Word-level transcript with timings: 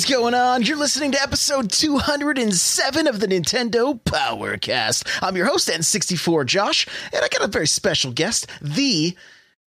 Is 0.00 0.06
going 0.06 0.32
on? 0.32 0.62
You're 0.62 0.78
listening 0.78 1.12
to 1.12 1.20
episode 1.20 1.70
207 1.70 3.06
of 3.06 3.20
the 3.20 3.26
Nintendo 3.26 4.00
Powercast. 4.00 5.06
I'm 5.22 5.36
your 5.36 5.44
host, 5.44 5.68
N64 5.68 6.46
Josh, 6.46 6.86
and 7.12 7.22
I 7.22 7.28
got 7.28 7.46
a 7.46 7.48
very 7.48 7.66
special 7.66 8.10
guest, 8.10 8.46
the 8.62 9.14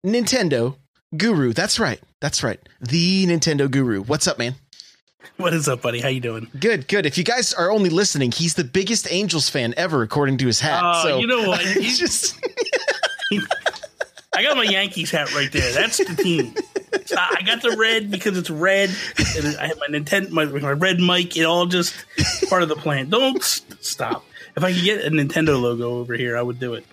Nintendo 0.05 0.75
Guru. 1.17 1.51
That's 1.51 1.79
right. 1.79 1.99
That's 2.21 2.43
right. 2.43 2.61
The 2.79 3.25
Nintendo 3.27 3.69
Guru. 3.69 4.03
What's 4.03 4.25
up, 4.25 4.37
man? 4.37 4.55
What 5.35 5.53
is 5.53 5.67
up, 5.67 5.81
buddy? 5.81 5.99
How 5.99 6.07
you 6.07 6.21
doing? 6.21 6.47
Good, 6.57 6.87
good. 6.87 7.05
If 7.05 7.17
you 7.17 7.25
guys 7.25 7.53
are 7.53 7.69
only 7.69 7.89
listening, 7.89 8.31
he's 8.31 8.53
the 8.53 8.63
biggest 8.63 9.11
Angels 9.11 9.49
fan 9.49 9.73
ever, 9.75 10.01
according 10.01 10.37
to 10.37 10.47
his 10.47 10.61
hat. 10.61 10.81
Uh, 10.81 11.03
so 11.03 11.17
you 11.19 11.27
know 11.27 11.45
what? 11.49 11.59
He's 11.65 11.99
just 11.99 12.39
I 14.33 14.43
got 14.43 14.55
my 14.55 14.63
Yankees 14.63 15.11
hat 15.11 15.33
right 15.35 15.51
there. 15.51 15.73
That's 15.73 15.97
the 15.97 16.15
team. 16.15 16.55
I 16.93 17.41
got 17.45 17.61
the 17.61 17.75
red 17.77 18.11
because 18.11 18.37
it's 18.37 18.49
red, 18.49 18.89
and 19.37 19.57
I 19.57 19.67
have 19.67 19.77
my 19.79 19.87
Nintendo, 19.87 20.29
my, 20.31 20.45
my 20.45 20.71
red 20.71 20.99
mic. 20.99 21.37
It 21.37 21.43
all 21.43 21.65
just 21.65 21.93
part 22.49 22.63
of 22.63 22.69
the 22.69 22.75
plan. 22.75 23.09
Don't 23.09 23.41
stop. 23.43 24.25
If 24.55 24.65
I 24.65 24.73
could 24.73 24.83
get 24.83 25.05
a 25.05 25.09
Nintendo 25.09 25.59
logo 25.61 25.91
over 25.99 26.13
here, 26.13 26.37
I 26.37 26.41
would 26.41 26.59
do 26.59 26.73
it. 26.73 26.85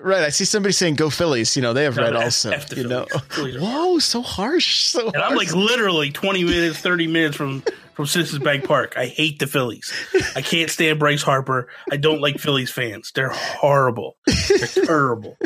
right. 0.00 0.22
I 0.22 0.28
see 0.28 0.44
somebody 0.44 0.72
saying 0.72 0.94
"Go 0.94 1.10
Phillies." 1.10 1.56
You 1.56 1.62
know 1.62 1.72
they 1.72 1.84
have 1.84 1.96
No, 1.96 2.04
red 2.04 2.14
F- 2.16 2.24
also. 2.24 2.50
F 2.52 2.76
you 2.76 2.86
know. 2.86 3.06
Phillies. 3.30 3.60
Whoa, 3.60 3.98
so 3.98 4.22
harsh. 4.22 4.84
So 4.84 5.08
And 5.08 5.16
I'm 5.22 5.34
like 5.34 5.52
literally 5.52 6.12
20 6.12 6.44
minutes, 6.44 6.78
30 6.78 7.08
minutes 7.08 7.36
from 7.36 7.64
from 7.94 8.06
Citizens 8.06 8.42
Bank 8.44 8.64
Park. 8.64 8.94
I 8.96 9.06
hate 9.06 9.40
the 9.40 9.48
Phillies. 9.48 9.92
I 10.36 10.42
can't 10.42 10.70
stand 10.70 11.00
Bryce 11.00 11.22
Harper. 11.22 11.68
I 11.90 11.96
don't 11.96 12.20
like 12.20 12.38
Phillies 12.38 12.70
fans. 12.70 13.10
They're 13.12 13.30
horrible. 13.30 14.16
They're 14.48 14.84
terrible. 14.86 15.36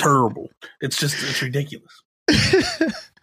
terrible. 0.00 0.50
It's 0.80 0.98
just 0.98 1.16
it's 1.22 1.40
ridiculous. 1.42 2.02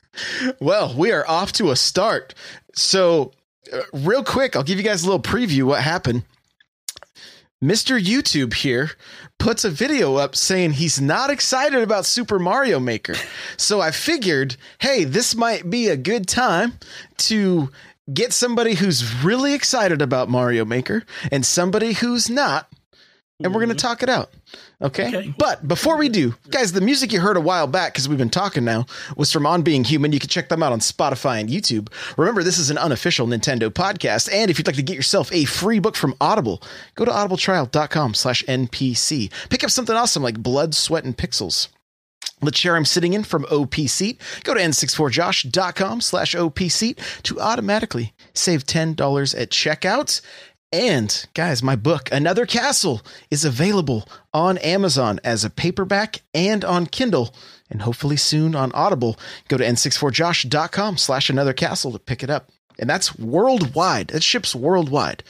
Well, 0.59 0.93
we 0.95 1.11
are 1.11 1.27
off 1.27 1.51
to 1.53 1.71
a 1.71 1.75
start. 1.75 2.33
So, 2.75 3.31
uh, 3.71 3.81
real 3.93 4.23
quick, 4.23 4.55
I'll 4.55 4.63
give 4.63 4.77
you 4.77 4.83
guys 4.83 5.03
a 5.03 5.05
little 5.05 5.21
preview 5.21 5.63
what 5.63 5.81
happened. 5.81 6.23
Mr. 7.63 7.97
YouTube 7.97 8.53
here 8.53 8.91
puts 9.39 9.63
a 9.63 9.69
video 9.69 10.15
up 10.15 10.35
saying 10.35 10.73
he's 10.73 10.99
not 10.99 11.29
excited 11.29 11.81
about 11.81 12.05
Super 12.05 12.37
Mario 12.37 12.77
Maker. 12.79 13.15
So 13.55 13.79
I 13.79 13.91
figured, 13.91 14.57
hey, 14.79 15.05
this 15.05 15.33
might 15.33 15.69
be 15.69 15.87
a 15.87 15.95
good 15.95 16.27
time 16.27 16.73
to 17.19 17.69
get 18.13 18.33
somebody 18.33 18.73
who's 18.73 19.23
really 19.23 19.53
excited 19.53 20.01
about 20.01 20.29
Mario 20.29 20.65
Maker 20.65 21.03
and 21.31 21.45
somebody 21.45 21.93
who's 21.93 22.29
not, 22.29 22.67
and 23.41 23.53
we're 23.53 23.59
going 23.59 23.69
to 23.69 23.75
mm-hmm. 23.75 23.87
talk 23.87 24.03
it 24.03 24.09
out. 24.09 24.31
Okay? 24.81 25.07
Okay. 25.07 25.33
But 25.37 25.67
before 25.67 25.97
we 25.97 26.09
do, 26.09 26.35
guys, 26.49 26.71
the 26.71 26.81
music 26.81 27.11
you 27.11 27.19
heard 27.19 27.37
a 27.37 27.41
while 27.41 27.67
back, 27.67 27.93
because 27.93 28.07
we've 28.07 28.17
been 28.17 28.29
talking 28.29 28.63
now, 28.63 28.85
was 29.17 29.31
from 29.31 29.45
On 29.45 29.63
Being 29.63 29.83
Human. 29.83 30.11
You 30.11 30.19
can 30.19 30.29
check 30.29 30.49
them 30.49 30.61
out 30.61 30.71
on 30.71 30.79
Spotify 30.79 31.39
and 31.39 31.49
YouTube. 31.49 31.91
Remember, 32.17 32.43
this 32.43 32.59
is 32.59 32.69
an 32.69 32.77
unofficial 32.77 33.27
Nintendo 33.27 33.69
podcast. 33.69 34.31
And 34.31 34.51
if 34.51 34.57
you'd 34.57 34.67
like 34.67 34.75
to 34.75 34.83
get 34.83 34.95
yourself 34.95 35.31
a 35.31 35.45
free 35.45 35.79
book 35.79 35.95
from 35.95 36.15
Audible, 36.21 36.61
go 36.95 37.05
to 37.05 37.11
audibletrial.com 37.11 38.13
slash 38.13 38.43
NPC. 38.43 39.31
Pick 39.49 39.63
up 39.63 39.71
something 39.71 39.95
awesome 39.95 40.23
like 40.23 40.41
Blood, 40.41 40.75
Sweat, 40.75 41.03
and 41.03 41.17
Pixels. 41.17 41.69
The 42.41 42.51
chair 42.51 42.75
I'm 42.75 42.85
sitting 42.85 43.13
in 43.13 43.23
from 43.23 43.45
OP 43.45 43.75
Seat. 43.75 44.19
Go 44.43 44.53
to 44.53 44.59
n64josh.com 44.59 46.01
slash 46.01 46.35
OP 46.35 46.59
Seat 46.59 46.99
to 47.23 47.39
automatically 47.39 48.13
save 48.33 48.65
$10 48.65 49.39
at 49.39 49.49
checkout. 49.49 50.21
And 50.73 51.23
guys, 51.35 51.61
my 51.61 51.75
book, 51.75 52.09
Another 52.11 52.47
Castle, 52.47 53.03
is 53.29 53.45
available 53.45 54.09
on 54.33 54.57
Amazon 54.57 55.19
as 55.23 55.45
a 55.45 55.51
paperback 55.51 56.23
and 56.33 56.65
on 56.65 56.87
Kindle, 56.87 57.35
and 57.69 57.83
hopefully 57.83 58.17
soon 58.17 58.55
on 58.55 58.71
Audible. 58.71 59.19
Go 59.49 59.57
to 59.57 59.63
n64josh.com 59.63 60.97
slash 60.97 61.29
another 61.29 61.53
castle 61.53 61.91
to 61.91 61.99
pick 61.99 62.23
it 62.23 62.31
up. 62.31 62.49
And 62.79 62.89
that's 62.89 63.19
worldwide. 63.19 64.09
It 64.09 64.23
ships 64.23 64.55
worldwide. 64.55 65.23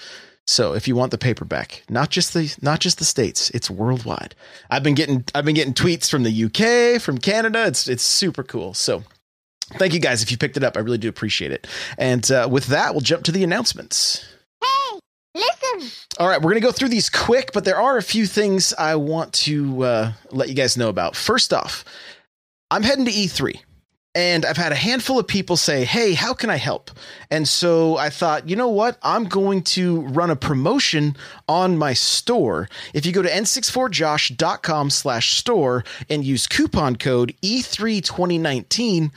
So 0.47 0.75
if 0.75 0.87
you 0.87 0.95
want 0.95 1.11
the 1.11 1.17
paperback, 1.17 1.83
not 1.89 2.09
just 2.09 2.33
the 2.33 2.55
not 2.61 2.79
just 2.79 2.97
the 2.97 3.05
states, 3.05 3.49
it's 3.49 3.69
worldwide. 3.69 4.35
I've 4.69 4.83
been 4.83 4.95
getting 4.95 5.25
I've 5.35 5.43
been 5.43 5.55
getting 5.55 5.73
tweets 5.73 6.09
from 6.09 6.23
the 6.23 6.45
UK, 6.45 7.01
from 7.01 7.17
Canada. 7.17 7.65
It's 7.65 7.89
it's 7.89 8.03
super 8.03 8.43
cool. 8.43 8.73
So 8.73 9.03
thank 9.73 9.93
you 9.93 9.99
guys 9.99 10.23
if 10.23 10.31
you 10.31 10.37
picked 10.37 10.55
it 10.55 10.63
up. 10.63 10.77
I 10.77 10.79
really 10.79 10.97
do 10.97 11.09
appreciate 11.09 11.51
it. 11.51 11.67
And 11.97 12.29
uh, 12.31 12.47
with 12.49 12.67
that, 12.67 12.93
we'll 12.93 13.01
jump 13.01 13.25
to 13.25 13.33
the 13.33 13.43
announcements. 13.43 14.25
Listen. 15.35 15.89
All 16.19 16.27
right, 16.27 16.37
we're 16.37 16.51
going 16.51 16.61
to 16.61 16.67
go 16.67 16.71
through 16.71 16.89
these 16.89 17.09
quick, 17.09 17.51
but 17.53 17.65
there 17.65 17.79
are 17.79 17.97
a 17.97 18.03
few 18.03 18.25
things 18.25 18.73
I 18.73 18.95
want 18.95 19.33
to 19.33 19.83
uh, 19.83 20.13
let 20.31 20.47
you 20.47 20.53
guys 20.53 20.77
know 20.77 20.89
about. 20.89 21.15
First 21.15 21.53
off, 21.53 21.83
I'm 22.69 22.83
heading 22.83 23.05
to 23.05 23.11
E3. 23.11 23.59
And 24.15 24.45
I've 24.45 24.57
had 24.57 24.71
a 24.71 24.75
handful 24.75 25.17
of 25.17 25.27
people 25.27 25.57
say, 25.57 25.85
Hey, 25.85 26.13
how 26.13 26.35
can 26.35 26.51
I 26.51 26.57
help? 26.57 26.91
And 27.31 27.47
so 27.47 27.97
I 27.97 28.11
thought, 28.11 28.47
you 28.47 28.55
know 28.55 28.67
what? 28.67 28.99
I'm 29.01 29.23
going 29.23 29.63
to 29.63 30.01
run 30.01 30.29
a 30.29 30.35
promotion 30.35 31.17
on 31.47 31.79
my 31.79 31.93
store. 31.93 32.69
If 32.93 33.07
you 33.07 33.11
go 33.11 33.23
to 33.23 33.29
n64josh.com 33.29 34.91
slash 34.91 35.37
store 35.37 35.83
and 36.11 36.23
use 36.23 36.45
coupon 36.45 36.95
code 36.95 37.35
E3 37.41 38.03
2019, 38.03 39.11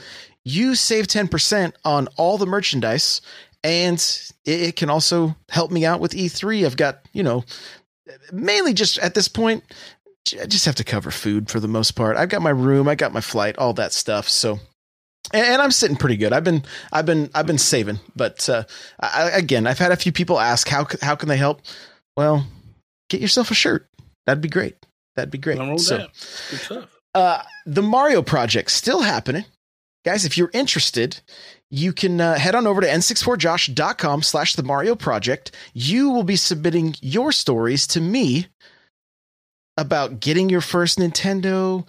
you 0.44 0.74
save 0.76 1.08
10% 1.08 1.72
on 1.84 2.08
all 2.16 2.38
the 2.38 2.46
merchandise. 2.46 3.20
And 3.66 3.98
it, 4.44 4.62
it 4.62 4.76
can 4.76 4.88
also 4.90 5.34
help 5.48 5.72
me 5.72 5.84
out 5.84 5.98
with 5.98 6.12
E3. 6.12 6.64
I've 6.64 6.76
got, 6.76 7.00
you 7.12 7.24
know, 7.24 7.44
mainly 8.32 8.72
just 8.72 8.96
at 8.98 9.14
this 9.14 9.26
point, 9.26 9.64
I 10.40 10.46
just 10.46 10.66
have 10.66 10.76
to 10.76 10.84
cover 10.84 11.10
food 11.10 11.50
for 11.50 11.58
the 11.58 11.66
most 11.66 11.92
part. 11.92 12.16
I've 12.16 12.28
got 12.28 12.42
my 12.42 12.50
room, 12.50 12.86
I 12.86 12.94
got 12.94 13.12
my 13.12 13.20
flight, 13.20 13.58
all 13.58 13.72
that 13.72 13.92
stuff. 13.92 14.28
So, 14.28 14.60
and, 15.32 15.60
I'm 15.60 15.72
sitting 15.72 15.96
pretty 15.96 16.16
good. 16.16 16.32
I've 16.32 16.44
been, 16.44 16.62
I've 16.92 17.06
been, 17.06 17.28
I've 17.34 17.48
been 17.48 17.58
saving. 17.58 17.98
But 18.14 18.48
uh, 18.48 18.62
I, 19.00 19.30
again, 19.30 19.66
I've 19.66 19.80
had 19.80 19.90
a 19.90 19.96
few 19.96 20.12
people 20.12 20.38
ask 20.38 20.68
how 20.68 20.86
how 21.02 21.16
can 21.16 21.28
they 21.28 21.36
help. 21.36 21.62
Well, 22.16 22.46
get 23.10 23.20
yourself 23.20 23.50
a 23.50 23.54
shirt. 23.54 23.88
That'd 24.26 24.42
be 24.42 24.48
great. 24.48 24.76
That'd 25.16 25.32
be 25.32 25.38
great. 25.38 25.56
Nothing 25.56 25.68
wrong 25.68 25.74
with 25.74 25.84
So. 26.60 26.86
Uh, 27.14 27.42
the 27.64 27.82
Mario 27.82 28.22
project 28.22 28.70
still 28.70 29.00
happening. 29.00 29.44
Guys, 30.06 30.24
if 30.24 30.38
you're 30.38 30.52
interested, 30.52 31.20
you 31.68 31.92
can 31.92 32.20
uh, 32.20 32.38
head 32.38 32.54
on 32.54 32.64
over 32.64 32.80
to 32.80 32.86
n64josh.com 32.86 34.22
slash 34.22 34.54
the 34.54 34.62
Mario 34.62 34.94
project. 34.94 35.50
You 35.74 36.10
will 36.10 36.22
be 36.22 36.36
submitting 36.36 36.94
your 37.02 37.32
stories 37.32 37.88
to 37.88 38.00
me 38.00 38.46
about 39.76 40.20
getting 40.20 40.48
your 40.48 40.60
first 40.60 41.00
Nintendo, 41.00 41.88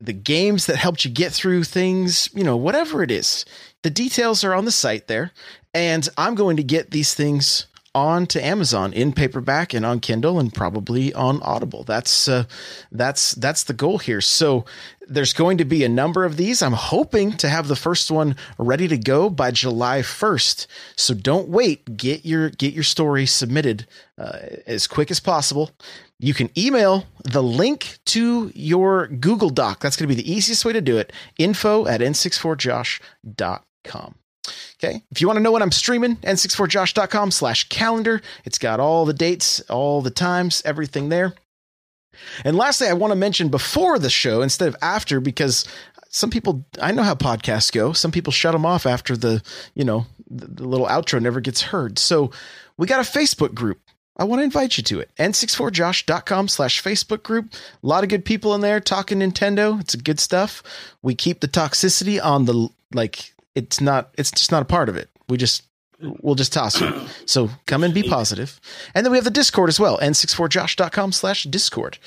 the 0.00 0.14
games 0.14 0.64
that 0.64 0.76
helped 0.76 1.04
you 1.04 1.10
get 1.10 1.30
through 1.30 1.64
things, 1.64 2.30
you 2.32 2.42
know, 2.42 2.56
whatever 2.56 3.02
it 3.02 3.10
is. 3.10 3.44
The 3.82 3.90
details 3.90 4.42
are 4.44 4.54
on 4.54 4.64
the 4.64 4.72
site 4.72 5.06
there. 5.06 5.32
And 5.74 6.08
I'm 6.16 6.34
going 6.34 6.56
to 6.56 6.62
get 6.62 6.90
these 6.90 7.12
things 7.12 7.66
on 7.94 8.26
to 8.26 8.44
Amazon 8.44 8.92
in 8.92 9.12
paperback 9.12 9.72
and 9.74 9.84
on 9.84 10.00
Kindle 10.00 10.40
and 10.40 10.52
probably 10.52 11.12
on 11.12 11.42
Audible. 11.42 11.84
That's 11.84 12.28
uh, 12.28 12.44
that's 12.90 13.32
that's 13.32 13.64
the 13.64 13.74
goal 13.74 13.98
here. 13.98 14.20
So 14.20 14.64
there's 15.08 15.32
going 15.32 15.58
to 15.58 15.64
be 15.64 15.84
a 15.84 15.88
number 15.88 16.24
of 16.24 16.36
these. 16.36 16.62
I'm 16.62 16.72
hoping 16.72 17.32
to 17.38 17.48
have 17.48 17.68
the 17.68 17.76
first 17.76 18.10
one 18.10 18.36
ready 18.58 18.88
to 18.88 18.96
go 18.96 19.28
by 19.28 19.50
July 19.50 20.00
1st. 20.00 20.66
So 20.96 21.14
don't 21.14 21.48
wait. 21.48 21.96
Get 21.96 22.24
your 22.24 22.50
get 22.50 22.72
your 22.72 22.84
story 22.84 23.26
submitted 23.26 23.86
uh, 24.16 24.38
as 24.66 24.86
quick 24.86 25.10
as 25.10 25.20
possible. 25.20 25.70
You 26.18 26.34
can 26.34 26.50
email 26.56 27.06
the 27.24 27.42
link 27.42 27.98
to 28.06 28.52
your 28.54 29.08
Google 29.08 29.50
Doc. 29.50 29.80
That's 29.80 29.96
going 29.96 30.08
to 30.08 30.14
be 30.14 30.22
the 30.22 30.32
easiest 30.32 30.64
way 30.64 30.72
to 30.72 30.80
do 30.80 30.96
it. 30.96 31.12
Info 31.36 31.86
at 31.86 32.00
n64josh.com. 32.00 34.14
Okay. 34.82 35.02
If 35.10 35.20
you 35.20 35.26
want 35.26 35.36
to 35.36 35.42
know 35.42 35.52
when 35.52 35.62
I'm 35.62 35.72
streaming, 35.72 36.16
n64josh.com 36.16 37.30
slash 37.30 37.68
calendar. 37.68 38.20
It's 38.44 38.58
got 38.58 38.80
all 38.80 39.04
the 39.04 39.12
dates, 39.12 39.60
all 39.70 40.02
the 40.02 40.10
times, 40.10 40.62
everything 40.64 41.08
there. 41.08 41.34
And 42.44 42.56
lastly, 42.56 42.88
I 42.88 42.92
want 42.92 43.12
to 43.12 43.16
mention 43.16 43.48
before 43.48 43.98
the 43.98 44.10
show 44.10 44.42
instead 44.42 44.68
of 44.68 44.76
after 44.82 45.20
because 45.20 45.66
some 46.08 46.30
people 46.30 46.64
I 46.80 46.92
know 46.92 47.02
how 47.02 47.14
podcasts 47.14 47.72
go. 47.72 47.92
Some 47.92 48.12
people 48.12 48.32
shut 48.32 48.52
them 48.52 48.66
off 48.66 48.86
after 48.86 49.16
the 49.16 49.42
you 49.74 49.84
know 49.84 50.06
the, 50.30 50.46
the 50.46 50.68
little 50.68 50.86
outro 50.86 51.20
never 51.20 51.40
gets 51.40 51.62
heard. 51.62 51.98
So 51.98 52.30
we 52.76 52.86
got 52.86 53.00
a 53.00 53.10
Facebook 53.18 53.54
group. 53.54 53.78
I 54.16 54.24
want 54.24 54.40
to 54.40 54.44
invite 54.44 54.76
you 54.76 54.84
to 54.84 55.00
it. 55.00 55.10
n64josh.com 55.18 56.48
slash 56.48 56.82
Facebook 56.82 57.22
group. 57.22 57.54
A 57.82 57.86
lot 57.86 58.04
of 58.04 58.10
good 58.10 58.26
people 58.26 58.54
in 58.54 58.60
there 58.60 58.78
talking 58.78 59.20
Nintendo. 59.20 59.80
It's 59.80 59.94
good 59.94 60.20
stuff. 60.20 60.62
We 61.00 61.14
keep 61.14 61.40
the 61.40 61.48
toxicity 61.48 62.22
on 62.22 62.44
the 62.44 62.68
like 62.92 63.32
it's 63.54 63.80
not 63.80 64.14
it's 64.18 64.30
just 64.30 64.52
not 64.52 64.62
a 64.62 64.66
part 64.66 64.88
of 64.88 64.96
it. 64.96 65.10
We 65.28 65.36
just 65.36 65.64
we'll 66.00 66.34
just 66.34 66.52
toss 66.52 66.80
it. 66.80 66.92
So 67.26 67.50
come 67.66 67.84
and 67.84 67.94
be 67.94 68.02
positive. 68.02 68.60
And 68.94 69.04
then 69.04 69.12
we 69.12 69.18
have 69.18 69.24
the 69.24 69.30
Discord 69.30 69.68
as 69.68 69.78
well, 69.78 69.98
n64josh.com 69.98 71.12
slash 71.12 71.44
Discord. 71.44 71.98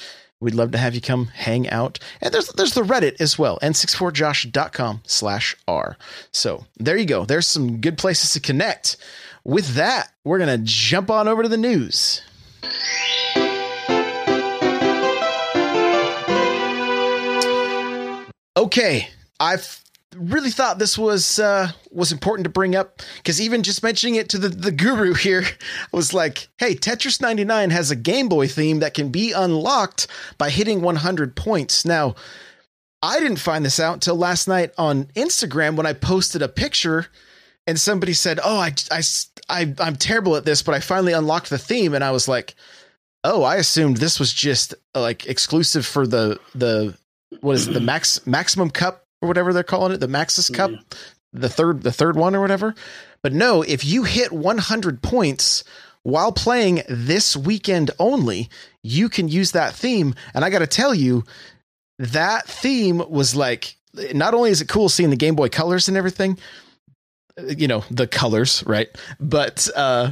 We'd 0.42 0.54
love 0.54 0.72
to 0.72 0.78
have 0.78 0.94
you 0.94 1.02
come 1.02 1.28
hang 1.28 1.70
out. 1.70 2.00
And 2.22 2.34
there's 2.34 2.50
there's 2.50 2.74
the 2.74 2.82
Reddit 2.82 3.22
as 3.22 3.40
well, 3.40 3.58
n64josh.com 3.62 5.02
slash 5.06 5.56
r. 5.68 5.98
So 6.32 6.66
there 6.78 6.98
you 6.98 7.06
go. 7.06 7.26
There's 7.26 7.48
some 7.48 7.80
good 7.80 7.98
places 7.98 8.34
to 8.34 8.40
connect. 8.40 8.98
With 9.44 9.76
that, 9.76 10.12
we're 10.24 10.40
gonna 10.40 10.58
jump 10.58 11.10
on 11.10 11.28
over 11.28 11.44
to 11.44 11.50
the 11.50 11.58
news. 11.58 12.22
Okay, 18.58 19.10
I've 19.40 19.85
really 20.18 20.50
thought 20.50 20.80
this 20.80 20.98
was 20.98 21.40
uh, 21.40 21.72
was 21.92 22.12
important 22.12 22.46
to 22.46 22.50
bring 22.50 22.76
up 22.76 23.02
because 23.18 23.42
even 23.42 23.64
just 23.64 23.84
mentioning 23.84 24.16
it 24.16 24.30
to 24.30 24.38
the, 24.38 24.50
the 24.50 24.72
guru 24.72 25.14
here 25.14 25.44
was 25.92 26.14
like, 26.14 26.48
hey, 26.58 26.76
Tetris 26.76 27.22
99 27.22 27.70
has 27.72 27.92
a 27.92 27.96
Game 27.96 28.30
Boy 28.30 28.48
theme 28.48 28.80
that 28.80 28.94
can 28.94 29.10
be 29.10 29.32
unlocked 29.32 30.08
by 30.38 30.50
hitting 30.50 30.82
100 30.82 31.36
points. 31.36 31.86
Now, 31.86 32.16
I 33.02 33.20
didn't 33.20 33.38
find 33.38 33.64
this 33.64 33.80
out 33.80 33.94
until 33.94 34.16
last 34.16 34.48
night 34.48 34.72
on 34.78 35.06
Instagram 35.16 35.76
when 35.76 35.86
I 35.86 35.94
posted 35.94 36.42
a 36.42 36.48
picture 36.48 37.08
and 37.68 37.80
somebody 37.80 38.14
said, 38.14 38.40
oh, 38.44 38.58
I, 38.58 38.74
I, 38.92 39.02
I, 39.50 39.74
I'm 39.80 39.96
terrible 39.96 40.36
at 40.36 40.46
this, 40.46 40.62
but 40.62 40.76
I 40.76 40.80
finally 40.80 41.14
unlocked 41.14 41.50
the 41.50 41.58
theme. 41.58 41.94
And 41.94 42.04
I 42.04 42.12
was 42.12 42.28
like, 42.28 42.56
oh, 43.24 43.44
I 43.44 43.56
assumed 43.56 43.98
this 43.98 44.20
was 44.20 44.34
just 44.34 44.76
like 44.94 45.28
exclusive 45.28 45.86
for 45.86 46.06
the, 46.06 46.40
the, 46.54 46.98
what 47.42 47.56
is 47.56 47.68
it, 47.68 47.74
the 47.74 47.80
max 47.80 48.26
maximum 48.26 48.70
cup 48.70 49.05
or 49.22 49.28
whatever 49.28 49.54
they're 49.54 49.64
calling 49.64 49.92
it, 49.92 50.00
the 50.00 50.08
Maximus 50.08 50.50
Cup, 50.50 50.72
Yeah. 50.72 50.78
the 51.34 51.50
third 51.50 51.84
the 51.84 51.92
third 51.92 52.16
one 52.16 52.36
or 52.36 52.42
whatever. 52.42 52.76
But 53.22 53.34
no, 53.34 53.62
if 53.64 53.84
you 53.84 54.04
hit 54.04 54.32
100 54.32 55.02
points 55.02 55.64
while 56.04 56.32
playing 56.32 56.84
this 56.88 57.36
weekend 57.36 57.90
only, 58.00 58.50
you 58.84 59.10
can 59.10 59.28
use 59.28 59.52
that 59.52 59.74
theme. 59.74 60.14
And 60.34 60.46
I 60.46 60.50
got 60.52 60.60
to 60.60 60.68
tell 60.68 60.94
you, 60.94 61.24
that 61.98 62.48
theme 62.48 63.02
was 63.10 63.36
like 63.36 63.76
not 64.14 64.34
only 64.34 64.52
is 64.52 64.62
it 64.62 64.68
cool 64.68 64.90
seeing 64.90 65.10
the 65.10 65.16
Game 65.16 65.36
Boy 65.36 65.50
colors 65.50 65.88
and 65.88 65.98
everything, 65.98 66.38
you 67.58 67.68
know, 67.68 67.84
the 67.90 68.08
colors, 68.08 68.64
right? 68.68 68.90
But 69.20 69.68
uh 69.76 70.12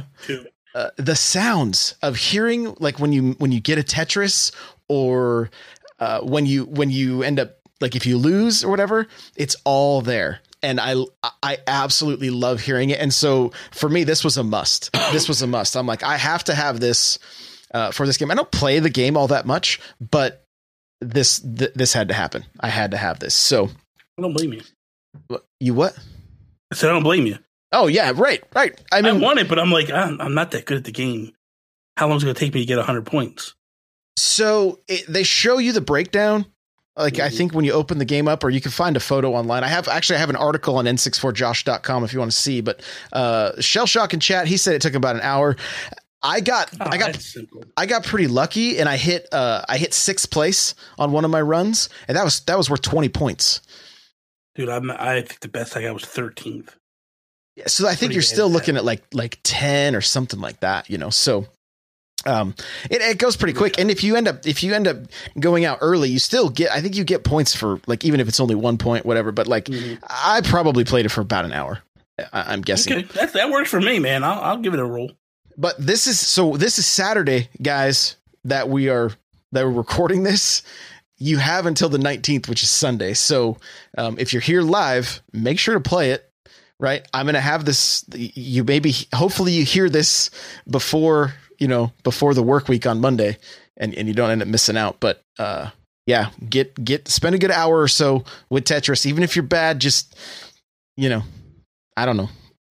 uh, 0.74 0.90
the 0.96 1.14
sounds 1.14 1.94
of 2.02 2.16
hearing 2.16 2.74
like 2.80 2.98
when 2.98 3.12
you 3.12 3.32
when 3.38 3.52
you 3.52 3.60
get 3.60 3.78
a 3.78 3.82
Tetris 3.82 4.50
or 4.88 5.48
uh, 6.00 6.20
when 6.22 6.46
you 6.46 6.64
when 6.64 6.90
you 6.90 7.22
end 7.22 7.38
up 7.38 7.58
like 7.80 7.96
if 7.96 8.06
you 8.06 8.18
lose 8.18 8.64
or 8.64 8.70
whatever, 8.70 9.06
it's 9.36 9.56
all 9.64 10.00
there. 10.00 10.40
And 10.62 10.80
I 10.80 10.96
I 11.42 11.58
absolutely 11.66 12.30
love 12.30 12.60
hearing 12.60 12.90
it. 12.90 12.98
And 12.98 13.12
so 13.12 13.52
for 13.72 13.88
me, 13.88 14.04
this 14.04 14.24
was 14.24 14.36
a 14.36 14.44
must. 14.44 14.90
This 15.12 15.28
was 15.28 15.42
a 15.42 15.46
must. 15.46 15.76
I'm 15.76 15.86
like 15.86 16.02
I 16.02 16.16
have 16.16 16.44
to 16.44 16.54
have 16.54 16.80
this 16.80 17.18
uh, 17.72 17.90
for 17.90 18.06
this 18.06 18.16
game. 18.16 18.30
I 18.30 18.34
don't 18.34 18.50
play 18.50 18.78
the 18.78 18.90
game 18.90 19.16
all 19.16 19.28
that 19.28 19.46
much, 19.46 19.80
but 20.00 20.44
this 21.00 21.40
th- 21.40 21.72
this 21.74 21.92
had 21.92 22.08
to 22.08 22.14
happen. 22.14 22.44
I 22.60 22.68
had 22.68 22.92
to 22.92 22.96
have 22.96 23.20
this. 23.20 23.34
So 23.34 23.68
I 24.18 24.22
don't 24.22 24.32
blame 24.32 24.52
you. 24.52 24.62
you 25.60 25.74
what? 25.74 25.96
I 26.72 26.76
said 26.76 26.90
I 26.90 26.92
don't 26.94 27.02
blame 27.02 27.26
you. 27.26 27.38
Oh 27.72 27.88
yeah, 27.88 28.12
right, 28.14 28.42
right. 28.54 28.80
I 28.92 28.98
I, 28.98 29.02
mean, 29.02 29.20
want 29.20 29.40
it, 29.40 29.48
but 29.48 29.58
I'm 29.58 29.70
like, 29.70 29.90
I'm, 29.90 30.20
I'm 30.20 30.34
not 30.34 30.52
that 30.52 30.64
good 30.64 30.78
at 30.78 30.84
the 30.84 30.92
game. 30.92 31.32
How 31.96 32.08
long 32.08 32.16
is 32.16 32.22
it 32.22 32.26
going 32.26 32.34
to 32.34 32.40
take 32.40 32.54
me 32.54 32.60
to 32.60 32.66
get 32.66 32.76
100 32.76 33.04
points? 33.04 33.54
So 34.16 34.80
it, 34.88 35.04
they 35.08 35.24
show 35.24 35.58
you 35.58 35.72
the 35.72 35.80
breakdown. 35.80 36.46
Like 36.96 37.18
I 37.18 37.28
think 37.28 37.54
when 37.54 37.64
you 37.64 37.72
open 37.72 37.98
the 37.98 38.04
game 38.04 38.28
up, 38.28 38.44
or 38.44 38.50
you 38.50 38.60
can 38.60 38.70
find 38.70 38.96
a 38.96 39.00
photo 39.00 39.32
online. 39.32 39.64
I 39.64 39.68
have 39.68 39.88
actually 39.88 40.16
I 40.16 40.20
have 40.20 40.30
an 40.30 40.36
article 40.36 40.76
on 40.76 40.84
n64josh.com 40.84 42.04
if 42.04 42.12
you 42.12 42.20
want 42.20 42.30
to 42.30 42.36
see. 42.36 42.60
But 42.60 42.82
uh, 43.12 43.60
Shell 43.60 43.86
Shock 43.86 44.14
in 44.14 44.20
chat, 44.20 44.46
he 44.46 44.56
said 44.56 44.74
it 44.74 44.82
took 44.82 44.94
about 44.94 45.16
an 45.16 45.22
hour. 45.22 45.56
I 46.22 46.40
got 46.40 46.70
Oh, 46.80 46.86
I 46.88 46.96
got. 46.96 47.34
I 47.76 47.86
got 47.86 48.04
pretty 48.04 48.28
lucky, 48.28 48.78
and 48.78 48.88
I 48.88 48.96
hit 48.96 49.28
uh, 49.32 49.64
I 49.68 49.76
hit 49.76 49.92
sixth 49.92 50.30
place 50.30 50.74
on 50.98 51.10
one 51.10 51.24
of 51.24 51.30
my 51.30 51.40
runs, 51.40 51.88
and 52.06 52.16
that 52.16 52.24
was 52.24 52.40
that 52.40 52.56
was 52.56 52.70
worth 52.70 52.82
twenty 52.82 53.08
points. 53.08 53.60
Dude, 54.54 54.68
I'm, 54.68 54.90
I 54.90 55.20
think 55.22 55.40
the 55.40 55.48
best 55.48 55.76
I 55.76 55.82
got 55.82 55.94
was 55.94 56.04
13th. 56.04 56.68
Yeah, 57.56 57.64
So 57.66 57.86
I 57.86 57.88
think 57.88 57.98
Pretty 57.98 58.14
you're 58.14 58.22
still 58.22 58.48
looking 58.48 58.76
at 58.76 58.84
like 58.84 59.02
like 59.12 59.38
ten 59.42 59.96
or 59.96 60.00
something 60.00 60.40
like 60.40 60.60
that, 60.60 60.88
you 60.88 60.96
know. 60.96 61.10
So 61.10 61.46
um 62.26 62.54
it, 62.90 63.00
it 63.02 63.18
goes 63.18 63.36
pretty 63.36 63.52
quick 63.52 63.78
and 63.78 63.90
if 63.90 64.02
you 64.04 64.16
end 64.16 64.26
up 64.28 64.46
if 64.46 64.62
you 64.62 64.74
end 64.74 64.86
up 64.86 64.96
going 65.38 65.64
out 65.64 65.78
early 65.80 66.08
you 66.08 66.18
still 66.18 66.48
get 66.48 66.70
i 66.70 66.80
think 66.80 66.96
you 66.96 67.04
get 67.04 67.24
points 67.24 67.54
for 67.54 67.80
like 67.86 68.04
even 68.04 68.20
if 68.20 68.28
it's 68.28 68.40
only 68.40 68.54
one 68.54 68.78
point 68.78 69.04
whatever 69.06 69.32
but 69.32 69.46
like 69.46 69.66
Mhm. 69.66 69.98
i 70.08 70.40
probably 70.42 70.84
played 70.84 71.06
it 71.06 71.10
for 71.10 71.20
about 71.20 71.44
an 71.44 71.52
hour 71.52 71.80
I, 72.32 72.52
i'm 72.52 72.62
guessing 72.62 72.92
Okay, 72.92 73.02
that, 73.14 73.32
that 73.32 73.50
works 73.50 73.70
for 73.70 73.80
me, 73.80 73.98
man. 73.98 74.22
I'll, 74.24 74.40
I'll 74.40 74.58
give 74.58 74.72
it 74.74 74.80
a 74.80 74.84
roll. 74.86 75.12
but 75.56 75.74
this 75.78 76.06
is 76.06 76.18
so 76.20 76.56
this 76.56 76.78
is 76.78 76.86
saturday 76.86 77.48
guys 77.62 78.16
that 78.44 78.68
we 78.68 78.88
are 78.88 79.10
that 79.52 79.64
we're 79.64 79.70
recording 79.72 80.22
this 80.22 80.62
you 81.18 81.38
have 81.38 81.66
until 81.66 81.88
the 81.88 81.98
19th 81.98 82.48
which 82.48 82.62
is 82.62 82.70
sunday 82.70 83.14
so 83.14 83.56
um, 83.98 84.16
if 84.18 84.32
you're 84.32 84.42
here 84.42 84.62
live 84.62 85.22
make 85.32 85.58
sure 85.58 85.74
to 85.74 85.80
play 85.80 86.10
it 86.10 86.28
right 86.80 87.06
i'm 87.14 87.24
gonna 87.26 87.40
have 87.40 87.64
this 87.64 88.04
you 88.14 88.64
maybe 88.64 88.92
hopefully 89.14 89.52
you 89.52 89.64
hear 89.64 89.88
this 89.88 90.30
before 90.68 91.32
you 91.64 91.68
know 91.68 91.90
before 92.02 92.34
the 92.34 92.42
work 92.42 92.68
week 92.68 92.86
on 92.86 93.00
monday 93.00 93.38
and, 93.78 93.94
and 93.94 94.06
you 94.06 94.12
don't 94.12 94.30
end 94.30 94.42
up 94.42 94.48
missing 94.48 94.76
out 94.76 95.00
but 95.00 95.22
uh 95.38 95.70
yeah 96.06 96.28
get 96.50 96.74
get 96.84 97.08
spend 97.08 97.34
a 97.34 97.38
good 97.38 97.50
hour 97.50 97.80
or 97.80 97.88
so 97.88 98.22
with 98.50 98.64
tetris 98.64 99.06
even 99.06 99.22
if 99.22 99.34
you're 99.34 99.42
bad 99.42 99.80
just 99.80 100.14
you 100.98 101.08
know 101.08 101.22
i 101.96 102.04
don't 102.04 102.18
know 102.18 102.28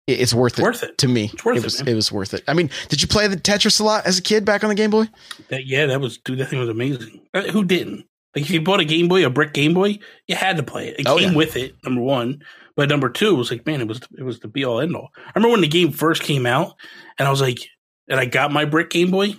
It- 0.07 0.19
it's 0.19 0.33
worth 0.35 0.59
it 0.59 0.63
Worth 0.63 0.83
it. 0.83 0.97
to 0.99 1.07
me 1.07 1.31
It's 1.33 1.43
worth 1.43 1.55
it 1.57 1.59
it, 1.59 1.63
was 1.63 1.81
it 1.81 1.93
was 1.95 2.11
worth 2.11 2.33
it 2.35 2.43
i 2.47 2.53
mean 2.53 2.69
did 2.89 3.01
you 3.01 3.07
play 3.07 3.27
the 3.27 3.37
tetris 3.37 3.79
a 3.79 3.83
lot 3.83 4.05
as 4.05 4.19
a 4.19 4.21
kid 4.21 4.45
back 4.45 4.63
on 4.63 4.69
the 4.69 4.75
game 4.75 4.91
boy 4.91 5.07
That, 5.49 5.65
yeah, 5.65 5.87
that 5.87 5.99
was, 5.99 6.17
dude, 6.19 6.37
that 6.39 6.49
thing 6.49 6.59
was 6.59 6.69
amazing. 6.69 7.21
Uh, 7.33 7.41
Who 7.55 7.63
didn't? 7.63 8.05
Like, 8.35 8.43
if 8.45 8.51
you 8.51 8.61
bought 8.61 8.81
a 8.81 8.85
Game 8.85 9.07
Boy, 9.07 9.25
a 9.25 9.29
brick 9.29 9.53
Game 9.53 9.73
Boy, 9.73 9.97
you 10.27 10.35
had 10.35 10.57
to 10.57 10.63
play 10.63 10.89
it. 10.89 10.99
It 10.99 11.07
Oh, 11.07 11.17
came 11.17 11.31
yeah. 11.31 11.37
with 11.37 11.55
it, 11.55 11.73
number 11.85 12.01
one. 12.01 12.43
But 12.75 12.89
number 12.89 13.07
two, 13.09 13.29
it 13.29 13.37
was 13.37 13.49
like, 13.49 13.65
man, 13.65 13.79
it 13.79 13.87
was 13.87 14.01
it 14.17 14.23
was 14.23 14.39
the 14.41 14.49
be 14.49 14.65
all 14.65 14.81
end 14.81 14.93
all. 14.95 15.09
I 15.15 15.31
remember 15.35 15.53
when 15.53 15.61
the 15.61 15.67
game 15.69 15.91
first 15.93 16.21
came 16.21 16.45
out, 16.45 16.73
and 17.17 17.25
I 17.27 17.31
was 17.31 17.39
like, 17.39 17.59
and 18.07 18.19
I 18.19 18.25
got 18.25 18.51
my 18.51 18.65
brick 18.65 18.89
Game 18.89 19.11
Boy, 19.11 19.35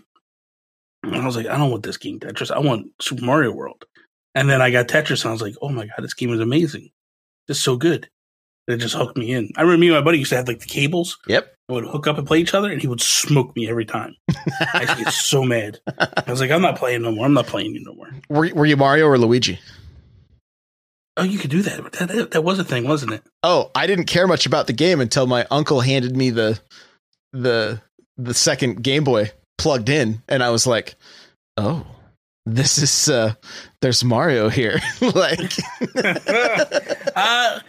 and 1.03 1.17
I 1.17 1.25
was 1.25 1.37
like, 1.37 1.47
I 1.47 1.57
don't 1.59 1.71
want 1.71 1.83
this 1.83 1.97
game 1.97 2.19
Tetris. 2.21 2.51
I 2.51 2.59
want 2.59 2.89
Super 3.01 3.25
Mario 3.25 3.53
World. 3.53 3.85
And 4.35 4.51
then 4.51 4.61
I 4.61 4.71
got 4.71 4.89
Tetris, 4.89 5.23
and 5.25 5.31
I 5.31 5.33
was 5.33 5.43
like, 5.43 5.55
oh 5.63 5.69
my 5.71 5.87
god, 5.87 6.03
this 6.03 6.15
game 6.15 6.33
is 6.33 6.41
amazing. 6.41 6.91
It's 7.49 7.61
so 7.61 7.77
good. 7.77 8.09
It 8.69 8.79
just 8.79 8.97
hooked 8.97 9.17
me 9.17 9.31
in. 9.33 9.51
I 9.57 9.63
remember 9.63 9.81
me 9.81 9.87
and 9.89 9.97
my 9.97 10.03
buddy 10.03 10.19
used 10.19 10.31
to 10.31 10.37
have 10.37 10.49
like 10.49 10.59
the 10.59 10.67
cables. 10.67 11.19
Yep. 11.29 11.55
I 11.69 11.73
would 11.73 11.85
hook 11.85 12.07
up 12.09 12.19
and 12.19 12.27
play 12.27 12.39
each 12.39 12.53
other, 12.55 12.71
and 12.71 12.81
he 12.81 12.89
would 12.89 13.01
smoke 13.01 13.55
me 13.57 13.69
every 13.69 13.85
time. 13.85 14.15
I 14.75 14.81
used 14.83 14.97
to 14.99 15.05
get 15.05 15.13
so 15.13 15.43
mad. 15.55 15.79
I 15.99 16.25
was 16.31 16.41
like, 16.41 16.51
I'm 16.51 16.63
not 16.63 16.77
playing 16.77 17.03
no 17.03 17.13
more. 17.13 17.27
I'm 17.27 17.33
not 17.35 17.47
playing 17.47 17.75
you 17.75 17.83
no 17.85 17.95
more. 17.95 18.11
were, 18.29 18.53
were 18.55 18.67
you 18.67 18.77
mario 18.77 19.07
or 19.07 19.17
luigi 19.19 19.59
Oh, 21.19 21.23
you 21.23 21.39
could 21.39 21.51
do 21.51 21.63
that. 21.63 21.93
That, 21.93 22.09
that, 22.11 22.31
that 22.33 22.43
was 22.43 22.59
a 22.59 22.65
thing, 22.65 22.87
wasn't 22.87 23.13
it? 23.15 23.23
oh 23.43 23.71
i 23.75 23.87
didn't 23.87 24.05
care 24.07 24.27
much 24.27 24.45
about 24.47 24.67
the 24.67 24.73
game 24.73 25.01
until 25.01 25.27
my 25.27 25.47
uncle 25.51 25.81
handed 25.81 26.17
me 26.17 26.31
the 26.31 26.59
the 27.33 27.81
the 28.17 28.35
second 28.35 28.83
game 28.83 29.05
boy 29.05 29.31
plugged 29.59 29.89
in 29.89 30.23
and 30.29 30.43
i 30.43 30.51
was 30.51 30.67
like 30.67 30.95
oh 31.57 31.87
this 32.45 32.79
is 32.79 33.09
uh 33.09 33.35
there's 33.81 34.05
mario 34.05 34.49
here 34.49 34.79
like 35.01 35.53
uh, 37.17 37.61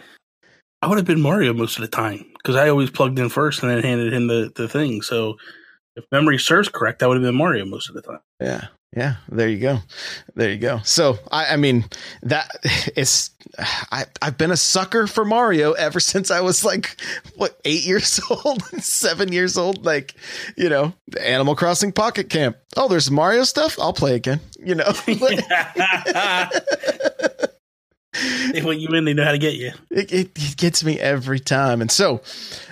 I 0.80 0.86
would 0.86 0.98
have 0.98 1.06
been 1.06 1.20
Mario 1.20 1.52
most 1.52 1.76
of 1.76 1.82
the 1.82 1.88
time 1.88 2.24
because 2.36 2.54
I 2.54 2.68
always 2.68 2.88
plugged 2.88 3.18
in 3.18 3.28
first 3.28 3.62
and 3.62 3.70
then 3.72 3.82
handed 3.82 4.12
him 4.12 4.28
the, 4.28 4.52
the 4.54 4.68
thing. 4.68 5.02
So 5.02 5.36
if 5.96 6.04
memory 6.12 6.38
serves 6.38 6.68
correct, 6.68 7.02
I 7.02 7.08
would 7.08 7.16
have 7.16 7.24
been 7.24 7.34
Mario 7.34 7.64
most 7.64 7.88
of 7.88 7.96
the 7.96 8.02
time. 8.02 8.20
yeah 8.40 8.68
yeah 8.96 9.16
there 9.28 9.48
you 9.48 9.58
go. 9.58 9.78
There 10.34 10.50
you 10.50 10.58
go. 10.58 10.80
So 10.84 11.18
i 11.30 11.54
i 11.54 11.56
mean 11.56 11.84
that 12.22 12.48
it's 12.96 13.30
i 13.92 14.04
i've 14.22 14.38
been 14.38 14.50
a 14.50 14.56
sucker 14.56 15.06
for 15.06 15.24
mario 15.24 15.72
ever 15.72 16.00
since 16.12 16.30
i 16.30 16.40
was 16.40 16.64
like 16.64 17.00
what 17.36 17.60
eight 17.64 17.84
years 17.84 18.20
old 18.44 18.62
seven 18.82 19.32
years 19.32 19.56
old? 19.58 19.84
Like 19.84 20.14
you 20.56 20.68
know 20.68 20.92
animal 21.20 21.54
crossing 21.54 21.92
pocket 21.92 22.30
camp. 22.30 22.56
Oh 22.76 22.88
there's 22.88 23.10
mario 23.10 23.44
stuff? 23.44 23.78
I'll 23.78 23.92
play 23.92 24.14
again 24.14 24.40
you 24.58 24.74
know? 24.74 24.92
They 28.52 28.62
want 28.62 28.80
you 28.80 28.88
in, 28.94 29.04
they 29.04 29.14
know 29.14 29.24
how 29.24 29.32
to 29.32 29.38
get 29.38 29.54
you. 29.54 29.70
it, 29.90 30.12
it, 30.12 30.30
it 30.34 30.56
gets 30.56 30.82
me 30.82 30.98
every 30.98 31.38
time. 31.38 31.80
And 31.80 31.90
so, 31.90 32.20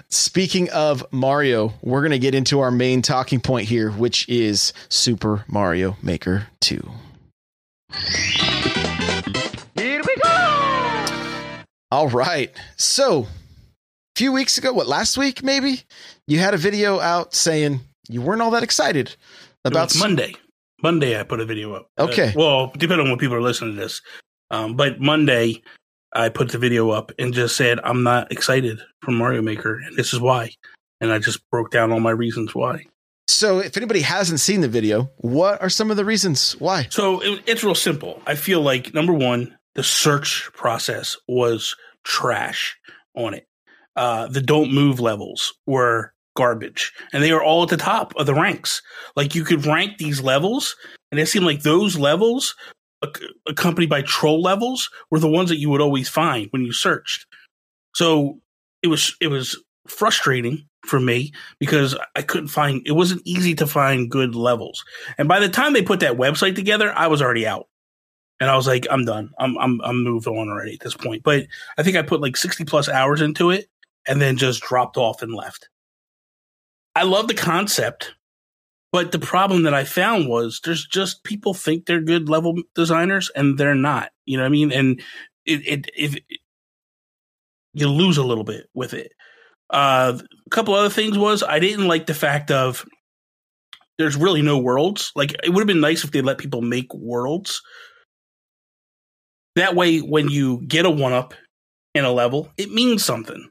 speaking 0.08 0.70
of 0.70 1.04
Mario, 1.12 1.74
we're 1.82 2.00
going 2.00 2.12
to 2.12 2.18
get 2.18 2.34
into 2.34 2.60
our 2.60 2.70
main 2.70 3.02
talking 3.02 3.40
point 3.40 3.68
here, 3.68 3.90
which 3.90 4.28
is 4.28 4.72
Super 4.88 5.44
Mario 5.48 5.96
Maker 6.02 6.48
2. 6.60 6.90
Here 9.76 10.02
we 10.02 10.16
go! 10.22 11.62
All 11.90 12.08
right. 12.08 12.50
So, 12.76 13.22
a 13.24 13.26
few 14.16 14.32
weeks 14.32 14.58
ago, 14.58 14.72
what 14.72 14.86
last 14.86 15.16
week 15.16 15.42
maybe, 15.42 15.82
you 16.26 16.38
had 16.38 16.54
a 16.54 16.58
video 16.58 16.98
out 17.00 17.34
saying 17.34 17.80
you 18.08 18.22
weren't 18.22 18.42
all 18.42 18.50
that 18.52 18.62
excited 18.62 19.14
about 19.64 19.96
Monday. 19.98 20.34
Monday, 20.82 21.18
I 21.18 21.22
put 21.22 21.40
a 21.40 21.46
video 21.46 21.74
up. 21.74 21.88
Uh, 21.98 22.04
Okay. 22.04 22.32
well, 22.36 22.70
depending 22.76 23.06
on 23.06 23.10
when 23.10 23.18
people 23.18 23.36
are 23.36 23.42
listening 23.42 23.74
to 23.76 23.80
this, 23.80 24.02
um, 24.50 24.74
but 24.76 25.00
Monday, 25.00 25.62
I 26.16 26.30
put 26.30 26.50
the 26.50 26.58
video 26.58 26.90
up 26.90 27.12
and 27.18 27.34
just 27.34 27.56
said 27.56 27.78
I'm 27.84 28.02
not 28.02 28.32
excited 28.32 28.80
for 29.02 29.10
Mario 29.10 29.42
Maker, 29.42 29.78
and 29.78 29.96
this 29.96 30.12
is 30.12 30.20
why. 30.20 30.52
And 31.00 31.12
I 31.12 31.18
just 31.18 31.48
broke 31.50 31.70
down 31.70 31.92
all 31.92 32.00
my 32.00 32.10
reasons 32.10 32.54
why. 32.54 32.86
So, 33.28 33.58
if 33.58 33.76
anybody 33.76 34.00
hasn't 34.00 34.40
seen 34.40 34.60
the 34.60 34.68
video, 34.68 35.10
what 35.18 35.60
are 35.60 35.68
some 35.68 35.90
of 35.90 35.96
the 35.96 36.04
reasons 36.04 36.52
why? 36.52 36.86
So 36.90 37.20
it, 37.20 37.42
it's 37.46 37.64
real 37.64 37.74
simple. 37.74 38.22
I 38.26 38.34
feel 38.34 38.62
like 38.62 38.94
number 38.94 39.12
one, 39.12 39.56
the 39.74 39.82
search 39.82 40.48
process 40.54 41.16
was 41.28 41.76
trash 42.04 42.76
on 43.14 43.34
it. 43.34 43.46
Uh, 43.96 44.28
the 44.28 44.40
don't 44.40 44.72
move 44.72 45.00
levels 45.00 45.54
were 45.66 46.14
garbage, 46.36 46.92
and 47.12 47.22
they 47.22 47.32
are 47.32 47.42
all 47.42 47.64
at 47.64 47.68
the 47.68 47.76
top 47.76 48.14
of 48.16 48.26
the 48.26 48.34
ranks. 48.34 48.80
Like 49.16 49.34
you 49.34 49.44
could 49.44 49.66
rank 49.66 49.98
these 49.98 50.22
levels, 50.22 50.76
and 51.10 51.18
it 51.18 51.26
seemed 51.26 51.46
like 51.46 51.62
those 51.62 51.98
levels, 51.98 52.54
accompanied 53.46 53.90
by 53.90 54.02
troll 54.02 54.40
levels, 54.42 54.90
were 55.10 55.18
the 55.18 55.28
ones 55.28 55.48
that 55.50 55.58
you 55.58 55.70
would 55.70 55.80
always 55.80 56.08
find 56.08 56.48
when 56.50 56.64
you 56.64 56.72
searched. 56.72 57.26
So 57.94 58.40
it 58.82 58.88
was 58.88 59.16
it 59.20 59.28
was 59.28 59.62
frustrating 59.88 60.66
for 60.84 61.00
me 61.00 61.32
because 61.58 61.96
I 62.14 62.22
couldn't 62.22 62.48
find 62.48 62.82
it 62.86 62.92
wasn't 62.92 63.22
easy 63.24 63.54
to 63.56 63.66
find 63.66 64.10
good 64.10 64.34
levels. 64.34 64.84
And 65.18 65.28
by 65.28 65.40
the 65.40 65.48
time 65.48 65.72
they 65.72 65.82
put 65.82 66.00
that 66.00 66.16
website 66.16 66.54
together, 66.54 66.92
I 66.94 67.06
was 67.06 67.22
already 67.22 67.46
out. 67.46 67.68
And 68.38 68.50
I 68.50 68.56
was 68.56 68.66
like, 68.66 68.86
I'm 68.90 69.04
done. 69.04 69.30
I'm 69.38 69.56
I'm 69.58 69.80
I'm 69.82 70.02
moved 70.02 70.26
on 70.26 70.48
already 70.48 70.74
at 70.74 70.80
this 70.80 70.94
point. 70.94 71.22
But 71.22 71.46
I 71.78 71.82
think 71.82 71.96
I 71.96 72.02
put 72.02 72.20
like 72.20 72.36
60 72.36 72.64
plus 72.64 72.88
hours 72.88 73.22
into 73.22 73.50
it 73.50 73.68
and 74.06 74.20
then 74.20 74.36
just 74.36 74.62
dropped 74.62 74.96
off 74.96 75.22
and 75.22 75.34
left. 75.34 75.68
I 76.94 77.02
love 77.02 77.28
the 77.28 77.34
concept, 77.34 78.14
but 78.96 79.12
the 79.12 79.18
problem 79.18 79.64
that 79.64 79.74
I 79.74 79.84
found 79.84 80.26
was 80.26 80.58
there's 80.64 80.86
just 80.86 81.22
people 81.22 81.52
think 81.52 81.84
they're 81.84 82.00
good 82.00 82.30
level 82.30 82.54
designers 82.74 83.30
and 83.36 83.58
they're 83.58 83.74
not. 83.74 84.10
You 84.24 84.38
know 84.38 84.44
what 84.44 84.46
I 84.46 84.52
mean? 84.52 84.72
And 84.72 85.02
it 85.44 85.68
it 85.68 85.90
if 85.94 86.16
you 87.74 87.88
lose 87.90 88.16
a 88.16 88.24
little 88.24 88.42
bit 88.42 88.70
with 88.72 88.94
it. 88.94 89.12
Uh, 89.68 90.18
a 90.18 90.50
couple 90.50 90.72
other 90.72 90.88
things 90.88 91.18
was 91.18 91.42
I 91.42 91.58
didn't 91.58 91.88
like 91.88 92.06
the 92.06 92.14
fact 92.14 92.50
of 92.50 92.86
there's 93.98 94.16
really 94.16 94.40
no 94.40 94.56
worlds. 94.56 95.12
Like 95.14 95.32
it 95.44 95.50
would 95.50 95.60
have 95.60 95.66
been 95.66 95.82
nice 95.82 96.02
if 96.02 96.12
they 96.12 96.22
let 96.22 96.38
people 96.38 96.62
make 96.62 96.94
worlds. 96.94 97.60
That 99.56 99.74
way, 99.74 99.98
when 99.98 100.30
you 100.30 100.62
get 100.66 100.86
a 100.86 100.90
one 100.90 101.12
up 101.12 101.34
in 101.94 102.06
a 102.06 102.12
level, 102.12 102.50
it 102.56 102.72
means 102.72 103.04
something. 103.04 103.50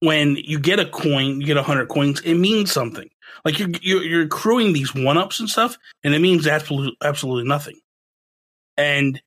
When 0.00 0.36
you 0.36 0.60
get 0.60 0.80
a 0.80 0.84
coin, 0.84 1.40
you 1.40 1.46
get 1.46 1.56
a 1.56 1.62
hundred 1.62 1.88
coins, 1.88 2.20
it 2.20 2.34
means 2.34 2.70
something. 2.70 3.08
Like 3.44 3.58
you're, 3.58 3.70
you're 3.80 4.02
you're 4.02 4.22
accruing 4.22 4.72
these 4.72 4.94
one 4.94 5.18
ups 5.18 5.40
and 5.40 5.48
stuff, 5.48 5.76
and 6.04 6.14
it 6.14 6.20
means 6.20 6.46
absolutely 6.46 6.96
absolutely 7.02 7.48
nothing. 7.48 7.78
And 8.76 9.20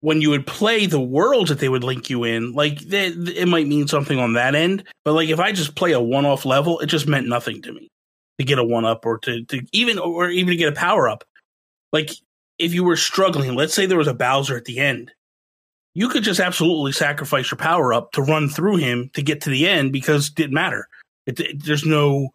when 0.00 0.20
you 0.20 0.30
would 0.30 0.46
play 0.46 0.86
the 0.86 1.00
worlds 1.00 1.48
that 1.48 1.58
they 1.58 1.68
would 1.68 1.82
link 1.84 2.10
you 2.10 2.24
in, 2.24 2.52
like 2.52 2.80
they, 2.80 3.06
it 3.08 3.48
might 3.48 3.66
mean 3.66 3.88
something 3.88 4.18
on 4.18 4.34
that 4.34 4.54
end. 4.54 4.84
But 5.04 5.14
like 5.14 5.28
if 5.28 5.40
I 5.40 5.52
just 5.52 5.74
play 5.74 5.92
a 5.92 6.00
one 6.00 6.26
off 6.26 6.44
level, 6.44 6.78
it 6.80 6.86
just 6.86 7.08
meant 7.08 7.26
nothing 7.28 7.62
to 7.62 7.72
me 7.72 7.88
to 8.38 8.44
get 8.44 8.58
a 8.58 8.64
one 8.64 8.84
up 8.84 9.06
or 9.06 9.18
to, 9.20 9.44
to 9.46 9.62
even 9.72 9.98
or 9.98 10.28
even 10.28 10.50
to 10.50 10.56
get 10.56 10.72
a 10.72 10.76
power 10.76 11.08
up. 11.08 11.24
Like 11.92 12.10
if 12.58 12.74
you 12.74 12.84
were 12.84 12.96
struggling, 12.96 13.54
let's 13.54 13.74
say 13.74 13.86
there 13.86 13.98
was 13.98 14.06
a 14.08 14.14
Bowser 14.14 14.56
at 14.56 14.66
the 14.66 14.78
end, 14.78 15.12
you 15.94 16.08
could 16.10 16.22
just 16.22 16.40
absolutely 16.40 16.92
sacrifice 16.92 17.50
your 17.50 17.58
power 17.58 17.92
up 17.94 18.12
to 18.12 18.22
run 18.22 18.48
through 18.48 18.76
him 18.76 19.10
to 19.14 19.22
get 19.22 19.40
to 19.42 19.50
the 19.50 19.66
end 19.66 19.92
because 19.92 20.28
it 20.28 20.34
didn't 20.34 20.54
matter. 20.54 20.88
It, 21.26 21.40
it- 21.40 21.64
there's 21.64 21.86
no 21.86 22.28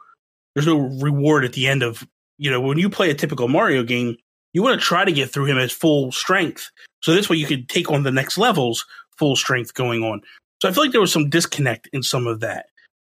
there's 0.53 0.67
no 0.67 0.79
reward 0.79 1.45
at 1.45 1.53
the 1.53 1.67
end 1.67 1.83
of 1.83 2.05
you 2.37 2.51
know 2.51 2.61
when 2.61 2.77
you 2.77 2.89
play 2.89 3.09
a 3.09 3.15
typical 3.15 3.47
Mario 3.47 3.83
game, 3.83 4.17
you 4.53 4.63
want 4.63 4.79
to 4.79 4.85
try 4.85 5.05
to 5.05 5.11
get 5.11 5.31
through 5.31 5.45
him 5.45 5.57
at 5.57 5.71
full 5.71 6.11
strength. 6.11 6.69
So 7.01 7.13
this 7.13 7.29
way 7.29 7.37
you 7.37 7.47
could 7.47 7.69
take 7.69 7.89
on 7.91 8.03
the 8.03 8.11
next 8.11 8.37
levels 8.37 8.85
full 9.17 9.35
strength 9.35 9.73
going 9.73 10.03
on. 10.03 10.21
So 10.61 10.69
I 10.69 10.71
feel 10.71 10.83
like 10.83 10.91
there 10.91 11.01
was 11.01 11.11
some 11.11 11.29
disconnect 11.29 11.89
in 11.93 12.03
some 12.03 12.27
of 12.27 12.41
that. 12.41 12.67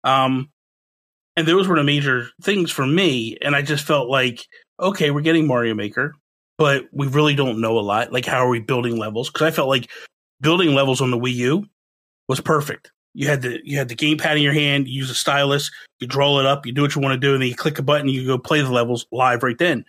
Um, 0.05 0.51
and 1.37 1.47
those 1.47 1.69
were 1.69 1.77
the 1.77 1.85
major 1.85 2.29
things 2.43 2.71
for 2.71 2.87
me. 2.87 3.39
And 3.41 3.55
I 3.55 3.63
just 3.63 3.87
felt 3.87 4.09
like, 4.09 4.47
okay, 4.81 5.11
we're 5.11 5.21
getting 5.21 5.47
Mario 5.47 5.75
Maker, 5.75 6.15
but 6.57 6.89
we 6.93 7.07
really 7.07 7.35
don't 7.35 7.61
know 7.61 7.79
a 7.79 7.81
lot. 7.81 8.13
Like, 8.13 8.27
how 8.27 8.45
are 8.45 8.49
we 8.49 8.61
building 8.61 8.99
levels? 8.99 9.31
Because 9.31 9.47
I 9.47 9.51
felt 9.51 9.69
like 9.69 9.91
building 10.41 10.75
levels 10.75 11.01
on 11.01 11.11
the 11.11 11.19
Wii 11.19 11.35
U 11.35 11.67
was 12.29 12.41
perfect. 12.41 12.91
You 13.15 13.27
had 13.27 13.43
the 13.43 13.61
you 13.65 13.79
had 13.79 13.89
the 13.89 13.97
gamepad 13.97 14.37
in 14.37 14.43
your 14.43 14.53
hand, 14.53 14.87
you 14.87 15.01
use 15.01 15.11
a 15.11 15.15
stylus, 15.15 15.71
you 15.99 16.07
draw 16.07 16.39
it 16.39 16.47
up, 16.47 16.67
you 16.67 16.73
do 16.73 16.83
what 16.83 16.95
you 16.95 17.01
want 17.01 17.15
to 17.15 17.27
do, 17.27 17.33
and 17.33 17.43
then 17.43 17.49
you 17.49 17.55
click 17.55 17.79
a 17.79 17.83
button, 17.83 18.09
you 18.09 18.27
go 18.27 18.39
play 18.39 18.61
the 18.61 18.71
levels 18.71 19.07
live 19.11 19.43
right 19.43 19.59
then. 19.59 19.85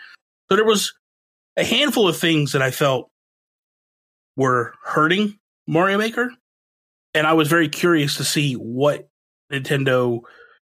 So 0.50 0.56
there 0.56 0.66
was 0.66 0.94
a 1.58 1.64
handful 1.64 2.08
of 2.08 2.18
things 2.18 2.54
that 2.54 2.62
I 2.62 2.72
felt 2.72 3.12
were 4.36 4.74
hurting 4.84 5.38
Mario 5.68 5.98
Maker, 5.98 6.32
and 7.14 7.28
I 7.28 7.34
was 7.34 7.48
very 7.48 7.70
curious 7.70 8.18
to 8.18 8.24
see 8.24 8.54
what 8.54 9.10
Nintendo 9.52 10.22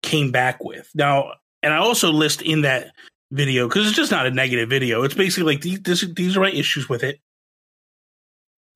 came 0.03 0.31
back 0.31 0.63
with. 0.63 0.91
Now, 0.95 1.33
and 1.63 1.73
I 1.73 1.79
also 1.79 2.11
list 2.11 2.43
in 2.43 2.63
that 2.63 2.89
video 3.31 3.69
because 3.69 3.87
it's 3.87 3.97
just 3.97 4.11
not 4.11 4.27
a 4.27 4.31
negative 4.31 4.69
video. 4.69 5.03
It's 5.03 5.15
basically 5.15 5.55
like 5.55 5.63
these 5.63 5.81
this, 5.81 6.05
these 6.15 6.37
are 6.37 6.41
my 6.41 6.51
issues 6.51 6.89
with 6.89 7.03
it. 7.03 7.21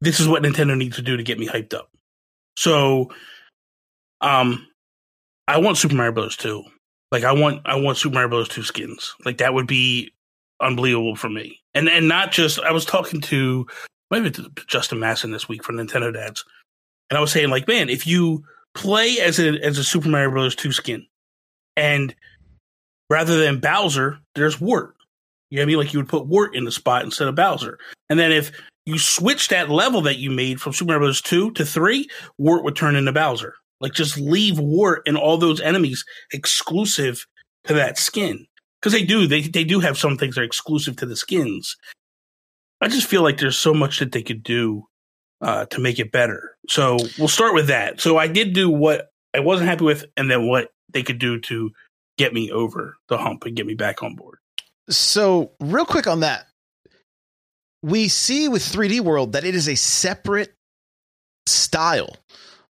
This 0.00 0.20
is 0.20 0.28
what 0.28 0.42
Nintendo 0.42 0.76
needs 0.76 0.96
to 0.96 1.02
do 1.02 1.16
to 1.16 1.22
get 1.22 1.38
me 1.38 1.48
hyped 1.48 1.74
up. 1.74 1.90
So, 2.56 3.10
um, 4.24 4.66
I 5.46 5.58
want 5.58 5.76
Super 5.76 5.94
Mario 5.94 6.12
Bros. 6.12 6.36
2. 6.36 6.64
Like 7.12 7.24
I 7.24 7.32
want 7.32 7.60
I 7.64 7.76
want 7.76 7.98
Super 7.98 8.14
Mario 8.14 8.30
Bros. 8.30 8.48
2 8.48 8.62
skins. 8.62 9.14
Like 9.24 9.38
that 9.38 9.54
would 9.54 9.66
be 9.66 10.12
unbelievable 10.60 11.14
for 11.14 11.28
me. 11.28 11.60
And 11.74 11.88
and 11.88 12.08
not 12.08 12.32
just 12.32 12.58
I 12.60 12.72
was 12.72 12.84
talking 12.84 13.20
to 13.22 13.66
maybe 14.10 14.30
to 14.32 14.50
Justin 14.66 14.98
Masson 14.98 15.30
this 15.30 15.48
week 15.48 15.62
from 15.62 15.76
Nintendo 15.76 16.12
Dads, 16.12 16.44
and 17.10 17.18
I 17.18 17.20
was 17.20 17.30
saying 17.30 17.50
like, 17.50 17.68
man, 17.68 17.88
if 17.88 18.06
you 18.06 18.42
play 18.74 19.18
as 19.20 19.38
a 19.38 19.60
as 19.62 19.78
a 19.78 19.84
Super 19.84 20.08
Mario 20.08 20.30
Bros. 20.30 20.56
2 20.56 20.72
skin, 20.72 21.06
and 21.76 22.14
rather 23.10 23.38
than 23.38 23.60
Bowser, 23.60 24.18
there's 24.34 24.60
Wart. 24.60 24.94
You 25.50 25.58
know 25.58 25.62
what 25.62 25.64
I 25.64 25.66
mean? 25.66 25.78
Like 25.78 25.92
you 25.92 26.00
would 26.00 26.08
put 26.08 26.26
Wart 26.26 26.56
in 26.56 26.64
the 26.64 26.72
spot 26.72 27.04
instead 27.04 27.28
of 27.28 27.34
Bowser. 27.34 27.78
And 28.08 28.18
then 28.18 28.32
if 28.32 28.50
you 28.86 28.98
switch 28.98 29.48
that 29.48 29.70
level 29.70 30.00
that 30.02 30.18
you 30.18 30.30
made 30.30 30.60
from 30.60 30.72
Super 30.72 30.88
Mario 30.88 31.06
Bros. 31.06 31.20
2 31.20 31.52
to 31.52 31.64
3, 31.64 32.08
Wart 32.38 32.64
would 32.64 32.76
turn 32.76 32.96
into 32.96 33.12
Bowser. 33.12 33.54
Like 33.80 33.92
just 33.92 34.16
leave 34.16 34.58
Wart 34.58 35.02
and 35.06 35.16
all 35.16 35.36
those 35.36 35.60
enemies 35.60 36.04
exclusive 36.32 37.26
to 37.64 37.74
that 37.74 37.98
skin. 37.98 38.46
Because 38.80 38.92
they 38.92 39.04
do, 39.04 39.26
they 39.26 39.42
they 39.42 39.64
do 39.64 39.80
have 39.80 39.98
some 39.98 40.16
things 40.16 40.34
that 40.34 40.42
are 40.42 40.44
exclusive 40.44 40.96
to 40.96 41.06
the 41.06 41.16
skins. 41.16 41.76
I 42.80 42.88
just 42.88 43.06
feel 43.06 43.22
like 43.22 43.38
there's 43.38 43.56
so 43.56 43.72
much 43.72 43.98
that 43.98 44.12
they 44.12 44.22
could 44.22 44.42
do 44.42 44.84
uh, 45.40 45.66
to 45.66 45.80
make 45.80 45.98
it 45.98 46.12
better. 46.12 46.56
So 46.68 46.98
we'll 47.18 47.28
start 47.28 47.54
with 47.54 47.68
that. 47.68 48.00
So 48.00 48.18
I 48.18 48.26
did 48.26 48.52
do 48.52 48.68
what 48.68 49.08
I 49.34 49.40
wasn't 49.40 49.68
happy 49.68 49.84
with, 49.84 50.04
and 50.16 50.30
then 50.30 50.46
what 50.46 50.68
they 50.92 51.02
could 51.02 51.18
do 51.18 51.40
to 51.40 51.70
get 52.16 52.32
me 52.32 52.50
over 52.50 52.96
the 53.08 53.18
hump 53.18 53.44
and 53.44 53.56
get 53.56 53.66
me 53.66 53.74
back 53.74 54.02
on 54.02 54.14
board. 54.14 54.38
So, 54.88 55.52
real 55.60 55.86
quick 55.86 56.06
on 56.06 56.20
that, 56.20 56.46
we 57.82 58.08
see 58.08 58.48
with 58.48 58.62
3D 58.62 59.00
World 59.00 59.32
that 59.32 59.44
it 59.44 59.54
is 59.54 59.68
a 59.68 59.74
separate 59.74 60.54
style 61.46 62.16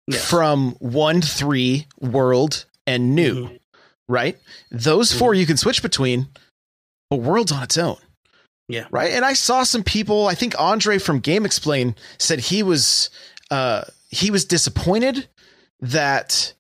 Yes. 0.07 0.25
from 0.29 0.73
1 0.81 1.23
3 1.23 1.87
World 2.01 2.65
and 2.87 3.15
New, 3.15 3.47
Mhm. 3.49 3.61
right? 4.09 4.39
Those 4.71 5.13
4 5.13 5.33
you 5.35 5.47
can 5.47 5.57
switch 5.57 5.81
between, 5.83 6.29
but 7.09 7.17
World's 7.21 7.53
on 7.53 7.63
its 7.63 7.79
own. 7.79 7.97
Yeah. 8.69 8.87
Right. 8.91 9.13
And 9.13 9.25
I 9.25 9.35
saw 9.35 9.63
some 9.65 9.85
people, 9.85 10.27
I 10.29 10.35
think 10.35 10.55
Andre 10.59 10.99
from 10.99 11.21
GameXplain 11.23 11.95
said 12.19 12.41
he 12.41 12.63
was 12.63 13.11
uh 13.51 13.83
he 14.09 14.31
was 14.31 14.45
disappointed 14.45 15.29
that 15.81 16.53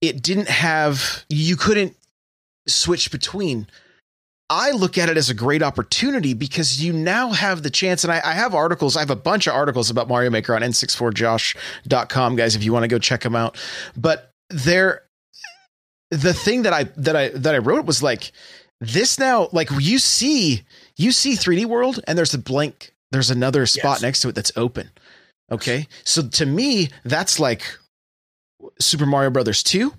it 0.00 0.22
didn't 0.22 0.48
have 0.48 1.24
you 1.28 1.56
couldn't 1.56 1.96
switch 2.68 3.10
between. 3.10 3.66
I 4.50 4.72
look 4.72 4.98
at 4.98 5.08
it 5.08 5.16
as 5.16 5.30
a 5.30 5.34
great 5.34 5.62
opportunity 5.62 6.34
because 6.34 6.82
you 6.82 6.92
now 6.92 7.30
have 7.30 7.62
the 7.62 7.70
chance, 7.70 8.02
and 8.04 8.12
I, 8.12 8.20
I 8.24 8.32
have 8.32 8.52
articles. 8.54 8.96
I 8.96 9.00
have 9.00 9.10
a 9.10 9.16
bunch 9.16 9.46
of 9.46 9.54
articles 9.54 9.88
about 9.90 10.08
Mario 10.08 10.28
Maker 10.28 10.54
on 10.56 10.62
n64josh.com, 10.62 12.36
guys, 12.36 12.56
if 12.56 12.64
you 12.64 12.72
want 12.72 12.82
to 12.82 12.88
go 12.88 12.98
check 12.98 13.20
them 13.22 13.36
out. 13.36 13.56
But 13.96 14.30
there, 14.50 15.02
the 16.10 16.34
thing 16.34 16.62
that 16.62 16.72
I 16.72 16.84
that 16.96 17.14
I 17.16 17.28
that 17.28 17.54
I 17.54 17.58
wrote 17.58 17.86
was 17.86 18.02
like 18.02 18.32
this 18.80 19.18
now, 19.18 19.48
like 19.52 19.68
you 19.78 19.98
see, 20.00 20.64
you 20.96 21.12
see 21.12 21.34
3D 21.34 21.66
World, 21.66 22.00
and 22.08 22.18
there's 22.18 22.34
a 22.34 22.38
blank, 22.38 22.92
there's 23.12 23.30
another 23.30 23.66
spot 23.66 23.96
Yes. 23.98 24.02
next 24.02 24.20
to 24.22 24.28
it 24.30 24.34
that's 24.34 24.52
open. 24.56 24.90
Okay. 25.52 25.86
So 26.04 26.26
to 26.28 26.46
me, 26.46 26.88
that's 27.04 27.38
like 27.38 27.62
Super 28.80 29.06
Mario 29.06 29.30
Brothers 29.30 29.62
2. 29.62 29.92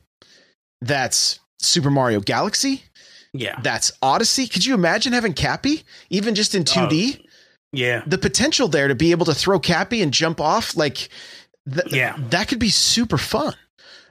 That's 0.81 1.39
Super 1.59 1.89
Mario 1.91 2.19
Galaxy. 2.19 2.83
Yeah. 3.33 3.59
That's 3.61 3.91
Odyssey. 4.01 4.47
Could 4.47 4.65
you 4.65 4.73
imagine 4.73 5.13
having 5.13 5.33
Cappy, 5.33 5.83
even 6.09 6.35
just 6.35 6.53
in 6.55 6.63
2D? 6.63 7.25
Yeah. 7.73 8.03
the 8.05 8.17
potential 8.17 8.67
there 8.67 8.89
to 8.89 8.95
be 8.95 9.11
able 9.11 9.25
to 9.27 9.33
throw 9.33 9.57
Cappy 9.57 10.01
and 10.01 10.13
jump 10.13 10.41
off, 10.41 10.75
like 10.75 11.07
th- 11.73 11.87
Yeah. 11.93 12.17
that 12.31 12.49
could 12.49 12.59
be 12.59 12.69
super 12.69 13.17
fun. 13.17 13.53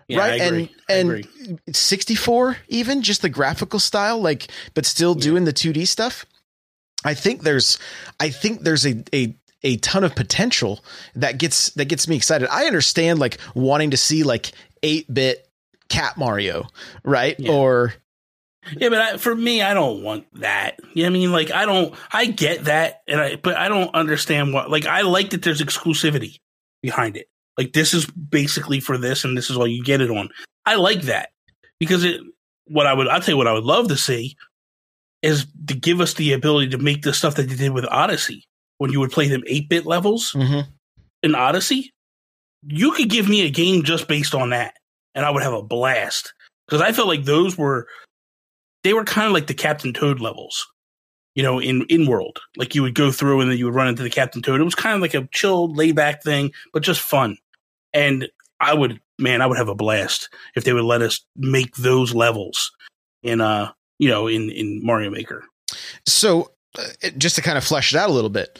Yeah, 0.09 0.19
right 0.19 0.41
I 0.41 0.45
agree. 0.47 0.75
I 0.89 0.93
and 0.95 1.29
and 1.67 1.77
64 1.77 2.57
even 2.69 3.03
just 3.03 3.23
the 3.23 3.29
graphical 3.29 3.79
style 3.79 4.19
like 4.21 4.49
but 4.75 4.85
still 4.85 5.15
doing 5.15 5.45
the 5.45 5.53
2d 5.53 5.87
stuff 5.87 6.27
i 7.05 7.15
think 7.15 7.43
there's 7.43 7.79
i 8.19 8.29
think 8.29 8.63
there's 8.63 8.85
a 8.85 9.05
a 9.15 9.37
a 9.63 9.77
ton 9.77 10.03
of 10.03 10.17
potential 10.17 10.83
that 11.15 11.39
gets 11.39 11.71
that 11.75 11.85
gets 11.85 12.09
me 12.09 12.17
excited 12.17 12.49
i 12.51 12.65
understand 12.65 13.21
like 13.21 13.39
wanting 13.55 13.93
to 13.93 13.97
see 13.97 14.25
like 14.25 14.51
8-bit 14.83 15.49
cat 15.89 16.17
mario 16.17 16.67
right 17.05 17.39
Yeah. 17.39 17.53
or 17.53 17.95
Yeah, 18.77 18.91
but 18.91 18.99
I, 19.01 19.17
for 19.17 19.35
me, 19.35 19.63
I 19.63 19.73
don't 19.75 20.03
want 20.03 20.27
that. 20.41 20.79
You 20.95 21.03
know 21.05 21.09
what 21.09 21.17
I 21.17 21.19
mean? 21.19 21.33
Like, 21.33 21.51
I 21.51 21.65
don't. 21.65 21.95
I 22.13 22.27
get 22.27 22.65
that, 22.65 23.03
and 23.09 23.21
I, 23.21 23.37
but 23.37 23.57
I 23.57 23.69
don't 23.69 23.95
understand 23.95 24.53
what. 24.53 24.71
Like, 24.71 24.87
I 24.87 25.01
like 25.03 25.31
that 25.31 25.43
there's 25.43 25.63
exclusivity 25.63 26.37
behind 26.83 27.17
it. 27.17 27.27
Like, 27.57 27.73
this 27.73 27.95
is 27.95 28.07
basically 28.07 28.81
for 28.81 28.99
this, 28.99 29.25
and 29.25 29.37
this 29.37 29.49
is 29.51 29.57
all 29.57 29.67
you 29.67 29.83
get 29.83 30.01
it 30.03 30.11
on. 30.11 30.29
I 30.67 30.75
like 30.77 31.03
that 31.03 31.31
because 31.79 32.05
it. 32.05 32.21
What 32.67 32.87
I 32.87 32.95
would, 32.95 33.09
I'll 33.09 33.21
tell 33.21 33.33
you 33.33 33.37
what 33.37 33.49
I 33.49 33.53
would 33.53 33.65
love 33.65 33.89
to 33.89 33.97
see 33.97 34.37
is 35.23 35.47
to 35.67 35.75
give 35.75 36.01
us 36.01 36.15
the 36.15 36.33
ability 36.35 36.69
to 36.71 36.79
make 36.79 37.03
the 37.03 37.13
stuff 37.13 37.35
that 37.35 37.49
they 37.49 37.57
did 37.57 37.73
with 37.73 37.85
Odyssey 37.91 38.45
when 38.79 38.93
you 38.93 39.01
would 39.01 39.11
play 39.11 39.27
them 39.29 39.43
eight 39.49 39.69
bit 39.69 39.85
levels 39.87 40.33
Mhm. 40.35 40.67
in 41.25 41.35
Odyssey. 41.35 41.93
You 42.69 42.93
could 42.93 43.09
give 43.11 43.29
me 43.29 43.41
a 43.43 43.51
game 43.51 43.83
just 43.83 44.07
based 44.07 44.35
on 44.35 44.51
that, 44.51 44.75
and 45.17 45.25
I 45.27 45.31
would 45.31 45.43
have 45.43 45.53
a 45.53 45.63
blast 45.63 46.33
because 46.69 46.81
I 46.81 46.93
felt 46.93 47.09
like 47.09 47.25
those 47.25 47.59
were 47.59 47.89
they 48.85 48.95
were 48.95 49.05
kind 49.05 49.27
of 49.27 49.33
like 49.33 49.47
the 49.47 49.55
Captain 49.55 49.93
Toad 49.93 50.21
levels, 50.21 50.67
you 51.35 51.43
know, 51.43 51.59
in 51.61 51.85
in 51.89 52.07
world. 52.07 52.39
Like 52.57 52.75
you 52.75 52.83
would 52.83 52.95
go 52.95 53.13
through 53.13 53.41
and 53.41 53.51
then 53.51 53.59
you 53.59 53.67
would 53.67 53.75
run 53.75 53.89
into 53.89 54.03
the 54.03 54.11
Captain 54.11 54.43
Toad. 54.43 54.61
It 54.61 54.65
was 54.65 54.75
kind 54.75 54.95
of 54.95 55.01
like 55.01 55.15
a 55.15 55.29
chilled, 55.33 55.77
laid 55.77 55.97
back 55.97 56.23
thing, 56.23 56.53
but 56.73 56.83
just 56.83 57.01
fun. 57.01 57.37
And 57.93 58.29
I 58.61 58.75
would, 58.75 59.01
man, 59.19 59.43
I 59.43 59.47
would 59.47 59.59
have 59.59 59.69
a 59.69 59.75
blast 59.75 60.29
if 60.55 60.65
they 60.65 60.73
would 60.73 60.85
let 60.85 61.03
us 61.03 61.21
make 61.37 61.75
those 61.77 62.15
levels 62.15 62.71
in, 63.23 63.41
uh, 63.41 63.73
you 63.99 64.09
know, 64.09 64.27
in 64.29 64.51
in 64.51 64.85
Mario 64.85 65.11
Maker. 65.11 65.45
so 66.07 66.51
uh, 66.79 67.11
just 67.19 67.35
to 67.37 67.43
kind 67.43 67.59
of 67.59 67.65
flesh 67.65 67.93
it 67.93 67.99
out 67.99 68.11
a 68.11 68.13
little 68.13 68.31
bit 68.31 68.59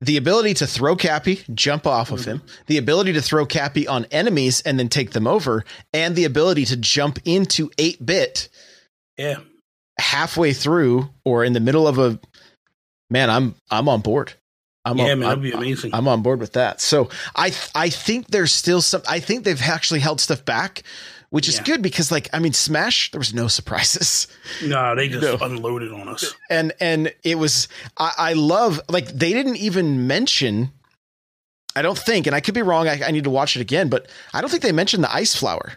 the 0.00 0.18
ability 0.18 0.52
to 0.52 0.66
throw 0.66 0.94
cappy 0.94 1.40
jump 1.54 1.86
off 1.86 2.10
of 2.10 2.24
him 2.24 2.42
the 2.66 2.76
ability 2.76 3.14
to 3.14 3.22
throw 3.22 3.46
cappy 3.46 3.88
on 3.88 4.04
enemies 4.10 4.60
and 4.62 4.78
then 4.78 4.88
take 4.88 5.12
them 5.12 5.26
over 5.26 5.64
and 5.94 6.16
the 6.16 6.24
ability 6.24 6.66
to 6.66 6.76
jump 6.76 7.18
into 7.24 7.70
8-bit 7.78 8.48
Yeah, 9.18 9.38
halfway 10.00 10.52
through 10.52 11.08
or 11.24 11.44
in 11.44 11.52
the 11.52 11.60
middle 11.60 11.86
of 11.86 11.98
a 11.98 12.18
man 13.10 13.30
i'm 13.30 13.54
i'm 13.70 13.88
on 13.88 14.00
board 14.00 14.32
i'm 14.84 14.98
yeah, 14.98 15.12
on, 15.12 15.18
man, 15.20 15.28
that'd 15.28 15.42
be 15.42 15.52
amazing. 15.52 15.94
I'm 15.94 16.08
on 16.08 16.22
board 16.22 16.40
with 16.40 16.54
that 16.54 16.80
so 16.80 17.10
i 17.36 17.52
i 17.76 17.90
think 17.90 18.26
there's 18.28 18.50
still 18.52 18.80
some 18.82 19.02
i 19.08 19.20
think 19.20 19.44
they've 19.44 19.60
actually 19.62 20.00
held 20.00 20.20
stuff 20.20 20.44
back 20.44 20.82
which 21.30 21.48
is 21.48 21.56
Yeah. 21.58 21.62
good 21.64 21.82
because 21.82 22.10
like 22.10 22.28
i 22.32 22.38
mean 22.40 22.52
smash 22.52 23.12
there 23.12 23.20
was 23.20 23.32
no 23.34 23.46
surprises 23.46 24.26
no, 24.64 24.96
they 24.96 25.08
just 25.08 25.22
No. 25.22 25.46
unloaded 25.46 25.92
on 25.92 26.08
us. 26.08 26.34
and 26.50 26.72
and 26.80 27.12
it 27.22 27.38
was 27.38 27.68
I, 27.96 28.12
I 28.18 28.32
love 28.32 28.80
like 28.88 29.06
they 29.06 29.32
didn't 29.32 29.56
even 29.58 30.08
mention 30.08 30.72
i 31.76 31.82
don't 31.82 31.98
think 31.98 32.26
and 32.26 32.34
i 32.34 32.40
could 32.40 32.54
be 32.54 32.62
wrong 32.62 32.88
I, 32.88 33.00
I 33.06 33.10
need 33.12 33.24
to 33.24 33.30
watch 33.30 33.54
it 33.56 33.60
again 33.60 33.88
but 33.88 34.08
i 34.32 34.40
don't 34.40 34.50
think 34.50 34.62
they 34.64 34.72
mentioned 34.72 35.04
the 35.04 35.14
ice 35.14 35.36
flower 35.36 35.74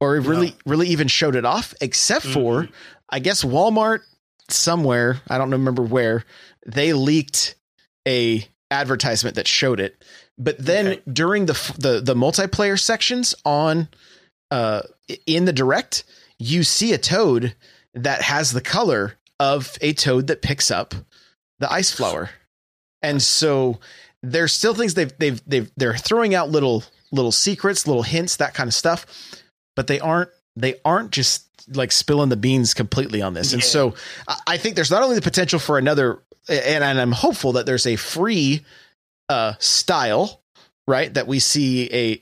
or 0.00 0.20
really 0.20 0.54
really 0.66 0.88
even 0.88 1.08
showed 1.08 1.34
it 1.36 1.44
off 1.44 1.74
except 1.80 2.24
for 2.26 2.62
Mhm. 2.64 2.72
i 3.08 3.18
guess 3.18 3.42
walmart 3.44 4.00
somewhere 4.48 5.20
i 5.28 5.38
don't 5.38 5.50
remember 5.50 5.82
where 5.82 6.24
they 6.66 6.92
leaked 6.92 7.54
a 8.06 8.46
advertisement 8.70 9.36
that 9.36 9.48
showed 9.48 9.80
it 9.80 10.02
but 10.38 10.56
then 10.58 10.86
Okay. 10.86 11.02
during 11.12 11.46
the 11.46 11.54
the 11.78 12.00
the 12.00 12.14
multiplayer 12.14 12.78
sections 12.78 13.34
on 13.44 13.88
uh 14.50 14.82
in 15.26 15.44
the 15.46 15.52
direct 15.52 16.04
you 16.38 16.62
see 16.64 16.92
a 16.92 16.98
toad 16.98 17.54
that 17.94 18.22
has 18.22 18.52
the 18.52 18.60
color 18.60 19.16
of 19.40 19.76
a 19.80 19.92
toad 19.94 20.26
that 20.28 20.42
picks 20.42 20.70
up 20.70 20.94
the 21.58 21.70
ice 21.72 21.90
flower 21.90 22.30
and 23.02 23.22
so 23.22 23.78
there's 24.22 24.52
still 24.52 24.74
things 24.74 24.94
they've 24.94 25.12
they've 25.18 25.40
they've 25.46 25.70
they're 25.76 25.96
throwing 25.96 26.34
out 26.34 26.50
little 26.50 26.84
little 27.10 27.32
secrets 27.32 27.86
little 27.86 28.02
hints 28.02 28.36
that 28.36 28.52
kind 28.54 28.68
of 28.68 28.74
stuff 28.74 29.06
but 29.78 29.86
they 29.86 30.00
aren't 30.00 30.28
they 30.56 30.74
aren't 30.84 31.12
just 31.12 31.44
like 31.76 31.92
spilling 31.92 32.30
the 32.30 32.36
beans 32.36 32.74
completely 32.74 33.22
on 33.22 33.32
this 33.32 33.52
and 33.52 33.62
so 33.62 33.94
I- 34.26 34.40
i 34.48 34.56
think 34.56 34.74
there's 34.74 34.90
not 34.90 35.04
only 35.04 35.14
the 35.14 35.22
potential 35.22 35.60
for 35.60 35.78
another 35.78 36.18
and, 36.48 36.82
and 36.82 37.00
i'm 37.00 37.12
hopeful 37.12 37.52
that 37.52 37.64
there's 37.64 37.86
a 37.86 37.94
free 37.94 38.64
uh 39.28 39.52
style 39.60 40.40
right 40.88 41.14
that 41.14 41.28
we 41.28 41.38
see 41.38 41.88
a 41.92 42.18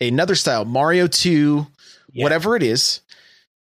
a 0.00 0.08
another 0.08 0.34
style 0.34 0.64
mario 0.64 1.06
2 1.06 1.64
Yeah. 2.12 2.24
whatever 2.24 2.56
it 2.56 2.64
is 2.64 3.02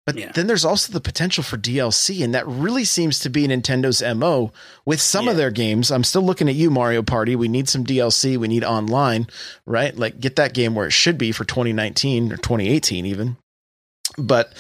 but 0.06 0.18
Yeah. 0.18 0.32
then 0.34 0.48
there's 0.48 0.66
also 0.66 0.92
the 0.92 1.00
potential 1.00 1.44
for 1.44 1.58
DLC, 1.58 2.24
and 2.24 2.34
that 2.34 2.48
really 2.48 2.84
seems 2.86 3.20
to 3.20 3.30
be 3.30 3.48
Nintendo's 3.48 4.02
MO 4.02 4.52
with 4.86 5.00
some 5.02 5.28
of 5.28 5.38
their 5.38 5.52
games. 5.52 5.92
I'm 5.92 6.04
still 6.04 6.24
looking 6.24 6.50
at 6.50 6.56
you, 6.56 6.70
Mario 6.70 7.02
Party. 7.04 7.36
We 7.36 7.48
need 7.48 7.70
some 7.70 7.86
DLC. 7.86 8.36
We 8.38 8.48
need 8.48 8.64
online, 8.64 9.28
right? 9.66 9.96
Like 9.98 10.20
get 10.20 10.36
that 10.36 10.54
game 10.54 10.76
where 10.76 10.88
it 10.88 10.92
should 10.92 11.18
be 11.18 11.32
for 11.32 11.46
2019 11.46 12.32
or 12.34 12.38
2018 12.38 13.06
even. 13.06 13.38
But 14.18 14.54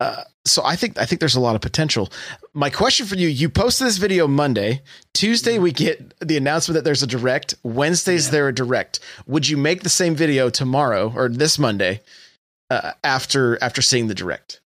uh, 0.00 0.24
so 0.44 0.62
I 0.64 0.74
think 0.74 0.98
I 0.98 1.04
think 1.04 1.20
there's 1.20 1.36
a 1.36 1.40
lot 1.40 1.54
of 1.54 1.60
potential. 1.62 2.10
My 2.52 2.68
question 2.70 3.06
for 3.06 3.14
you: 3.14 3.28
You 3.28 3.48
posted 3.48 3.86
this 3.86 3.98
video 3.98 4.26
Monday. 4.26 4.82
Tuesday 5.14 5.58
we 5.60 5.70
get 5.70 6.12
the 6.18 6.36
announcement 6.36 6.74
that 6.74 6.82
there's 6.84 7.04
a 7.04 7.06
direct. 7.06 7.54
Wednesday's 7.62 8.26
Yeah. 8.26 8.32
there 8.32 8.48
a 8.48 8.54
direct. 8.54 8.98
Would 9.28 9.48
you 9.48 9.56
make 9.56 9.84
the 9.84 9.88
same 9.88 10.16
video 10.16 10.50
tomorrow 10.50 11.12
or 11.14 11.28
this 11.28 11.56
Monday 11.58 12.00
uh, 12.68 12.92
after 13.04 13.62
after 13.62 13.80
seeing 13.80 14.08
the 14.08 14.14
direct? 14.14 14.60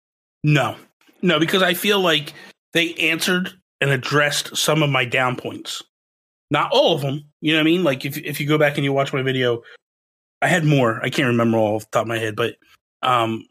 No, 0.44 0.76
no, 1.22 1.40
because 1.40 1.62
I 1.62 1.74
feel 1.74 2.00
like 2.00 2.34
they 2.74 2.94
answered 2.94 3.52
and 3.80 3.90
addressed 3.90 4.56
some 4.56 4.82
of 4.82 4.90
my 4.90 5.04
down 5.04 5.36
points. 5.36 5.82
Not 6.50 6.70
all 6.70 6.94
of 6.94 7.00
them. 7.00 7.24
You 7.40 7.52
know 7.52 7.58
what 7.58 7.62
I 7.62 7.64
mean? 7.64 7.82
Like 7.82 8.04
if 8.04 8.18
if 8.18 8.38
you 8.38 8.46
go 8.46 8.58
back 8.58 8.76
and 8.76 8.84
you 8.84 8.92
watch 8.92 9.12
my 9.12 9.22
video, 9.22 9.62
I 10.42 10.48
had 10.48 10.64
more. 10.64 11.02
I 11.02 11.08
can't 11.08 11.28
remember 11.28 11.56
all 11.56 11.76
off 11.76 11.84
the 11.84 11.90
top 11.92 12.02
of 12.02 12.08
my 12.08 12.18
head, 12.18 12.36
but 12.36 12.56
um, 13.02 13.46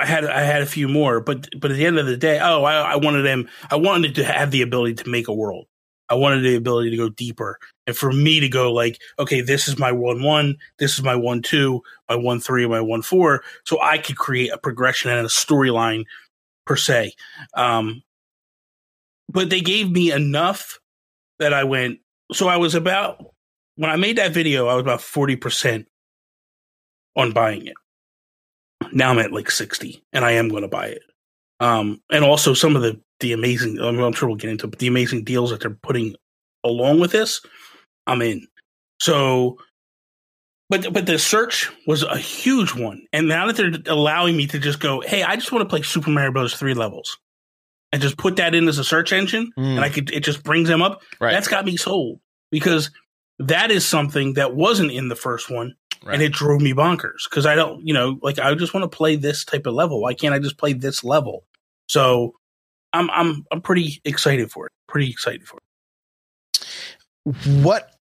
I 0.00 0.06
had 0.06 0.24
I 0.24 0.40
had 0.40 0.60
a 0.60 0.66
few 0.66 0.88
more. 0.88 1.20
But 1.20 1.48
but 1.60 1.70
at 1.70 1.76
the 1.76 1.86
end 1.86 1.98
of 1.98 2.06
the 2.06 2.16
day, 2.16 2.40
oh, 2.42 2.64
I, 2.64 2.92
I 2.92 2.96
wanted 2.96 3.22
them. 3.22 3.48
I 3.70 3.76
wanted 3.76 4.16
to 4.16 4.24
have 4.24 4.50
the 4.50 4.62
ability 4.62 4.94
to 4.94 5.08
make 5.08 5.28
a 5.28 5.34
world. 5.34 5.66
I 6.10 6.14
wanted 6.14 6.42
the 6.42 6.56
ability 6.56 6.90
to 6.90 6.96
go 6.96 7.08
deeper, 7.08 7.58
and 7.86 7.96
for 7.96 8.12
me 8.12 8.40
to 8.40 8.48
go 8.48 8.72
like, 8.72 9.00
okay, 9.18 9.40
this 9.40 9.68
is 9.68 9.78
my 9.78 9.90
one 9.90 10.22
one, 10.22 10.56
this 10.78 10.98
is 10.98 11.02
my 11.02 11.16
one 11.16 11.40
two, 11.40 11.80
my 12.08 12.16
one 12.16 12.40
three, 12.40 12.66
my 12.66 12.80
one 12.80 13.00
four, 13.00 13.42
so 13.64 13.80
I 13.80 13.98
could 13.98 14.16
create 14.16 14.52
a 14.52 14.58
progression 14.58 15.10
and 15.10 15.24
a 15.24 15.30
storyline 15.30 16.04
per 16.66 16.76
se. 16.76 17.12
Um, 17.54 18.02
but 19.28 19.50
they 19.50 19.60
gave 19.60 19.90
me 19.90 20.12
enough 20.12 20.78
that 21.38 21.52
I 21.52 21.64
went. 21.64 22.00
So 22.32 22.48
I 22.48 22.56
was 22.56 22.74
about 22.74 23.24
when 23.76 23.90
I 23.90 23.96
made 23.96 24.16
that 24.16 24.32
video, 24.32 24.68
I 24.68 24.74
was 24.74 24.82
about 24.82 25.00
forty 25.00 25.36
percent 25.36 25.86
on 27.16 27.32
buying 27.32 27.66
it. 27.66 27.74
Now 28.92 29.10
I'm 29.10 29.18
at 29.18 29.32
like 29.32 29.50
sixty, 29.50 30.04
and 30.12 30.24
I 30.24 30.32
am 30.32 30.48
going 30.48 30.62
to 30.62 30.68
buy 30.68 30.86
it. 30.86 31.02
Um, 31.60 32.00
and 32.10 32.24
also 32.24 32.54
some 32.54 32.76
of 32.76 32.82
the 32.82 33.00
the 33.20 33.32
amazing. 33.32 33.80
I 33.80 33.90
mean, 33.90 34.02
I'm 34.02 34.12
sure 34.12 34.28
we'll 34.28 34.36
get 34.36 34.50
into, 34.50 34.66
it, 34.66 34.70
but 34.70 34.78
the 34.78 34.86
amazing 34.86 35.24
deals 35.24 35.50
that 35.50 35.60
they're 35.60 35.78
putting 35.82 36.14
along 36.64 37.00
with 37.00 37.12
this, 37.12 37.40
I'm 38.06 38.22
in. 38.22 38.46
So, 39.00 39.58
but 40.82 40.92
but 40.92 41.06
the 41.06 41.18
search 41.18 41.70
was 41.86 42.02
a 42.02 42.18
huge 42.18 42.74
one, 42.74 43.06
and 43.12 43.28
now 43.28 43.46
that 43.46 43.56
they're 43.56 43.92
allowing 43.92 44.36
me 44.36 44.46
to 44.48 44.58
just 44.58 44.80
go, 44.80 45.00
hey, 45.00 45.22
I 45.22 45.36
just 45.36 45.52
want 45.52 45.62
to 45.62 45.68
play 45.68 45.82
Super 45.82 46.10
Mario 46.10 46.32
Bros. 46.32 46.54
three 46.54 46.74
levels, 46.74 47.18
and 47.92 48.02
just 48.02 48.16
put 48.16 48.36
that 48.36 48.54
in 48.54 48.66
as 48.68 48.78
a 48.78 48.84
search 48.84 49.12
engine, 49.12 49.52
Mm, 49.58 49.76
and 49.76 49.80
I 49.80 49.88
could 49.88 50.10
it 50.10 50.20
just 50.24 50.42
brings 50.42 50.68
them 50.68 50.82
up. 50.82 51.02
right. 51.20 51.32
That's 51.32 51.48
got 51.48 51.64
me 51.64 51.76
sold 51.76 52.20
because 52.50 52.90
that 53.38 53.70
is 53.70 53.84
something 53.86 54.34
that 54.34 54.54
wasn't 54.54 54.90
in 54.92 55.08
the 55.08 55.16
first 55.16 55.50
one, 55.50 55.74
Right. 56.04 56.14
and 56.14 56.22
it 56.22 56.32
drove 56.32 56.60
me 56.60 56.72
bonkers 56.72 57.24
because 57.30 57.46
I 57.46 57.54
don't, 57.54 57.86
you 57.86 57.94
know, 57.94 58.18
like 58.22 58.38
I 58.38 58.54
just 58.54 58.74
want 58.74 58.90
to 58.90 58.96
play 58.96 59.16
this 59.16 59.44
type 59.44 59.66
of 59.66 59.74
level. 59.74 60.00
Why 60.02 60.14
can't 60.14 60.34
I 60.34 60.38
just 60.38 60.58
play 60.58 60.72
this 60.72 61.02
level? 61.04 61.44
So, 61.88 62.34
I'm 62.92 63.10
I'm 63.10 63.44
I'm 63.52 63.60
pretty 63.60 64.00
excited 64.04 64.50
for 64.50 64.66
it. 64.66 64.72
Pretty 64.88 65.10
excited 65.10 65.46
for 65.46 65.58
it. 65.58 65.62
what 67.62 67.93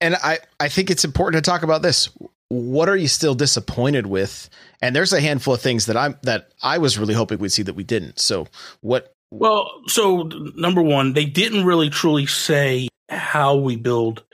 and 0.00 0.14
i 0.16 0.38
i 0.58 0.68
think 0.68 0.90
it's 0.90 1.04
important 1.04 1.42
to 1.42 1.50
talk 1.50 1.62
about 1.62 1.82
this 1.82 2.08
what 2.48 2.88
are 2.88 2.96
you 2.96 3.08
still 3.08 3.34
disappointed 3.34 4.06
with 4.06 4.48
and 4.82 4.94
there's 4.96 5.12
a 5.12 5.20
handful 5.20 5.54
of 5.54 5.60
things 5.60 5.86
that 5.86 5.96
i'm 5.96 6.16
that 6.22 6.50
i 6.62 6.78
was 6.78 6.98
really 6.98 7.14
hoping 7.14 7.38
we'd 7.38 7.52
see 7.52 7.62
that 7.62 7.74
we 7.74 7.84
didn't 7.84 8.18
so 8.18 8.46
what 8.80 9.12
Well, 9.30 9.70
so 9.86 10.22
number 10.56 10.82
one, 10.82 11.12
they 11.12 11.24
didn't 11.24 11.64
really 11.64 11.88
truly 11.88 12.26
say 12.26 12.88
how 13.08 13.56
we 13.56 13.76
build 13.76 14.24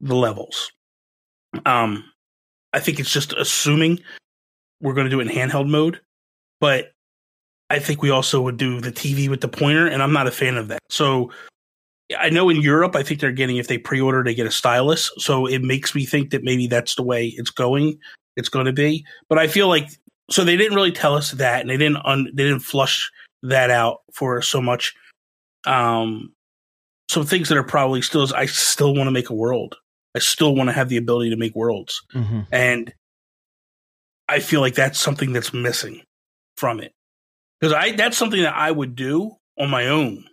the 0.00 0.14
levels. 0.14 0.70
Um, 1.66 2.04
I 2.72 2.80
think 2.80 3.00
it's 3.00 3.12
just 3.12 3.32
assuming 3.32 4.00
we're 4.80 4.94
going 4.94 5.06
to 5.06 5.10
do 5.10 5.20
it 5.20 5.28
in 5.28 5.36
handheld 5.36 5.68
mode, 5.68 6.00
but 6.60 6.92
I 7.68 7.78
think 7.78 8.00
we 8.00 8.10
also 8.10 8.40
would 8.42 8.58
do 8.58 8.80
the 8.80 8.92
TV 8.92 9.28
with 9.28 9.40
the 9.40 9.48
pointer, 9.48 9.86
and 9.86 10.02
I'm 10.02 10.12
not 10.12 10.26
a 10.26 10.32
fan 10.32 10.56
of 10.56 10.68
that. 10.68 10.80
So 10.88 11.32
I 12.18 12.30
know 12.30 12.48
in 12.48 12.60
Europe, 12.60 12.96
I 12.96 13.02
think 13.02 13.20
they're 13.20 13.32
getting 13.32 13.56
if 13.56 13.68
they 13.68 13.78
pre-order, 13.78 14.22
they 14.22 14.34
get 14.34 14.46
a 14.46 14.50
stylus. 14.50 15.10
So 15.18 15.46
it 15.46 15.62
makes 15.62 15.94
me 15.94 16.04
think 16.06 16.30
that 16.30 16.42
maybe 16.44 16.66
that's 16.66 16.94
the 16.94 17.02
way 17.02 17.28
it's 17.36 17.50
going. 17.50 17.98
It's 18.36 18.48
going 18.48 18.66
to 18.66 18.72
be, 18.72 19.04
but 19.28 19.38
I 19.38 19.46
feel 19.46 19.68
like 19.68 19.90
so 20.30 20.42
they 20.42 20.56
didn't 20.56 20.74
really 20.74 20.92
tell 20.92 21.14
us 21.14 21.32
that, 21.32 21.60
and 21.60 21.68
they 21.68 21.76
didn't 21.76 21.98
un, 22.06 22.30
they 22.32 22.44
didn't 22.44 22.60
flush 22.60 23.10
that 23.42 23.70
out 23.70 23.98
for 24.14 24.38
us 24.38 24.48
so 24.48 24.62
much. 24.62 24.94
Um, 25.66 26.32
some 27.10 27.26
things 27.26 27.50
that 27.50 27.58
are 27.58 27.62
probably 27.62 28.00
still 28.00 28.26
I 28.34 28.46
still 28.46 28.94
want 28.94 29.06
to 29.08 29.12
make 29.12 29.28
a 29.28 29.34
world. 29.34 29.76
I 30.14 30.20
still 30.20 30.54
want 30.54 30.68
to 30.68 30.72
have 30.72 30.88
the 30.88 30.96
ability 30.96 31.28
to 31.30 31.36
make 31.36 31.54
worlds, 31.54 32.00
Mm-hmm. 32.14 32.40
and 32.52 32.92
I 34.28 34.40
feel 34.40 34.60
like 34.62 34.74
that's 34.74 34.98
something 34.98 35.32
that's 35.34 35.52
missing 35.52 36.00
from 36.56 36.80
it 36.80 36.92
because 37.60 37.74
I 37.74 37.92
that's 37.92 38.16
something 38.16 38.40
that 38.42 38.56
I 38.56 38.70
would 38.70 38.96
do 38.96 39.36
on 39.58 39.68
my 39.68 39.88
own, 39.88 40.24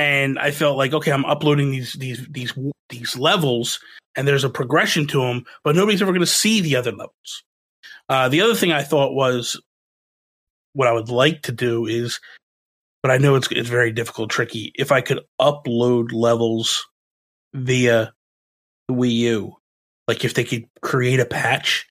and 0.00 0.38
I 0.38 0.50
felt 0.50 0.78
like 0.78 0.94
okay, 0.94 1.12
I'm 1.12 1.26
uploading 1.26 1.70
these 1.70 1.92
these 1.92 2.26
these 2.30 2.54
these 2.88 3.18
levels, 3.18 3.78
and 4.16 4.26
there's 4.26 4.44
a 4.44 4.50
progression 4.50 5.06
to 5.08 5.20
them, 5.20 5.44
but 5.62 5.76
nobody's 5.76 6.00
ever 6.00 6.12
going 6.12 6.20
to 6.20 6.26
see 6.26 6.62
the 6.62 6.76
other 6.76 6.90
levels. 6.90 7.44
Uh, 8.08 8.28
the 8.30 8.40
other 8.40 8.54
thing 8.54 8.72
I 8.72 8.82
thought 8.82 9.12
was 9.12 9.60
what 10.72 10.88
I 10.88 10.92
would 10.92 11.10
like 11.10 11.42
to 11.42 11.52
do 11.52 11.86
is, 11.86 12.18
but 13.02 13.10
I 13.10 13.18
know 13.18 13.34
it's 13.34 13.48
it's 13.50 13.68
very 13.68 13.92
difficult, 13.92 14.30
tricky. 14.30 14.72
If 14.74 14.90
I 14.90 15.02
could 15.02 15.20
upload 15.38 16.12
levels 16.12 16.86
via 17.52 18.14
the 18.88 18.94
Wii 18.94 19.12
U, 19.12 19.56
like 20.08 20.24
if 20.24 20.32
they 20.32 20.44
could 20.44 20.64
create 20.80 21.20
a 21.20 21.26
patch, 21.26 21.86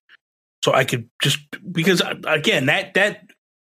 so 0.65 0.73
I 0.73 0.83
could 0.83 1.11
just 1.21 1.37
because 1.71 2.01
uh, 2.01 2.15
again 2.25 2.65
that 2.65 2.95
that 2.95 3.29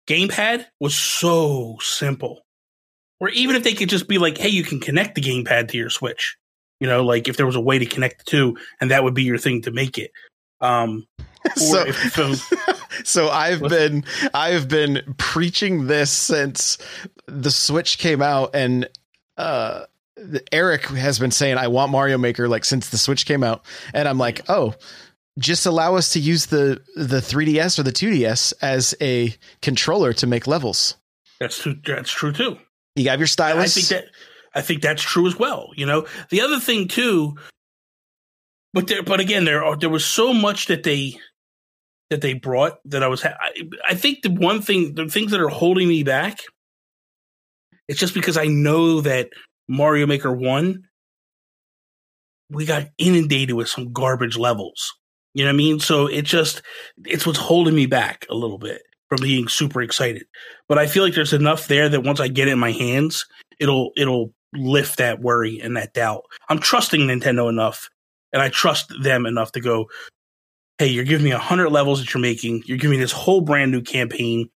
gamepad 0.08 0.66
was 0.80 0.96
so 0.96 1.78
simple. 1.80 2.43
Or 3.24 3.30
even 3.30 3.56
if 3.56 3.64
they 3.64 3.72
could 3.72 3.88
just 3.88 4.06
be 4.06 4.18
like, 4.18 4.36
hey, 4.36 4.50
you 4.50 4.62
can 4.62 4.80
connect 4.80 5.14
the 5.14 5.22
gamepad 5.22 5.68
to 5.68 5.78
your 5.78 5.88
Switch. 5.88 6.36
You 6.78 6.86
know, 6.86 7.02
like 7.02 7.26
if 7.26 7.38
there 7.38 7.46
was 7.46 7.56
a 7.56 7.60
way 7.60 7.78
to 7.78 7.86
connect 7.86 8.18
the 8.18 8.30
two, 8.30 8.58
and 8.82 8.90
that 8.90 9.02
would 9.02 9.14
be 9.14 9.22
your 9.22 9.38
thing 9.38 9.62
to 9.62 9.70
make 9.70 9.96
it. 9.96 10.10
Um, 10.60 11.06
So, 11.56 11.84
so 13.04 13.28
I've 13.28 13.60
been 13.60 14.04
I've 14.32 14.68
been 14.68 15.14
preaching 15.18 15.86
this 15.86 16.10
since 16.10 16.78
the 17.26 17.50
Switch 17.50 17.98
came 17.98 18.20
out, 18.20 18.50
and 18.54 18.88
uh, 19.36 19.84
Eric 20.52 20.86
has 20.86 21.18
been 21.18 21.30
saying 21.30 21.56
I 21.56 21.68
want 21.68 21.92
Mario 21.92 22.18
Maker 22.18 22.46
like 22.46 22.64
since 22.64 22.90
the 22.90 22.98
Switch 22.98 23.24
came 23.26 23.42
out, 23.42 23.64
and 23.92 24.06
I'm 24.06 24.18
like, 24.18 24.42
oh, 24.48 24.74
just 25.38 25.66
allow 25.66 25.96
us 25.96 26.14
to 26.14 26.20
use 26.20 26.46
the 26.46 26.82
the 26.96 27.20
3DS 27.20 27.78
or 27.78 27.84
the 27.84 27.92
2DS 27.92 28.54
as 28.60 28.94
a 29.00 29.34
controller 29.62 30.12
to 30.14 30.26
make 30.26 30.46
levels. 30.46 30.96
that's 31.40 31.62
true. 31.62 31.76
That's 31.86 32.10
true 32.10 32.32
too. 32.32 32.58
You 32.96 33.10
have 33.10 33.20
your 33.20 33.26
stylist? 33.26 33.76
I 33.76 33.80
think 33.80 33.88
that 33.88 34.12
I 34.54 34.62
think 34.62 34.82
that's 34.82 35.02
true 35.02 35.26
as 35.26 35.36
well. 35.38 35.70
You 35.74 35.86
know, 35.86 36.06
the 36.30 36.40
other 36.40 36.60
thing 36.60 36.88
too, 36.88 37.36
but 38.72 38.86
there, 38.86 39.02
but 39.02 39.20
again, 39.20 39.44
there 39.44 39.64
are, 39.64 39.76
there 39.76 39.90
was 39.90 40.04
so 40.04 40.32
much 40.32 40.66
that 40.66 40.84
they 40.84 41.18
that 42.10 42.20
they 42.20 42.34
brought 42.34 42.78
that 42.84 43.02
I 43.02 43.08
was. 43.08 43.22
Ha- 43.22 43.36
I, 43.40 43.68
I 43.90 43.94
think 43.94 44.22
the 44.22 44.30
one 44.30 44.62
thing, 44.62 44.94
the 44.94 45.08
things 45.08 45.32
that 45.32 45.40
are 45.40 45.48
holding 45.48 45.88
me 45.88 46.04
back, 46.04 46.40
it's 47.88 47.98
just 47.98 48.14
because 48.14 48.36
I 48.36 48.46
know 48.46 49.00
that 49.00 49.30
Mario 49.68 50.06
Maker 50.06 50.32
One, 50.32 50.84
we 52.50 52.66
got 52.66 52.88
inundated 52.98 53.56
with 53.56 53.68
some 53.68 53.92
garbage 53.92 54.36
levels. 54.36 54.92
You 55.34 55.44
know 55.44 55.48
what 55.48 55.54
I 55.54 55.56
mean? 55.56 55.80
So 55.80 56.06
it 56.06 56.22
just 56.22 56.62
it's 57.04 57.26
what's 57.26 57.38
holding 57.38 57.74
me 57.74 57.86
back 57.86 58.24
a 58.30 58.34
little 58.34 58.58
bit 58.58 58.82
from 59.16 59.22
being 59.22 59.48
super 59.48 59.82
excited. 59.82 60.24
But 60.68 60.78
I 60.78 60.86
feel 60.86 61.02
like 61.04 61.14
there's 61.14 61.32
enough 61.32 61.68
there 61.68 61.88
that 61.88 62.02
once 62.02 62.20
I 62.20 62.28
get 62.28 62.48
it 62.48 62.52
in 62.52 62.58
my 62.58 62.72
hands, 62.72 63.26
it'll 63.60 63.92
it'll 63.96 64.32
lift 64.52 64.98
that 64.98 65.20
worry 65.20 65.60
and 65.60 65.76
that 65.76 65.94
doubt. 65.94 66.22
I'm 66.48 66.58
trusting 66.58 67.00
Nintendo 67.00 67.48
enough 67.48 67.88
and 68.32 68.40
I 68.42 68.48
trust 68.48 68.92
them 69.02 69.26
enough 69.26 69.52
to 69.52 69.60
go, 69.60 69.86
hey, 70.78 70.86
you're 70.88 71.04
giving 71.04 71.24
me 71.24 71.32
a 71.32 71.38
hundred 71.38 71.70
levels 71.70 72.00
that 72.00 72.12
you're 72.14 72.20
making. 72.20 72.62
You're 72.66 72.78
giving 72.78 72.96
me 72.96 73.02
this 73.02 73.12
whole 73.12 73.40
brand 73.40 73.70
new 73.72 73.82
campaign. 73.82 74.48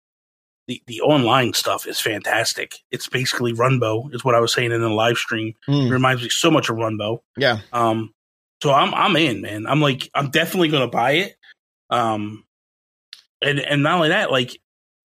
The 0.66 0.82
the 0.86 1.00
online 1.00 1.52
stuff 1.54 1.86
is 1.86 2.00
fantastic. 2.00 2.74
It's 2.90 3.08
basically 3.08 3.52
Runbow, 3.52 4.14
is 4.14 4.24
what 4.24 4.34
I 4.34 4.40
was 4.40 4.52
saying 4.52 4.72
in 4.72 4.80
the 4.80 4.88
live 4.88 5.16
stream. 5.18 5.54
It 5.66 5.70
Mm, 5.70 5.90
reminds 5.90 6.22
me 6.22 6.28
so 6.28 6.50
much 6.50 6.68
of 6.68 6.76
Runbow. 6.76 7.20
yeah, 7.36 7.60
Um, 7.72 8.12
so 8.62 8.72
I'm 8.72 8.92
I'm 8.94 9.14
in, 9.16 9.40
man. 9.40 9.66
I'm 9.66 9.80
like 9.80 10.10
I'm 10.14 10.30
definitely 10.30 10.68
gonna 10.68 10.88
buy 10.88 11.12
it. 11.12 11.36
Um, 11.90 12.44
and 13.42 13.60
and 13.60 13.82
not 13.82 13.96
only 13.96 14.08
that, 14.08 14.30
like 14.30 14.58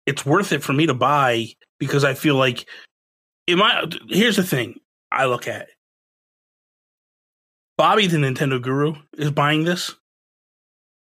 it's 0.06 0.24
worth 0.26 0.52
it 0.52 0.62
for 0.62 0.72
me 0.72 0.86
to 0.86 0.94
buy 0.94 1.46
because 1.78 2.04
I 2.04 2.14
feel 2.14 2.36
like 2.36 2.68
in 3.46 3.58
my 3.58 3.84
here's 4.08 4.36
the 4.36 4.42
thing 4.42 4.80
I 5.10 5.26
look 5.26 5.48
at. 5.48 5.68
Bobby, 7.76 8.06
the 8.06 8.18
Nintendo 8.18 8.60
guru, 8.60 8.94
is 9.16 9.30
buying 9.30 9.64
this. 9.64 9.94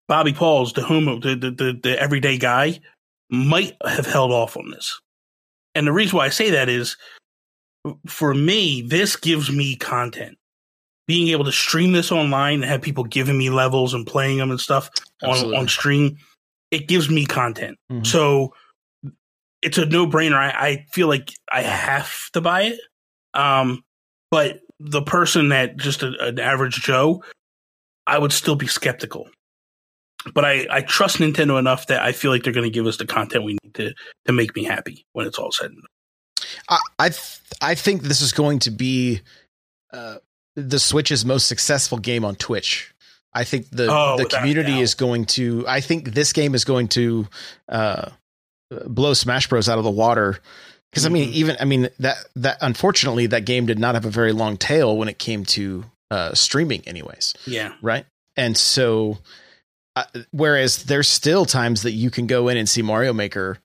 Bobby 0.09 0.33
Pauls, 0.33 0.73
the 0.73 0.83
home 0.83 1.21
the, 1.21 1.37
the 1.37 1.51
the 1.51 1.81
the 1.83 2.01
everyday 2.01 2.37
guy, 2.37 2.81
might 3.31 3.77
have 3.85 4.07
held 4.07 4.33
off 4.33 4.57
on 4.57 4.71
this. 4.71 5.01
And 5.75 5.87
the 5.87 5.93
reason 5.93 6.17
why 6.17 6.27
I 6.27 6.31
say 6.31 6.51
that 6.51 6.69
is 6.69 6.97
for 8.07 8.35
me, 8.35 8.83
this 8.83 9.17
gives 9.17 9.51
me 9.51 9.77
content 9.77 10.37
being 11.11 11.29
able 11.29 11.45
to 11.45 11.51
stream 11.51 11.91
this 11.91 12.13
online 12.13 12.63
and 12.63 12.65
have 12.65 12.81
people 12.81 13.03
giving 13.03 13.37
me 13.37 13.51
levels 13.51 13.95
and 13.95 14.07
playing 14.07 14.39
them 14.39 14.51
and 14.51 14.61
stuff 14.61 14.89
on, 15.25 15.55
on 15.57 15.67
stream, 15.67 16.17
it 16.71 16.89
gives 16.89 17.11
me 17.11 17.27
content. 17.27 17.77
Mhm. 17.91 18.07
So 18.07 18.55
it's 19.63 19.79
a 19.79 19.87
no 19.87 20.07
brainer. 20.07 20.37
I, 20.37 20.51
I 20.51 20.87
feel 20.93 21.09
like 21.09 21.33
I 21.51 21.63
have 21.63 22.31
to 22.33 22.41
buy 22.41 22.63
it. 22.63 22.81
Um, 23.35 23.83
but 24.31 24.61
the 24.79 25.03
person 25.03 25.51
that 25.51 25.77
just 25.77 26.03
a, 26.03 26.13
an 26.21 26.39
average 26.39 26.81
Joe, 26.83 27.23
I 28.07 28.19
would 28.19 28.33
still 28.33 28.57
be 28.57 28.67
skeptical. 28.67 29.29
But 30.35 30.45
I, 30.45 30.67
I 30.71 30.81
trust 30.83 31.17
Nintendo 31.19 31.59
enough 31.59 31.87
that 31.87 32.03
I 32.03 32.13
feel 32.13 32.31
like 32.31 32.43
they're 32.43 32.53
going 32.53 32.71
to 32.71 32.71
give 32.75 32.87
us 32.87 32.97
the 32.99 33.07
content 33.07 33.45
we 33.45 33.57
need 33.65 33.75
to 33.75 33.93
to 34.27 34.33
make 34.33 34.55
me 34.55 34.65
happy 34.65 35.05
when 35.13 35.27
it's 35.27 35.39
all 35.39 35.51
said 35.53 35.71
and 35.71 35.77
done. 35.83 36.47
I 36.69 36.79
I, 36.99 37.09
th- 37.09 37.41
I 37.63 37.75
think 37.75 38.03
this 38.03 38.21
is 38.21 38.33
going 38.33 38.59
to 38.61 38.71
be 38.71 39.21
uh, 39.93 40.17
the 40.57 40.79
Switch's 40.79 41.25
most 41.25 41.47
successful 41.49 41.99
game 41.99 42.25
on 42.25 42.35
Twitch. 42.37 42.93
I 43.33 43.45
think 43.45 43.71
the 43.71 43.87
Oh, 43.91 44.17
the 44.19 44.25
community 44.25 44.81
is 44.81 44.95
going 44.95 45.27
to. 45.27 45.65
I 45.69 45.81
think 45.81 46.13
this 46.15 46.33
game 46.33 46.55
is 46.55 46.65
going 46.65 46.89
to 46.89 47.29
uh, 47.69 48.11
blow 48.87 49.15
Smash 49.15 49.49
Bros 49.49 49.69
out 49.69 49.79
of 49.79 49.85
the 49.85 49.91
water. 49.91 50.39
Because 50.91 51.07
I 51.07 51.09
mean, 51.09 51.29
Mhm. 51.29 51.35
even 51.35 51.57
I 51.61 51.65
mean 51.67 51.89
that 52.01 52.17
that 52.35 52.59
unfortunately 52.61 53.27
that 53.29 53.45
game 53.45 53.67
did 53.67 53.79
not 53.79 53.95
have 53.95 54.05
a 54.05 54.11
very 54.11 54.33
long 54.33 54.57
tail 54.57 54.97
when 54.97 55.09
it 55.09 55.19
came 55.21 55.45
to 55.47 55.85
uh, 56.11 56.35
streaming, 56.35 56.83
anyways 56.89 57.35
Yeah. 57.47 57.75
right? 57.81 58.05
And 58.37 58.57
so, 58.57 59.19
uh, 59.95 60.05
whereas 60.33 60.85
there's 60.85 61.07
still 61.09 61.47
times 61.47 61.83
that 61.83 61.93
you 61.93 62.11
can 62.11 62.27
go 62.27 62.49
in 62.49 62.57
and 62.57 62.69
see 62.69 62.83
Mario 62.83 63.13
Maker 63.13 63.59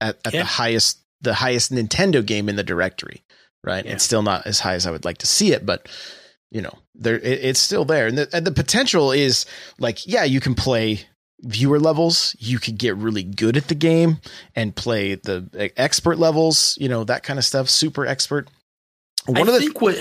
at, 0.00 0.18
at 0.24 0.34
Yeah. 0.34 0.40
the 0.40 0.46
highest 0.46 0.98
the 1.20 1.34
highest 1.34 1.72
Nintendo 1.72 2.24
game 2.26 2.48
in 2.48 2.56
the 2.56 2.64
directory, 2.64 3.22
right? 3.62 3.84
Yeah. 3.84 3.92
It's 3.92 4.02
still 4.04 4.22
not 4.22 4.44
as 4.46 4.58
high 4.60 4.74
as 4.74 4.86
I 4.86 4.90
would 4.90 5.04
like 5.04 5.18
to 5.18 5.26
see 5.26 5.52
it, 5.52 5.64
but 5.64 5.88
you 6.50 6.62
know, 6.62 6.78
there 6.94 7.18
it, 7.18 7.44
it's 7.44 7.60
still 7.60 7.84
there, 7.84 8.06
and 8.06 8.18
the, 8.18 8.28
and 8.32 8.46
the 8.46 8.52
potential 8.52 9.12
is 9.12 9.46
like, 9.78 10.06
yeah, 10.06 10.24
you 10.24 10.40
can 10.40 10.54
play 10.54 11.06
viewer 11.42 11.78
levels 11.78 12.34
you 12.40 12.58
could 12.58 12.76
get 12.76 12.96
really 12.96 13.22
good 13.22 13.56
at 13.56 13.68
the 13.68 13.74
game 13.76 14.18
and 14.56 14.74
play 14.74 15.14
the 15.14 15.70
expert 15.76 16.18
levels 16.18 16.76
you 16.80 16.88
know 16.88 17.04
that 17.04 17.22
kind 17.22 17.38
of 17.38 17.44
stuff 17.44 17.70
super 17.70 18.04
expert 18.04 18.48
one 19.26 19.36
I 19.36 19.40
of 19.42 19.46
the 19.46 19.60
think 19.60 19.80
what 19.80 19.96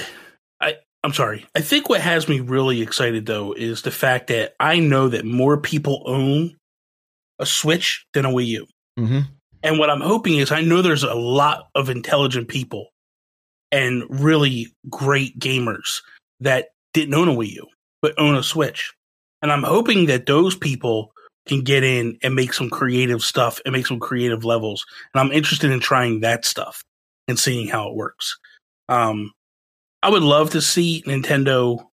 I 0.60 0.78
I'm 1.04 1.14
sorry. 1.14 1.46
I 1.56 1.62
think 1.62 1.90
what 1.90 2.02
has 2.02 2.28
me 2.28 2.40
really 2.40 2.82
excited 2.82 3.26
though 3.26 3.54
is 3.54 3.82
the 3.82 3.92
fact 3.92 4.28
that 4.28 4.56
I 4.60 4.80
know 4.80 5.10
that 5.10 5.26
more 5.26 5.58
people 5.58 6.04
own 6.06 6.56
a 7.40 7.46
Switch 7.46 8.06
than 8.14 8.26
a 8.26 8.30
Wii 8.30 8.48
U. 8.48 8.68
Mhm. 9.00 9.28
And 9.64 9.80
what 9.80 9.90
I'm 9.90 10.02
hoping 10.02 10.38
is 10.38 10.52
I 10.52 10.62
know 10.62 10.82
there's 10.82 11.04
a 11.04 11.14
lot 11.14 11.70
of 11.76 11.90
intelligent 11.90 12.48
people 12.48 12.90
and 13.72 14.04
really 14.10 14.74
great 14.90 15.38
gamers 15.40 16.02
that 16.40 16.70
didn't 16.94 17.14
own 17.14 17.28
a 17.28 17.34
Wii 17.34 17.52
U 17.54 17.68
but 18.02 18.14
own 18.18 18.36
a 18.36 18.44
Switch. 18.44 18.94
And 19.42 19.52
I'm 19.52 19.64
hoping 19.64 20.06
that 20.08 20.26
those 20.26 20.56
people 20.56 21.12
can 21.48 21.62
get 21.62 21.84
in 21.84 22.18
and 22.22 22.36
make 22.36 22.54
some 22.54 22.70
creative 22.70 23.22
stuff 23.22 23.60
and 23.66 23.74
make 23.74 23.88
some 23.88 24.00
creative 24.00 24.44
levels. 24.44 24.86
And 25.14 25.22
I'm 25.22 25.32
interested 25.32 25.72
in 25.72 25.80
trying 25.80 26.22
that 26.22 26.46
stuff 26.46 26.84
and 27.28 27.40
seeing 27.40 27.68
how 27.68 27.90
it 27.90 27.96
works. 27.96 28.38
Um, 28.90 29.32
I 30.04 30.10
would 30.10 30.24
love 30.24 30.52
to 30.52 30.62
see 30.62 31.04
Nintendo 31.08 31.86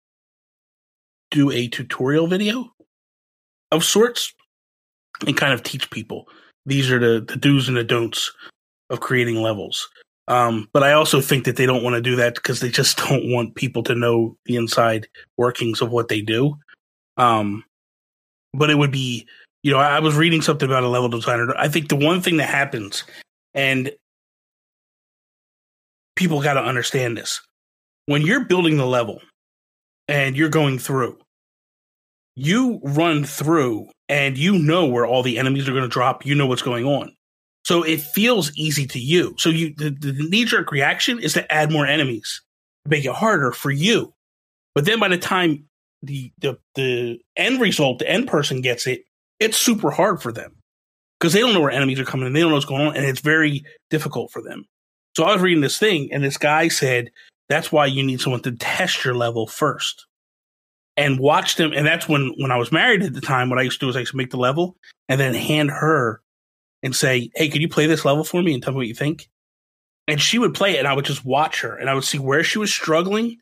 do 1.30 1.50
a 1.50 1.68
tutorial 1.68 2.26
video 2.26 2.72
of 3.70 3.84
sorts 3.84 4.34
and 5.26 5.36
kind 5.36 5.52
of 5.52 5.62
teach 5.62 5.90
people 5.90 6.28
these 6.66 6.90
are 6.90 6.98
the, 6.98 7.24
the 7.26 7.36
do's 7.36 7.68
and 7.68 7.76
the 7.76 7.84
don'ts 7.84 8.32
of 8.90 9.00
creating 9.00 9.36
levels. 9.36 9.88
Um, 10.28 10.68
but 10.72 10.82
I 10.82 10.92
also 10.92 11.20
think 11.20 11.44
that 11.44 11.56
they 11.56 11.66
don't 11.66 11.82
want 11.82 11.94
to 11.94 12.00
do 12.00 12.16
that 12.16 12.34
because 12.36 12.60
they 12.60 12.68
just 12.70 12.96
don't 13.08 13.30
want 13.30 13.54
people 13.54 13.82
to 13.84 13.94
know 13.94 14.36
the 14.46 14.56
inside 14.56 15.08
workings 15.36 15.80
of 15.80 15.90
what 15.90 16.08
they 16.08 16.20
do. 16.20 16.56
Um, 17.16 17.64
but 18.54 18.70
it 18.70 18.76
would 18.76 18.90
be, 18.92 19.26
you 19.62 19.72
know, 19.72 19.78
I 19.78 20.00
was 20.00 20.16
reading 20.16 20.42
something 20.42 20.68
about 20.68 20.84
a 20.84 20.88
level 20.88 21.08
designer. 21.08 21.54
I 21.56 21.68
think 21.68 21.88
the 21.88 21.96
one 21.96 22.20
thing 22.20 22.36
that 22.38 22.48
happens, 22.48 23.04
and 23.54 23.92
people 26.16 26.42
got 26.42 26.54
to 26.54 26.62
understand 26.62 27.16
this. 27.16 27.40
when 28.06 28.22
you're 28.22 28.44
building 28.44 28.76
the 28.76 28.86
level 28.86 29.20
and 30.08 30.36
you're 30.36 30.48
going 30.48 30.78
through, 30.78 31.18
you 32.34 32.80
run 32.82 33.24
through 33.24 33.88
and 34.08 34.36
you 34.36 34.58
know 34.58 34.86
where 34.86 35.06
all 35.06 35.22
the 35.22 35.38
enemies 35.38 35.68
are 35.68 35.72
going 35.72 35.82
to 35.84 35.88
drop. 35.88 36.26
You 36.26 36.34
know 36.34 36.46
what's 36.46 36.62
going 36.62 36.84
on. 36.84 37.14
So 37.64 37.82
it 37.82 38.00
feels 38.00 38.52
easy 38.56 38.86
to 38.88 38.98
you. 38.98 39.34
So 39.38 39.48
you 39.48 39.74
the, 39.76 39.90
the 39.90 40.12
knee 40.12 40.44
jerk 40.44 40.72
reaction 40.72 41.20
is 41.20 41.34
to 41.34 41.52
add 41.52 41.70
more 41.70 41.86
enemies, 41.86 42.42
make 42.86 43.04
it 43.04 43.12
harder 43.12 43.52
for 43.52 43.70
you. 43.70 44.14
But 44.74 44.84
then 44.84 44.98
by 44.98 45.08
the 45.08 45.18
time 45.18 45.64
the 46.02 46.32
the 46.38 46.58
the 46.74 47.20
end 47.36 47.60
result, 47.60 48.00
the 48.00 48.10
end 48.10 48.26
person 48.26 48.60
gets 48.60 48.86
it, 48.86 49.04
it's 49.38 49.58
super 49.58 49.90
hard 49.90 50.20
for 50.20 50.32
them 50.32 50.56
because 51.18 51.32
they 51.32 51.40
don't 51.40 51.54
know 51.54 51.60
where 51.60 51.70
enemies 51.70 52.00
are 52.00 52.04
coming 52.04 52.26
and 52.26 52.34
they 52.34 52.40
don't 52.40 52.50
know 52.50 52.56
what's 52.56 52.66
going 52.66 52.86
on, 52.86 52.96
and 52.96 53.04
it's 53.04 53.20
very 53.20 53.64
difficult 53.90 54.32
for 54.32 54.42
them. 54.42 54.66
So 55.16 55.24
I 55.24 55.32
was 55.32 55.42
reading 55.42 55.60
this 55.60 55.78
thing, 55.78 56.12
and 56.12 56.24
this 56.24 56.38
guy 56.38 56.68
said 56.68 57.10
that's 57.48 57.70
why 57.70 57.86
you 57.86 58.02
need 58.02 58.20
someone 58.20 58.42
to 58.42 58.52
test 58.52 59.04
your 59.04 59.14
level 59.14 59.46
first 59.46 60.06
and 60.96 61.20
watch 61.20 61.56
them. 61.56 61.72
And 61.72 61.86
that's 61.86 62.08
when 62.08 62.34
when 62.38 62.50
I 62.50 62.56
was 62.56 62.72
married 62.72 63.02
at 63.02 63.14
the 63.14 63.20
time, 63.20 63.50
what 63.50 63.58
I 63.58 63.62
used 63.62 63.78
to 63.78 63.86
do 63.86 63.90
is 63.90 63.96
I 63.96 64.00
used 64.00 64.12
to 64.12 64.16
make 64.16 64.30
the 64.30 64.36
level 64.36 64.76
and 65.08 65.20
then 65.20 65.34
hand 65.34 65.70
her 65.70 66.22
and 66.82 66.94
say, 66.94 67.30
"Hey, 67.34 67.48
could 67.48 67.60
you 67.60 67.68
play 67.68 67.86
this 67.86 68.04
level 68.04 68.24
for 68.24 68.42
me 68.42 68.54
and 68.54 68.62
tell 68.62 68.72
me 68.72 68.78
what 68.78 68.88
you 68.88 68.94
think?" 68.94 69.28
And 70.08 70.20
she 70.20 70.38
would 70.38 70.54
play 70.54 70.74
it, 70.74 70.78
and 70.78 70.88
I 70.88 70.94
would 70.94 71.04
just 71.04 71.24
watch 71.24 71.60
her, 71.60 71.76
and 71.76 71.88
I 71.88 71.94
would 71.94 72.04
see 72.04 72.18
where 72.18 72.42
she 72.42 72.58
was 72.58 72.72
struggling 72.72 73.38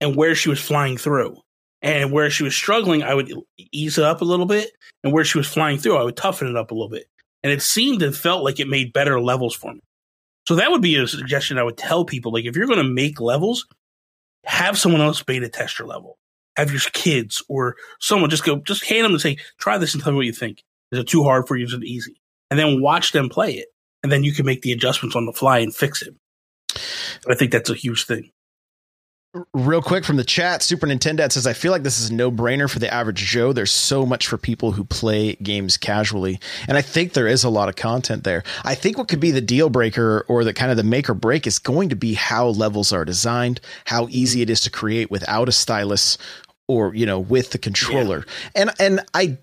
and 0.00 0.16
where 0.16 0.34
she 0.34 0.48
was 0.48 0.60
flying 0.60 0.96
through. 0.96 1.36
And 1.80 2.12
where 2.12 2.30
she 2.30 2.44
was 2.44 2.54
struggling, 2.54 3.02
I 3.02 3.14
would 3.14 3.32
ease 3.72 3.98
it 3.98 4.04
up 4.04 4.20
a 4.20 4.24
little 4.24 4.46
bit, 4.46 4.70
and 5.02 5.12
where 5.12 5.24
she 5.24 5.38
was 5.38 5.48
flying 5.48 5.78
through, 5.78 5.96
I 5.96 6.04
would 6.04 6.16
toughen 6.16 6.48
it 6.48 6.56
up 6.56 6.70
a 6.70 6.74
little 6.74 6.88
bit. 6.88 7.06
And 7.42 7.52
it 7.52 7.60
seemed 7.60 8.02
and 8.02 8.16
felt 8.16 8.44
like 8.44 8.60
it 8.60 8.68
made 8.68 8.92
better 8.92 9.20
levels 9.20 9.54
for 9.54 9.74
me. 9.74 9.80
So 10.46 10.54
that 10.56 10.70
would 10.70 10.82
be 10.82 10.96
a 10.96 11.08
suggestion 11.08 11.58
I 11.58 11.64
would 11.64 11.76
tell 11.76 12.04
people. 12.04 12.32
Like, 12.32 12.44
if 12.44 12.56
you're 12.56 12.68
going 12.68 12.78
to 12.78 12.84
make 12.84 13.20
levels, 13.20 13.66
have 14.44 14.78
someone 14.78 15.00
else 15.00 15.22
beta 15.22 15.48
test 15.48 15.78
your 15.78 15.88
level. 15.88 16.18
Have 16.56 16.70
your 16.70 16.80
kids 16.92 17.42
or 17.48 17.76
someone 18.00 18.30
just 18.30 18.44
go, 18.44 18.56
just 18.56 18.84
hand 18.84 19.04
them 19.04 19.12
and 19.12 19.20
say, 19.20 19.38
try 19.58 19.78
this 19.78 19.94
and 19.94 20.02
tell 20.02 20.12
me 20.12 20.18
what 20.18 20.26
you 20.26 20.32
think. 20.32 20.62
Is 20.92 21.00
it 21.00 21.08
too 21.08 21.24
hard 21.24 21.48
for 21.48 21.56
you? 21.56 21.64
Is 21.64 21.72
it 21.72 21.82
easy? 21.82 22.20
And 22.52 22.58
then 22.58 22.82
watch 22.82 23.12
them 23.12 23.30
play 23.30 23.52
it. 23.52 23.68
And 24.02 24.12
then 24.12 24.24
you 24.24 24.32
can 24.34 24.44
make 24.44 24.60
the 24.60 24.72
adjustments 24.72 25.16
on 25.16 25.24
the 25.24 25.32
fly 25.32 25.60
and 25.60 25.74
fix 25.74 26.02
it. 26.02 26.14
I 27.26 27.34
think 27.34 27.50
that's 27.50 27.70
a 27.70 27.74
huge 27.74 28.04
thing. 28.04 28.30
Real 29.54 29.80
quick 29.80 30.04
from 30.04 30.16
the 30.16 30.24
chat, 30.24 30.62
Super 30.62 30.86
Nintendo 30.86 31.32
says, 31.32 31.46
I 31.46 31.54
feel 31.54 31.72
like 31.72 31.82
this 31.82 31.98
is 31.98 32.10
a 32.10 32.14
no 32.14 32.30
brainer 32.30 32.68
for 32.68 32.78
the 32.78 32.92
average 32.92 33.24
Joe. 33.24 33.54
There's 33.54 33.70
so 33.70 34.04
much 34.04 34.26
for 34.26 34.36
people 34.36 34.72
who 34.72 34.84
play 34.84 35.36
games 35.36 35.78
casually. 35.78 36.38
And 36.68 36.76
I 36.76 36.82
think 36.82 37.14
there 37.14 37.26
is 37.26 37.42
a 37.42 37.48
lot 37.48 37.70
of 37.70 37.76
content 37.76 38.24
there. 38.24 38.42
I 38.66 38.74
think 38.74 38.98
what 38.98 39.08
could 39.08 39.20
be 39.20 39.30
the 39.30 39.40
deal 39.40 39.70
breaker 39.70 40.26
or 40.28 40.44
the 40.44 40.52
kind 40.52 40.70
of 40.70 40.76
the 40.76 40.82
make 40.82 41.08
or 41.08 41.14
break 41.14 41.46
is 41.46 41.58
going 41.58 41.88
to 41.88 41.96
be 41.96 42.12
how 42.12 42.48
levels 42.48 42.92
are 42.92 43.06
designed, 43.06 43.62
how 43.86 44.08
easy 44.10 44.42
it 44.42 44.50
is 44.50 44.60
to 44.60 44.70
create 44.70 45.10
without 45.10 45.48
a 45.48 45.52
stylus 45.52 46.18
or, 46.68 46.94
you 46.94 47.06
know, 47.06 47.18
with 47.18 47.52
the 47.52 47.58
controller. 47.58 48.26
Yeah. 48.54 48.60
And, 48.60 48.70
and 48.78 49.00
I, 49.14 49.38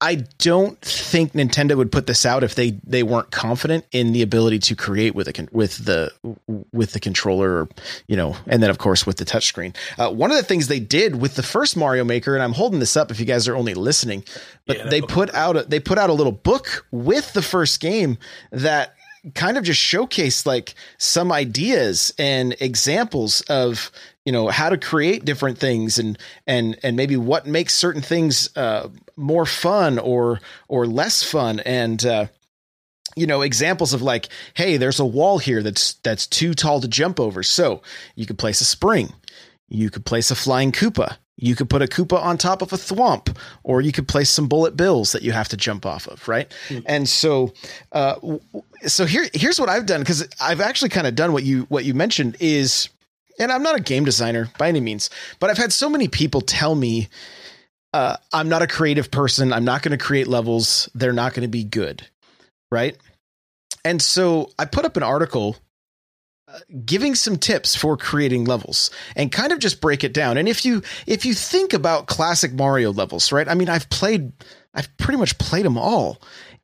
I 0.00 0.24
don't 0.38 0.80
think 0.80 1.32
Nintendo 1.32 1.76
would 1.76 1.92
put 1.92 2.06
this 2.06 2.24
out 2.24 2.44
if 2.44 2.54
they 2.54 2.78
they 2.84 3.02
weren't 3.02 3.30
confident 3.30 3.84
in 3.92 4.12
the 4.12 4.22
ability 4.22 4.58
to 4.60 4.76
create 4.76 5.14
with 5.14 5.28
a 5.28 5.48
with 5.52 5.84
the 5.84 6.12
with 6.72 6.92
the 6.92 7.00
controller, 7.00 7.62
or, 7.62 7.68
you 8.06 8.16
know, 8.16 8.36
and 8.46 8.62
then 8.62 8.70
of 8.70 8.78
course 8.78 9.06
with 9.06 9.16
the 9.16 9.24
touchscreen. 9.24 9.74
Uh, 9.98 10.10
one 10.10 10.30
of 10.30 10.36
the 10.36 10.42
things 10.42 10.68
they 10.68 10.80
did 10.80 11.20
with 11.20 11.34
the 11.34 11.42
first 11.42 11.76
Mario 11.76 12.04
Maker, 12.04 12.34
and 12.34 12.42
I'm 12.42 12.52
holding 12.52 12.80
this 12.80 12.96
up 12.96 13.10
if 13.10 13.20
you 13.20 13.26
guys 13.26 13.48
are 13.48 13.56
only 13.56 13.74
listening, 13.74 14.24
but 14.66 14.78
yeah, 14.78 14.88
they 14.88 15.00
put 15.00 15.34
out 15.34 15.56
a, 15.56 15.62
they 15.64 15.80
put 15.80 15.98
out 15.98 16.10
a 16.10 16.14
little 16.14 16.32
book 16.32 16.86
with 16.90 17.32
the 17.32 17.42
first 17.42 17.80
game 17.80 18.18
that 18.52 18.94
kind 19.34 19.56
of 19.56 19.64
just 19.64 19.80
showcased 19.80 20.46
like 20.46 20.74
some 20.96 21.32
ideas 21.32 22.12
and 22.18 22.54
examples 22.60 23.40
of 23.42 23.90
you 24.28 24.32
know 24.32 24.48
how 24.48 24.68
to 24.68 24.76
create 24.76 25.24
different 25.24 25.56
things 25.56 25.98
and 25.98 26.18
and 26.46 26.78
and 26.82 26.98
maybe 26.98 27.16
what 27.16 27.46
makes 27.46 27.72
certain 27.72 28.02
things 28.02 28.54
uh, 28.58 28.90
more 29.16 29.46
fun 29.46 29.98
or 29.98 30.38
or 30.68 30.86
less 30.86 31.22
fun 31.22 31.60
and 31.60 32.04
uh, 32.04 32.26
you 33.16 33.26
know 33.26 33.40
examples 33.40 33.94
of 33.94 34.02
like 34.02 34.28
hey 34.52 34.76
there's 34.76 35.00
a 35.00 35.06
wall 35.06 35.38
here 35.38 35.62
that's 35.62 35.94
that's 36.02 36.26
too 36.26 36.52
tall 36.52 36.78
to 36.78 36.88
jump 36.88 37.18
over 37.18 37.42
so 37.42 37.80
you 38.16 38.26
could 38.26 38.36
place 38.36 38.60
a 38.60 38.66
spring 38.66 39.14
you 39.66 39.88
could 39.88 40.04
place 40.04 40.30
a 40.30 40.34
flying 40.34 40.72
Koopa 40.72 41.16
you 41.40 41.54
could 41.54 41.70
put 41.70 41.80
a 41.80 41.86
Koopa 41.86 42.20
on 42.20 42.36
top 42.36 42.62
of 42.62 42.72
a 42.72 42.76
thwomp, 42.76 43.34
or 43.62 43.80
you 43.80 43.92
could 43.92 44.08
place 44.08 44.28
some 44.28 44.48
bullet 44.48 44.76
bills 44.76 45.12
that 45.12 45.22
you 45.22 45.30
have 45.30 45.48
to 45.50 45.56
jump 45.56 45.86
off 45.86 46.08
of, 46.08 46.26
right? 46.26 46.52
Mm-hmm. 46.66 46.84
And 46.84 47.08
so, 47.08 47.54
uh, 47.92 48.16
so 48.88 49.06
here, 49.06 49.28
here's 49.32 49.60
what 49.60 49.68
I've 49.68 49.86
done 49.86 50.00
because 50.00 50.26
I've 50.40 50.60
actually 50.60 50.88
kind 50.88 51.06
of 51.06 51.14
done 51.14 51.32
what 51.32 51.44
you 51.44 51.62
what 51.68 51.84
you 51.84 51.94
mentioned 51.94 52.36
is 52.40 52.88
and 53.38 53.52
I'm 53.52 53.62
not 53.62 53.76
a 53.76 53.82
game 53.82 54.04
designer 54.04 54.50
by 54.58 54.68
any 54.68 54.80
means, 54.80 55.10
but 55.40 55.50
I've 55.50 55.58
had 55.58 55.72
so 55.72 55.88
many 55.88 56.08
people 56.08 56.40
tell 56.40 56.74
me 56.74 57.08
uh, 57.92 58.16
I'm 58.32 58.48
not 58.48 58.62
a 58.62 58.66
creative 58.66 59.10
person. 59.10 59.52
I'm 59.52 59.64
not 59.64 59.82
going 59.82 59.96
to 59.96 60.04
create 60.04 60.26
levels. 60.26 60.88
They're 60.94 61.12
not 61.12 61.34
going 61.34 61.42
to 61.42 61.48
be 61.48 61.64
good. 61.64 62.06
Right. 62.70 62.96
And 63.84 64.02
so 64.02 64.50
I 64.58 64.66
put 64.66 64.84
up 64.84 64.96
an 64.96 65.02
article 65.02 65.56
uh, 66.48 66.58
giving 66.84 67.14
some 67.14 67.36
tips 67.36 67.74
for 67.74 67.96
creating 67.96 68.44
levels 68.44 68.90
and 69.16 69.32
kind 69.32 69.52
of 69.52 69.58
just 69.58 69.80
break 69.80 70.04
it 70.04 70.12
down. 70.12 70.36
And 70.36 70.48
if 70.48 70.64
you 70.64 70.82
if 71.06 71.24
you 71.24 71.34
think 71.34 71.72
about 71.72 72.06
classic 72.06 72.52
Mario 72.52 72.92
levels, 72.92 73.32
right? 73.32 73.48
I 73.48 73.54
mean, 73.54 73.68
I've 73.68 73.88
played 73.90 74.32
I've 74.74 74.94
pretty 74.96 75.18
much 75.18 75.38
played 75.38 75.64
them 75.64 75.78
all 75.78 76.20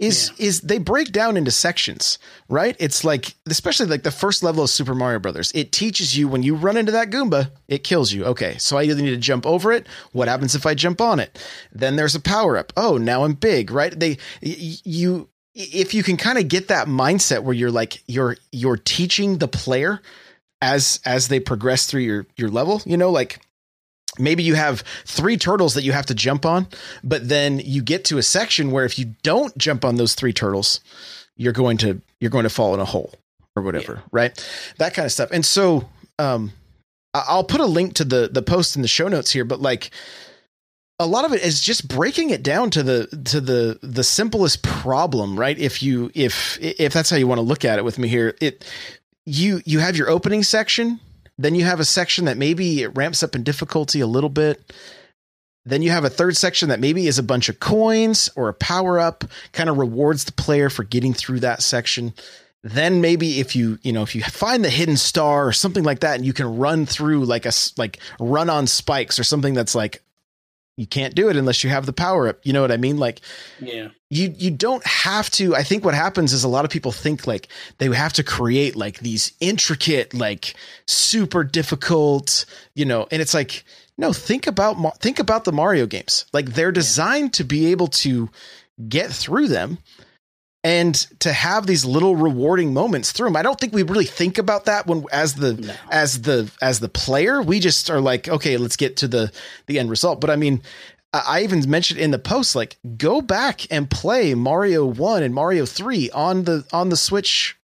is 0.06 0.32
yeah. 0.36 0.46
is 0.46 0.60
they 0.62 0.78
break 0.78 1.12
down 1.12 1.36
into 1.36 1.50
sections, 1.50 2.18
right? 2.48 2.76
It's 2.78 3.04
like 3.04 3.34
especially 3.46 3.86
like 3.86 4.02
the 4.02 4.10
first 4.10 4.42
level 4.42 4.64
of 4.64 4.70
Super 4.70 4.94
Mario 4.94 5.18
Brothers. 5.18 5.52
It 5.54 5.72
teaches 5.72 6.16
you 6.16 6.28
when 6.28 6.42
you 6.42 6.54
run 6.54 6.76
into 6.76 6.92
that 6.92 7.10
Goomba, 7.10 7.50
it 7.68 7.84
kills 7.84 8.12
you. 8.12 8.24
Okay, 8.26 8.56
so 8.58 8.76
I 8.76 8.84
either 8.84 9.02
need 9.02 9.10
to 9.10 9.16
jump 9.16 9.46
over 9.46 9.72
it. 9.72 9.86
What 10.12 10.28
happens 10.28 10.54
if 10.54 10.66
I 10.66 10.74
jump 10.74 11.00
on 11.00 11.20
it? 11.20 11.38
Then 11.72 11.96
there's 11.96 12.14
a 12.14 12.20
power 12.20 12.56
up. 12.56 12.72
Oh, 12.76 12.96
now 12.96 13.24
I'm 13.24 13.34
big, 13.34 13.70
right? 13.70 13.98
They 13.98 14.18
you 14.42 15.28
if 15.54 15.94
you 15.94 16.02
can 16.02 16.16
kind 16.16 16.38
of 16.38 16.48
get 16.48 16.68
that 16.68 16.88
mindset 16.88 17.42
where 17.42 17.54
you're 17.54 17.70
like 17.70 18.02
you're 18.06 18.36
you're 18.52 18.76
teaching 18.76 19.38
the 19.38 19.48
player 19.48 20.02
as 20.60 21.00
as 21.04 21.28
they 21.28 21.40
progress 21.40 21.86
through 21.86 22.02
your 22.02 22.26
your 22.36 22.48
level, 22.48 22.82
you 22.84 22.96
know, 22.96 23.10
like 23.10 23.40
maybe 24.18 24.42
you 24.42 24.54
have 24.54 24.82
three 25.04 25.36
turtles 25.36 25.74
that 25.74 25.82
you 25.82 25.92
have 25.92 26.06
to 26.06 26.14
jump 26.14 26.46
on, 26.46 26.66
but 27.02 27.28
then 27.28 27.60
you 27.60 27.82
get 27.82 28.04
to 28.06 28.18
a 28.18 28.22
section 28.22 28.70
where 28.70 28.84
if 28.84 28.98
you 28.98 29.14
don't 29.22 29.56
jump 29.58 29.84
on 29.84 29.96
those 29.96 30.14
three 30.14 30.32
turtles, 30.32 30.80
you're 31.36 31.52
going 31.52 31.76
to 31.78 32.00
you're 32.20 32.30
going 32.30 32.44
to 32.44 32.50
fall 32.50 32.74
in 32.74 32.80
a 32.80 32.84
hole 32.84 33.12
or 33.56 33.62
whatever, 33.62 33.94
yeah. 33.94 34.08
right? 34.12 34.48
That 34.78 34.94
kind 34.94 35.06
of 35.06 35.12
stuff. 35.12 35.30
And 35.32 35.44
so 35.44 35.88
um 36.18 36.52
I'll 37.14 37.44
put 37.44 37.60
a 37.60 37.66
link 37.66 37.94
to 37.94 38.04
the 38.04 38.28
the 38.30 38.42
post 38.42 38.76
in 38.76 38.82
the 38.82 38.88
show 38.88 39.08
notes 39.08 39.30
here, 39.30 39.44
but 39.44 39.60
like 39.60 39.90
a 40.98 41.06
lot 41.06 41.24
of 41.24 41.32
it 41.32 41.42
is 41.42 41.60
just 41.60 41.88
breaking 41.88 42.30
it 42.30 42.42
down 42.42 42.70
to 42.70 42.82
the 42.82 43.06
to 43.24 43.40
the 43.40 43.78
the 43.82 44.04
simplest 44.04 44.62
problem, 44.62 45.38
right? 45.38 45.58
If 45.58 45.82
you 45.82 46.10
if 46.14 46.58
if 46.60 46.92
that's 46.92 47.10
how 47.10 47.16
you 47.16 47.26
want 47.26 47.38
to 47.38 47.42
look 47.42 47.64
at 47.64 47.78
it 47.78 47.84
with 47.84 47.98
me 47.98 48.08
here, 48.08 48.36
it 48.40 48.64
you 49.26 49.60
you 49.64 49.80
have 49.80 49.96
your 49.96 50.08
opening 50.08 50.42
section 50.42 51.00
then 51.38 51.54
you 51.54 51.64
have 51.64 51.80
a 51.80 51.84
section 51.84 52.26
that 52.26 52.36
maybe 52.36 52.82
it 52.82 52.96
ramps 52.96 53.22
up 53.22 53.34
in 53.34 53.42
difficulty 53.42 54.00
a 54.00 54.06
little 54.06 54.30
bit. 54.30 54.72
Then 55.66 55.82
you 55.82 55.90
have 55.90 56.04
a 56.04 56.10
third 56.10 56.36
section 56.36 56.68
that 56.68 56.80
maybe 56.80 57.06
is 57.06 57.18
a 57.18 57.22
bunch 57.22 57.48
of 57.48 57.58
coins 57.58 58.28
or 58.36 58.48
a 58.48 58.54
power 58.54 59.00
up, 59.00 59.24
kind 59.52 59.70
of 59.70 59.78
rewards 59.78 60.24
the 60.24 60.32
player 60.32 60.68
for 60.68 60.84
getting 60.84 61.14
through 61.14 61.40
that 61.40 61.62
section. 61.62 62.12
Then 62.62 63.00
maybe 63.00 63.40
if 63.40 63.56
you, 63.56 63.78
you 63.82 63.92
know, 63.92 64.02
if 64.02 64.14
you 64.14 64.22
find 64.22 64.64
the 64.64 64.70
hidden 64.70 64.96
star 64.96 65.46
or 65.46 65.52
something 65.52 65.84
like 65.84 66.00
that 66.00 66.16
and 66.16 66.24
you 66.24 66.32
can 66.32 66.58
run 66.58 66.86
through 66.86 67.24
like 67.24 67.46
a 67.46 67.52
like 67.76 67.98
run 68.20 68.50
on 68.50 68.66
spikes 68.66 69.18
or 69.18 69.24
something 69.24 69.54
that's 69.54 69.74
like 69.74 70.02
you 70.76 70.86
can't 70.86 71.14
do 71.14 71.28
it 71.28 71.36
unless 71.36 71.62
you 71.62 71.70
have 71.70 71.86
the 71.86 71.92
power 71.92 72.28
up. 72.28 72.40
You 72.42 72.52
know 72.52 72.60
what 72.60 72.72
I 72.72 72.76
mean? 72.76 72.98
Like, 72.98 73.20
yeah, 73.60 73.88
you 74.10 74.34
you 74.36 74.50
don't 74.50 74.84
have 74.86 75.30
to. 75.32 75.54
I 75.54 75.62
think 75.62 75.84
what 75.84 75.94
happens 75.94 76.32
is 76.32 76.44
a 76.44 76.48
lot 76.48 76.64
of 76.64 76.70
people 76.70 76.92
think 76.92 77.26
like 77.26 77.48
they 77.78 77.86
have 77.88 78.12
to 78.14 78.24
create 78.24 78.74
like 78.74 79.00
these 79.00 79.32
intricate, 79.40 80.14
like 80.14 80.54
super 80.86 81.44
difficult, 81.44 82.44
you 82.74 82.84
know, 82.84 83.06
and 83.10 83.22
it's 83.22 83.34
like 83.34 83.64
no. 83.96 84.12
Think 84.12 84.46
about 84.46 84.98
think 85.00 85.18
about 85.18 85.44
the 85.44 85.52
Mario 85.52 85.86
games. 85.86 86.26
Like 86.32 86.46
they're 86.46 86.72
designed 86.72 87.26
yeah. 87.26 87.38
to 87.38 87.44
be 87.44 87.66
able 87.66 87.88
to 87.88 88.30
get 88.88 89.10
through 89.10 89.48
them 89.48 89.78
and 90.64 90.94
to 91.20 91.30
have 91.32 91.66
these 91.66 91.84
little 91.84 92.16
rewarding 92.16 92.72
moments 92.72 93.12
through 93.12 93.28
them. 93.28 93.36
I 93.36 93.42
don't 93.42 93.60
think 93.60 93.74
we 93.74 93.82
really 93.82 94.06
think 94.06 94.38
about 94.38 94.64
that 94.64 94.86
when 94.86 95.04
as 95.12 95.34
the 95.34 95.52
no. 95.52 95.74
as 95.90 96.22
the 96.22 96.50
as 96.62 96.80
the 96.80 96.88
player. 96.88 97.42
We 97.42 97.60
just 97.60 97.90
are 97.90 98.00
like, 98.00 98.28
okay, 98.28 98.56
let's 98.56 98.76
get 98.76 98.96
to 98.98 99.08
the 99.08 99.30
the 99.66 99.78
end 99.78 99.90
result. 99.90 100.20
But 100.22 100.30
I 100.30 100.36
mean, 100.36 100.62
I 101.12 101.42
even 101.42 101.68
mentioned 101.70 102.00
in 102.00 102.10
the 102.10 102.18
post, 102.18 102.56
like, 102.56 102.78
go 102.96 103.20
back 103.20 103.70
and 103.70 103.88
play 103.88 104.34
Mario 104.34 104.86
One 104.86 105.22
and 105.22 105.34
Mario 105.34 105.66
Three 105.66 106.10
on 106.10 106.44
the 106.44 106.64
on 106.72 106.88
the 106.88 106.96
Switch 106.96 107.56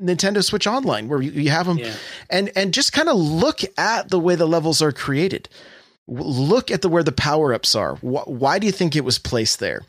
Nintendo 0.00 0.42
Switch 0.42 0.68
Online, 0.68 1.08
where 1.08 1.20
you, 1.20 1.50
have 1.50 1.66
them, 1.66 1.78
yeah. 1.78 1.94
and 2.30 2.52
and 2.54 2.72
just 2.72 2.92
kind 2.92 3.08
of 3.08 3.16
look 3.16 3.60
at 3.76 4.08
the 4.08 4.20
way 4.20 4.36
the 4.36 4.46
levels 4.46 4.80
are 4.80 4.92
created. 4.92 5.48
Look 6.06 6.70
at 6.70 6.82
the 6.82 6.88
where 6.88 7.02
the 7.02 7.10
power 7.10 7.52
ups 7.52 7.74
are. 7.74 7.96
Why 7.96 8.60
do 8.60 8.66
you 8.66 8.72
think 8.72 8.94
it 8.94 9.04
was 9.04 9.18
placed 9.18 9.58
there? 9.58 9.82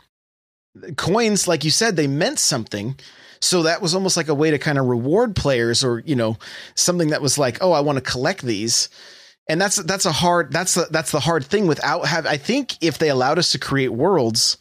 Coins, 0.98 1.48
like 1.48 1.63
you 1.63 1.72
said, 1.72 1.96
they 1.96 2.08
meant 2.08 2.40
something 2.40 2.96
So 3.40 3.63
that 3.63 3.82
was 3.82 3.94
almost 3.94 4.18
like 4.18 4.30
a 4.30 4.34
way 4.36 4.50
to 4.52 4.58
kind 4.58 4.78
of 4.80 4.86
reward 4.88 5.36
players 5.36 5.84
or, 5.84 6.00
you 6.00 6.16
know, 6.16 6.38
something 6.76 7.10
that 7.10 7.22
was 7.22 7.38
like, 7.38 7.60
oh, 7.62 7.72
I 7.72 7.82
want 7.82 7.98
to 7.98 8.12
collect 8.12 8.42
these. 8.42 8.90
And 9.48 9.62
that's 9.62 9.78
that's 9.78 10.06
a 10.06 10.12
hard 10.12 10.52
that's 10.52 10.74
the 10.74 10.88
that's 10.92 11.12
the 11.12 11.20
hard 11.22 11.46
thing 11.46 11.68
without 11.68 12.06
have 12.08 12.26
I 12.26 12.38
think 12.38 12.76
if 12.82 12.98
they 12.98 13.10
allowed 13.10 13.38
us 13.40 13.52
to 13.52 13.60
create 13.60 13.90
worlds 13.94 14.58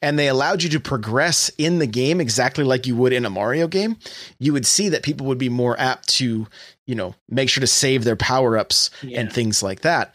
and 0.00 0.18
they 0.18 0.28
allowed 0.28 0.62
you 0.62 0.70
to 0.70 0.80
progress 0.80 1.50
in 1.58 1.78
the 1.78 1.86
game 1.86 2.20
exactly 2.22 2.64
like 2.64 2.86
you 2.86 2.96
would 2.96 3.12
in 3.12 3.26
a 3.26 3.30
Mario 3.30 3.68
game, 3.68 3.96
you 4.38 4.52
would 4.54 4.64
see 4.64 4.88
that 4.90 5.02
people 5.02 5.26
would 5.26 5.36
be 5.38 5.50
more 5.50 5.78
apt 5.78 6.08
to, 6.18 6.46
you 6.86 6.94
know, 6.94 7.14
make 7.28 7.50
sure 7.50 7.60
to 7.60 7.66
save 7.66 8.04
their 8.04 8.16
power-ups 8.16 8.90
Yeah. 9.02 9.20
and 9.20 9.30
things 9.32 9.62
like 9.62 9.80
that. 9.82 10.14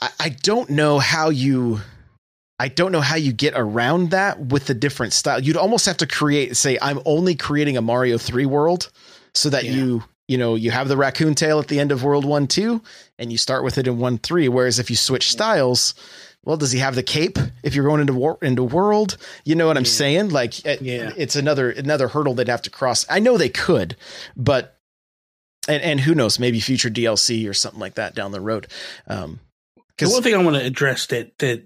I, 0.00 0.08
I 0.18 0.28
don't 0.30 0.70
know 0.70 0.98
how 0.98 1.28
you 1.30 1.80
I 2.58 2.68
don't 2.68 2.90
know 2.92 3.00
how 3.02 3.16
you 3.16 3.32
get 3.32 3.52
around 3.56 4.10
that 4.10 4.38
with 4.40 4.66
the 4.66 4.74
different 4.74 5.12
style. 5.12 5.40
You'd 5.40 5.56
almost 5.58 5.84
have 5.86 5.98
to 5.98 6.06
create 6.06 6.56
say 6.56 6.78
I'm 6.80 7.00
only 7.04 7.34
creating 7.34 7.76
a 7.76 7.82
Mario 7.82 8.16
3 8.18 8.46
world 8.46 8.90
so 9.34 9.50
that 9.50 9.64
Yeah. 9.64 9.72
you 9.72 10.04
you 10.28 10.38
know 10.38 10.54
you 10.54 10.70
have 10.70 10.88
the 10.88 10.96
raccoon 10.96 11.34
tail 11.34 11.58
at 11.60 11.68
the 11.68 11.78
end 11.78 11.92
of 11.92 12.02
world 12.02 12.24
1 12.24 12.46
2 12.48 12.82
and 13.18 13.30
you 13.30 13.38
start 13.38 13.62
with 13.62 13.78
it 13.78 13.86
in 13.86 13.98
1 13.98 14.18
3 14.18 14.48
whereas 14.48 14.78
if 14.78 14.90
you 14.90 14.96
switch 14.96 15.30
styles 15.30 15.94
well 16.44 16.56
does 16.56 16.72
he 16.72 16.78
have 16.80 16.94
the 16.96 17.02
cape 17.02 17.38
if 17.62 17.74
you're 17.74 17.84
going 17.84 18.00
into 18.00 18.12
war 18.14 18.36
into 18.42 18.64
world 18.64 19.18
you 19.44 19.54
know 19.54 19.66
what 19.68 19.76
i'm 19.76 19.84
Yeah. 19.84 19.90
saying 19.90 20.28
like 20.30 20.64
it- 20.66 20.82
Yeah. 20.82 21.12
it's 21.16 21.36
another 21.36 21.70
another 21.70 22.08
hurdle 22.08 22.34
they'd 22.34 22.48
have 22.48 22.62
to 22.62 22.70
cross 22.70 23.06
i 23.08 23.20
know 23.20 23.36
they 23.38 23.48
could 23.50 23.94
but 24.36 24.78
and 25.68 25.80
and 25.82 26.00
who 26.00 26.12
knows 26.14 26.40
maybe 26.40 26.58
future 26.58 26.90
dlc 26.90 27.48
or 27.48 27.54
something 27.54 27.78
like 27.80 27.94
that 27.94 28.14
down 28.16 28.32
the 28.32 28.40
road 28.40 28.66
um 29.06 29.38
The 29.98 30.08
one 30.08 30.22
thing 30.24 30.34
I 30.34 30.42
want 30.42 30.56
to 30.56 30.64
address 30.64 31.06
that 31.06 31.38
that 31.38 31.62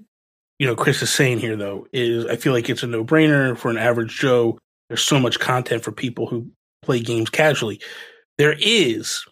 you 0.60 0.66
know 0.66 0.76
Chris 0.76 1.02
is 1.02 1.10
saying 1.10 1.38
here 1.38 1.56
though 1.56 1.86
is 1.92 2.26
I 2.26 2.36
feel 2.36 2.52
like 2.52 2.68
it's 2.68 2.82
a 2.82 2.86
no 2.86 3.02
brainer 3.02 3.56
for 3.56 3.70
an 3.70 3.78
average 3.78 4.16
Joe. 4.16 4.58
There's 4.88 5.02
so 5.02 5.18
much 5.18 5.40
content 5.40 5.82
for 5.82 5.90
people 5.90 6.26
who 6.26 6.46
play 6.82 7.00
games 7.00 7.30
casually. 7.30 7.80
There 8.36 8.54
is, 8.60 9.24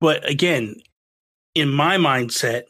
but 0.00 0.28
again, 0.28 0.76
in 1.54 1.70
my 1.70 1.98
mindset, 1.98 2.62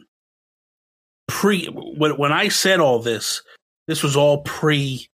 pre 1.29 1.67
when 1.67 2.17
when 2.17 2.33
I 2.33 2.49
said 2.49 2.81
all 2.81 2.99
this, 2.99 3.43
this 3.87 4.03
was 4.03 4.17
all 4.17 4.43
pre 4.43 5.07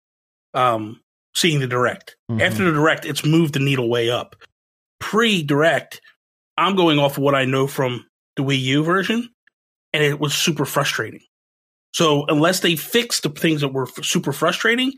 um 0.55 1.01
seeing 1.35 1.59
the 1.59 1.67
direct. 1.67 2.17
Mhm. 2.31 2.41
After 2.41 2.65
the 2.65 2.73
direct, 2.73 3.05
it's 3.05 3.25
moved 3.25 3.55
the 3.55 3.61
needle 3.61 3.89
way 3.89 4.09
up. 4.09 4.37
Pre 5.01 5.43
direct, 5.43 6.01
I'm 6.57 6.77
going 6.77 7.01
off 7.01 7.17
of 7.17 7.25
what 7.25 7.35
I 7.35 7.45
know 7.45 7.67
from 7.67 8.07
the 8.37 8.45
Wii 8.45 8.61
U 8.61 8.85
version, 8.85 9.29
and 9.93 10.05
it 10.05 10.21
was 10.21 10.33
super 10.33 10.65
frustrating. 10.65 11.23
So 11.93 12.27
unless 12.29 12.61
they 12.61 12.77
fix 12.77 13.21
the 13.21 13.31
things 13.31 13.61
that 13.63 13.73
were 13.73 13.89
f- 13.89 14.05
super 14.05 14.33
frustrating, 14.33 14.93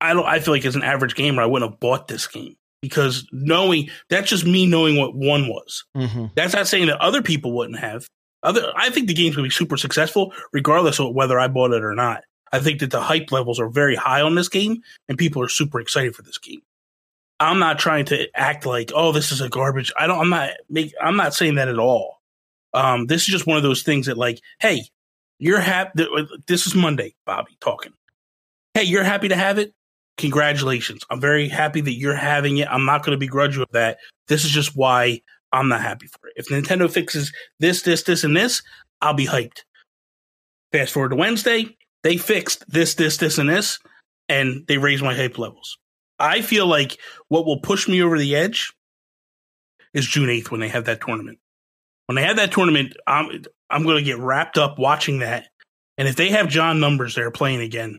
I 0.00 0.12
don't. 0.14 0.26
I 0.26 0.40
feel 0.40 0.52
like 0.54 0.64
as 0.64 0.76
an 0.76 0.82
average 0.82 1.14
gamer, 1.14 1.42
I 1.42 1.46
wouldn't 1.46 1.70
have 1.70 1.80
bought 1.80 2.08
this 2.08 2.26
game 2.26 2.54
because 2.82 3.26
knowing 3.32 3.88
that's 4.10 4.28
just 4.28 4.44
me 4.44 4.66
knowing 4.66 4.96
what 4.96 5.14
one 5.14 5.48
was. 5.48 5.84
Mhm. 5.96 6.30
That's 6.34 6.54
not 6.54 6.66
saying 6.68 6.86
that 6.88 7.00
other 7.00 7.22
people 7.22 7.52
wouldn't 7.52 7.78
have. 7.78 8.06
Other, 8.42 8.70
I 8.76 8.90
think 8.90 9.08
the 9.08 9.14
game's 9.14 9.34
gonna 9.36 9.46
be 9.48 9.50
super 9.50 9.76
successful, 9.78 10.32
regardless 10.52 11.00
of 11.00 11.14
whether 11.14 11.40
I 11.40 11.48
bought 11.48 11.72
it 11.72 11.82
or 11.82 11.94
not. 11.94 12.22
I 12.52 12.60
think 12.60 12.80
that 12.80 12.90
the 12.90 13.00
hype 13.00 13.32
levels 13.32 13.58
are 13.58 13.68
very 13.68 13.96
high 13.96 14.20
on 14.20 14.34
this 14.34 14.48
game, 14.48 14.82
and 15.08 15.18
people 15.18 15.42
are 15.42 15.48
super 15.48 15.80
excited 15.80 16.14
for 16.14 16.22
this 16.22 16.38
game. 16.38 16.60
I'm 17.40 17.58
not 17.58 17.78
trying 17.78 18.04
to 18.06 18.28
act 18.38 18.64
like, 18.64 18.92
oh, 18.94 19.12
this 19.12 19.32
is 19.32 19.40
a 19.40 19.48
garbage. 19.48 19.92
I 19.98 20.06
don't. 20.06 20.18
I'm 20.20 20.30
not. 20.30 20.50
Make, 20.68 20.92
I'm 21.02 21.16
not 21.16 21.34
saying 21.34 21.56
that 21.56 21.68
at 21.68 21.78
all. 21.78 22.20
Um, 22.74 23.06
this 23.06 23.22
is 23.22 23.28
just 23.28 23.46
one 23.46 23.56
of 23.56 23.62
those 23.62 23.82
things 23.82 24.06
that, 24.06 24.18
like, 24.18 24.40
hey, 24.60 24.82
you're 25.38 25.60
happy. 25.60 26.04
Uh, 26.04 26.24
this 26.46 26.66
is 26.66 26.74
Monday, 26.74 27.14
Bobby 27.24 27.56
talking. 27.60 27.92
Hey, 28.74 28.84
you're 28.84 29.04
happy 29.04 29.28
to 29.28 29.36
have 29.36 29.58
it. 29.58 29.72
Congratulations. 30.16 31.02
I'm 31.10 31.20
very 31.20 31.48
happy 31.48 31.80
that 31.82 31.94
you're 31.94 32.14
having 32.14 32.58
it. 32.58 32.68
I'm 32.70 32.86
not 32.86 33.04
going 33.04 33.12
to 33.12 33.20
begrudge 33.20 33.56
you 33.56 33.62
of 33.62 33.70
that. 33.72 33.98
This 34.28 34.44
is 34.44 34.50
just 34.50 34.76
why 34.76 35.20
I'm 35.52 35.68
not 35.68 35.82
happy 35.82 36.06
for 36.06 36.28
it. 36.28 36.34
If 36.36 36.48
Nintendo 36.48 36.90
fixes 36.90 37.32
this, 37.60 37.82
this, 37.82 38.02
this, 38.02 38.24
and 38.24 38.36
this, 38.36 38.62
I'll 39.00 39.14
be 39.14 39.26
hyped. 39.26 39.62
Fast 40.72 40.92
forward 40.92 41.10
to 41.10 41.16
Wednesday, 41.16 41.76
they 42.02 42.16
fixed 42.16 42.64
this, 42.68 42.94
this, 42.94 43.18
this, 43.18 43.38
and 43.38 43.48
this, 43.48 43.78
and 44.28 44.64
they 44.68 44.78
raised 44.78 45.02
my 45.02 45.14
hype 45.14 45.38
levels. 45.38 45.76
I 46.18 46.40
feel 46.40 46.66
like 46.66 46.98
what 47.28 47.44
will 47.44 47.60
push 47.60 47.88
me 47.88 48.02
over 48.02 48.18
the 48.18 48.36
edge 48.36 48.72
is 49.92 50.06
June 50.06 50.28
8th 50.28 50.50
when 50.50 50.60
they 50.60 50.68
have 50.68 50.86
that 50.86 51.00
tournament. 51.00 51.38
When 52.06 52.16
they 52.16 52.22
have 52.22 52.36
that 52.36 52.52
tournament, 52.52 52.94
I'm 53.06 53.42
I'm 53.70 53.82
going 53.82 53.98
to 53.98 54.02
get 54.04 54.18
wrapped 54.18 54.58
up 54.58 54.78
watching 54.78 55.20
that. 55.20 55.48
And 55.98 56.06
if 56.06 56.16
they 56.16 56.30
have 56.30 56.48
John 56.48 56.80
Numbers 56.80 57.14
there 57.14 57.30
playing 57.30 57.60
again, 57.60 57.98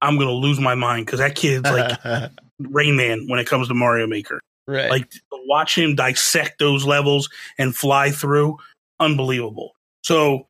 I'm 0.00 0.16
going 0.16 0.28
to 0.28 0.34
lose 0.34 0.60
my 0.60 0.74
mind 0.74 1.06
because 1.06 1.20
that 1.20 1.34
kid's 1.34 1.64
like 1.64 1.98
Rain 2.58 2.96
Man 2.96 3.26
when 3.28 3.38
it 3.38 3.46
comes 3.46 3.68
to 3.68 3.74
Mario 3.74 4.06
Maker. 4.06 4.40
right 4.66 4.90
Like 4.90 5.12
watch 5.48 5.76
him 5.76 5.94
dissect 5.94 6.58
those 6.58 6.84
levels 6.84 7.28
and 7.58 7.74
fly 7.74 8.10
through, 8.10 8.58
unbelievable. 9.00 9.72
So 10.02 10.46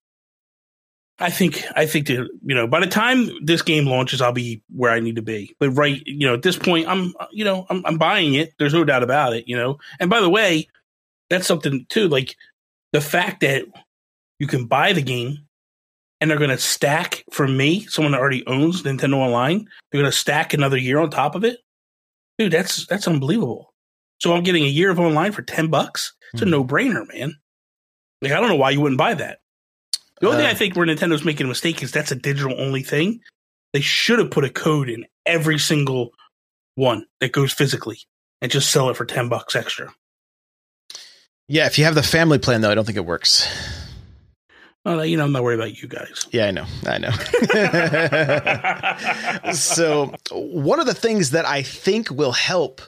I 1.19 1.31
think 1.31 1.65
I 1.75 1.87
think 1.87 2.07
that 2.09 2.29
you 2.45 2.55
know 2.55 2.67
by 2.67 2.81
the 2.81 2.87
time 2.87 3.31
this 3.45 3.63
game 3.63 3.87
launches, 3.87 4.21
I'll 4.21 4.33
be 4.33 4.63
where 4.75 4.93
I 4.93 5.01
need 5.01 5.17
to 5.17 5.23
be. 5.23 5.55
But 5.59 5.71
right, 5.71 6.01
you 6.07 6.27
know, 6.27 6.35
at 6.35 6.43
this 6.43 6.57
point, 6.57 6.87
I'm 6.87 7.15
you 7.33 7.45
know 7.45 7.67
I'm, 7.71 7.85
I'm 7.87 7.99
buying 7.99 8.35
it. 8.35 8.53
There's 8.59 8.75
no 8.75 8.85
doubt 8.85 9.03
about 9.03 9.35
it. 9.35 9.49
You 9.49 9.57
know, 9.57 9.79
and 9.99 10.11
by 10.11 10.21
the 10.21 10.31
way, 10.31 10.69
that's 11.31 11.47
something 11.47 11.87
too. 11.89 12.09
Like 12.09 12.37
the 12.93 13.01
fact 13.01 13.41
that 13.41 13.65
you 14.39 14.47
can 14.47 14.67
buy 14.67 14.93
the 14.93 15.03
game 15.03 15.47
and 16.21 16.31
they're 16.31 16.39
going 16.39 16.51
to 16.51 16.59
stack 16.59 17.25
for 17.31 17.47
me, 17.47 17.85
someone 17.87 18.13
that 18.13 18.21
already 18.21 18.47
owns 18.47 18.83
Nintendo 18.83 19.15
Online, 19.17 19.69
they're 19.91 20.01
going 20.01 20.11
to 20.11 20.17
stack 20.17 20.53
another 20.55 20.77
year 20.77 20.99
on 20.99 21.11
top 21.11 21.35
of 21.35 21.45
it. 21.45 21.59
Dude, 22.39 22.53
that's 22.53 22.87
that's 22.87 23.09
unbelievable. 23.09 23.73
So 24.21 24.33
I'm 24.35 24.43
getting 24.43 24.65
a 24.65 24.69
year 24.69 24.91
of 24.91 24.99
online 25.01 25.33
for 25.33 25.43
10 25.43 25.69
bucks. 25.69 26.15
It's 26.33 26.43
a 26.43 26.45
Hmm. 26.45 26.51
no 26.51 26.65
brainer, 26.65 27.07
man. 27.13 27.35
Like, 28.21 28.33
I 28.33 28.41
don't 28.41 28.49
know 28.49 28.57
why 28.57 28.71
you 28.71 28.81
wouldn't 28.81 28.99
buy 28.99 29.15
that. 29.15 29.39
The 30.21 30.27
only 30.27 30.39
Uh, 30.39 30.41
thing 30.41 30.49
I 30.49 30.55
think 30.55 30.75
where 30.77 30.87
Nintendo's 30.87 31.25
making 31.25 31.47
a 31.47 31.49
mistake 31.49 31.83
is 31.83 31.93
that's 31.93 32.11
a 32.11 32.17
digital 32.17 32.61
only 32.61 32.83
thing. 32.83 33.21
They 33.73 33.81
should 33.81 34.19
have 34.19 34.31
put 34.33 34.45
a 34.45 34.51
code 34.51 34.89
in 34.89 35.07
every 35.27 35.59
single 35.59 36.11
one 36.75 37.07
that 37.21 37.31
goes 37.33 37.53
physically 37.53 38.01
and 38.43 38.51
just 38.51 38.71
sell 38.73 38.89
it 38.91 38.97
for 38.97 39.05
10 39.05 39.29
bucks 39.29 39.55
extra. 39.55 39.93
yeah 41.49 41.67
if 41.67 41.79
you 41.79 41.85
have 41.85 41.95
the 41.95 42.03
family 42.03 42.39
plan 42.39 42.61
though 42.61 42.71
i 42.71 42.75
don't 42.75 42.85
think 42.85 42.97
it 42.99 43.05
works 43.07 43.47
Well, 44.97 45.05
you 45.07 45.17
know, 45.17 45.25
I'm 45.25 45.33
not 45.33 45.43
worried 45.43 45.59
about 45.61 45.81
you 45.83 45.89
guys. 45.89 46.27
yeah 46.31 46.47
i 46.47 46.51
know 46.51 46.65
i 46.87 46.99
know 46.99 47.11
so 49.53 50.13
one 50.33 50.81
of 50.81 50.87
the 50.87 50.95
things 50.95 51.31
that 51.31 51.47
I 51.47 51.63
think 51.63 52.11
will 52.11 52.33
help 52.33 52.81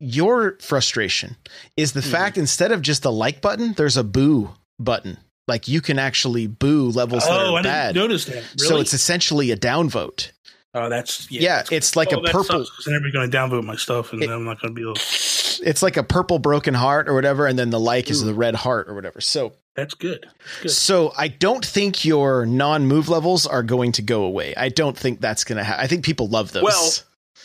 your 0.00 0.58
frustration 0.60 1.36
is 1.76 1.92
the 1.92 2.00
Mhm. 2.00 2.10
fact 2.10 2.38
instead 2.38 2.72
of 2.72 2.82
just 2.82 3.04
a 3.04 3.10
like 3.10 3.40
button, 3.40 3.72
there's 3.74 3.96
a 3.96 4.04
boo 4.04 4.50
button. 4.78 5.18
Like 5.46 5.68
you 5.68 5.80
can 5.80 5.98
actually 5.98 6.46
boo 6.46 6.88
levels 6.90 7.24
that 7.24 7.32
oh, 7.32 7.54
are 7.54 7.58
I 7.58 7.62
bad. 7.62 7.94
didn't 7.94 8.08
notice 8.08 8.24
that. 8.26 8.34
Really? 8.34 8.68
So 8.68 8.78
it's 8.80 8.94
essentially 8.94 9.50
a 9.50 9.56
downvote. 9.56 10.30
oh, 10.74 10.88
that's 10.88 11.30
yeah. 11.30 11.40
Yeah, 11.42 11.56
that's- 11.56 11.72
it's 11.72 11.96
like 11.96 12.12
oh, 12.12 12.18
a 12.20 12.22
purple. 12.24 12.60
Because 12.60 12.84
then 12.86 12.94
everybody's 12.94 13.14
going 13.14 13.30
to 13.30 13.36
downvote 13.36 13.64
my 13.64 13.76
stuff, 13.76 14.12
and 14.12 14.22
It- 14.22 14.26
then 14.26 14.36
I'm 14.36 14.44
not 14.44 14.60
going 14.60 14.74
to 14.74 14.78
be 14.78 14.82
able. 14.82 14.94
It's 14.96 15.82
like 15.82 15.96
a 15.96 16.02
purple 16.02 16.38
broken 16.38 16.74
heart 16.74 17.08
or 17.08 17.14
whatever, 17.14 17.46
and 17.46 17.58
then 17.58 17.70
the 17.70 17.80
like 17.80 18.10
is 18.10 18.22
the 18.22 18.34
red 18.34 18.54
heart 18.56 18.88
or 18.88 18.94
whatever. 18.94 19.20
So, 19.20 19.52
That's 19.76 19.94
good. 19.94 20.26
Good. 20.62 20.70
so 20.70 21.12
I 21.16 21.28
don't 21.28 21.64
think 21.64 22.04
your 22.04 22.46
non-move 22.46 23.08
levels 23.08 23.46
are 23.46 23.62
going 23.62 23.92
to 23.92 24.02
go 24.02 24.22
away. 24.24 24.54
I 24.56 24.68
don't 24.68 24.96
think 24.96 25.20
that's 25.20 25.42
going 25.44 25.58
to 25.58 25.64
happen. 25.64 25.82
I 25.84 25.88
think 25.88 26.04
people 26.04 26.28
love 26.28 26.52
those. 26.52 26.62
Well, 26.62 26.92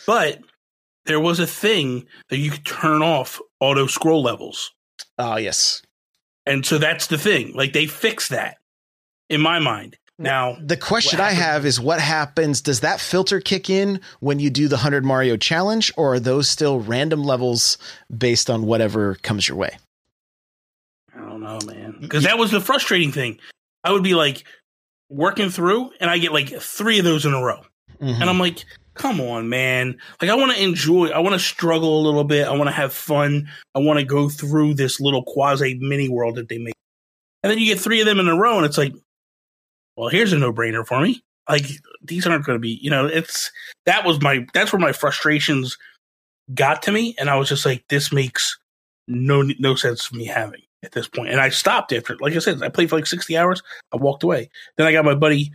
But 0.06 0.38
there 1.06 1.18
was 1.20 1.40
a 1.40 1.46
thing 1.46 2.06
that 2.28 2.38
you 2.38 2.50
could 2.52 2.64
turn 2.64 3.02
off 3.02 3.40
auto 3.58 3.86
scroll 3.86 4.22
levels. 4.22 4.70
oh 5.18 5.36
yes, 5.38 5.82
And 6.46 6.64
so 6.64 6.78
that's 6.78 7.08
the 7.08 7.18
thing. 7.18 7.52
Like 7.54 7.72
they 7.72 7.86
fixed 7.86 8.30
that 8.30 8.58
in 9.28 9.40
my 9.40 9.58
mind. 9.58 9.96
Now, 10.18 10.56
The 10.62 10.76
question 10.76 11.18
I 11.18 11.32
have 11.32 11.64
is 11.64 11.80
what 11.80 11.98
happens? 11.98 12.60
Does 12.60 12.80
that 12.80 13.00
filter 13.00 13.40
kick 13.40 13.70
in 13.70 14.00
when 14.20 14.38
you 14.38 14.50
do 14.50 14.68
the 14.68 14.76
100 14.76 15.02
Mario 15.02 15.38
challenge, 15.38 15.90
or 15.96 16.14
are 16.14 16.20
those 16.20 16.46
still 16.46 16.78
random 16.78 17.24
levels 17.24 17.78
based 18.14 18.50
on 18.50 18.66
whatever 18.66 19.14
comes 19.22 19.48
your 19.48 19.56
way? 19.56 19.78
Know, 21.58 21.66
man. 21.66 21.96
Because 22.00 22.24
that 22.24 22.38
was 22.38 22.50
the 22.50 22.60
frustrating 22.60 23.12
thing. 23.12 23.38
I 23.84 23.92
would 23.92 24.02
be 24.02 24.14
like 24.14 24.44
working 25.08 25.50
through 25.50 25.90
and 26.00 26.10
I 26.10 26.18
get 26.18 26.32
like 26.32 26.48
three 26.48 26.98
of 26.98 27.04
those 27.04 27.26
in 27.26 27.34
a 27.34 27.42
row. 27.42 27.60
Mhm. 28.00 28.20
And 28.20 28.30
I'm 28.30 28.38
like, 28.38 28.64
come 28.94 29.20
on, 29.20 29.48
man. 29.48 29.96
Like, 30.20 30.30
I 30.30 30.34
want 30.34 30.52
to 30.52 30.62
enjoy, 30.62 31.08
I 31.08 31.18
want 31.20 31.32
to 31.34 31.38
struggle 31.38 32.00
a 32.00 32.04
little 32.04 32.24
bit. 32.24 32.46
I 32.46 32.52
want 32.52 32.68
to 32.68 32.74
have 32.74 32.92
fun. 32.92 33.48
I 33.74 33.78
want 33.78 33.98
to 33.98 34.04
go 34.04 34.28
through 34.28 34.74
this 34.74 35.00
little 35.00 35.22
quasi 35.22 35.74
mini 35.80 36.08
world 36.08 36.36
that 36.36 36.48
they 36.48 36.58
make. 36.58 36.74
And 37.42 37.50
then 37.50 37.58
you 37.58 37.66
get 37.66 37.80
three 37.80 38.00
of 38.00 38.06
them 38.06 38.20
in 38.20 38.28
a 38.28 38.36
row, 38.36 38.58
and 38.58 38.66
it's 38.66 38.76
like, 38.76 38.92
well, 39.96 40.10
here's 40.10 40.34
a 40.34 40.38
no 40.38 40.52
brainer 40.52 40.86
for 40.86 41.00
me. 41.00 41.22
Like, 41.48 41.64
these 42.02 42.26
aren't 42.26 42.44
going 42.44 42.56
to 42.56 42.60
be, 42.60 42.78
you 42.82 42.90
know, 42.90 43.06
it's 43.06 43.50
that 43.86 44.04
was 44.04 44.20
my, 44.20 44.46
that's 44.52 44.72
where 44.72 44.80
my 44.80 44.92
frustrations 44.92 45.78
got 46.52 46.82
to 46.82 46.92
me. 46.92 47.14
And 47.18 47.30
I 47.30 47.36
was 47.36 47.48
just 47.48 47.64
like, 47.64 47.84
this 47.88 48.12
makes 48.12 48.58
no, 49.08 49.42
no 49.58 49.74
sense 49.74 50.08
to 50.08 50.16
me 50.16 50.26
having 50.26 50.60
at 50.82 50.92
this 50.92 51.08
point. 51.08 51.30
And 51.30 51.40
I 51.40 51.48
stopped 51.50 51.92
after, 51.92 52.16
like 52.20 52.34
I 52.34 52.38
said, 52.38 52.62
I 52.62 52.68
played 52.68 52.90
for 52.90 52.96
like 52.96 53.06
60 53.06 53.36
hours. 53.36 53.62
I 53.92 53.96
walked 53.96 54.22
away. 54.22 54.50
Then 54.76 54.86
I 54.86 54.92
got 54.92 55.04
my 55.04 55.14
buddy 55.14 55.52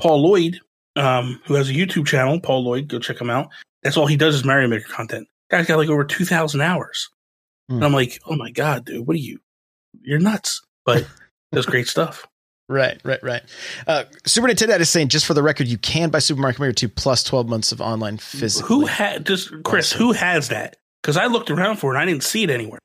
Paul 0.00 0.22
Lloyd, 0.22 0.60
um, 0.96 1.40
who 1.46 1.54
has 1.54 1.68
a 1.68 1.72
YouTube 1.74 2.06
channel, 2.06 2.40
Paul 2.40 2.64
Lloyd. 2.64 2.88
Go 2.88 2.98
check 2.98 3.20
him 3.20 3.30
out. 3.30 3.48
That's 3.82 3.96
all 3.96 4.06
he 4.06 4.16
does 4.16 4.34
is 4.34 4.44
Mario 4.44 4.68
Maker 4.68 4.88
content. 4.88 5.28
Guy's 5.50 5.66
got 5.66 5.78
like 5.78 5.88
over 5.88 6.04
two 6.04 6.24
thousand 6.24 6.60
hours, 6.60 7.08
Hmm. 7.68 7.76
and 7.76 7.84
I'm 7.84 7.92
like, 7.92 8.20
oh 8.26 8.36
my 8.36 8.50
god, 8.50 8.84
dude, 8.84 9.06
what 9.06 9.14
are 9.14 9.20
you? 9.20 9.38
You're 10.02 10.18
nuts, 10.18 10.60
but 10.84 11.06
does 11.52 11.64
great 11.66 11.86
stuff. 11.88 12.26
Right, 12.68 13.00
right, 13.02 13.22
right. 13.22 13.42
Uh, 13.86 14.04
Super 14.26 14.46
Nintendo 14.48 14.78
is 14.78 14.90
saying, 14.90 15.08
just 15.08 15.24
for 15.24 15.32
the 15.32 15.42
record, 15.42 15.68
you 15.68 15.78
can 15.78 16.10
buy 16.10 16.18
Super 16.18 16.42
Mario 16.42 16.58
Maker 16.60 16.72
2 16.74 16.88
plus 16.90 17.24
12 17.24 17.48
months 17.48 17.72
of 17.72 17.80
online 17.80 18.18
physically. 18.18 18.68
Who 18.68 18.84
had 18.84 19.24
just 19.24 19.50
Chris? 19.64 19.90
Also. 19.94 20.04
Who 20.04 20.12
has 20.12 20.48
that? 20.50 20.76
Because 21.02 21.16
I 21.16 21.26
looked 21.26 21.50
around 21.50 21.76
for 21.76 21.92
it, 21.92 21.96
and 21.96 22.02
I 22.02 22.04
didn't 22.04 22.24
see 22.24 22.42
it 22.42 22.50
anywhere. 22.50 22.78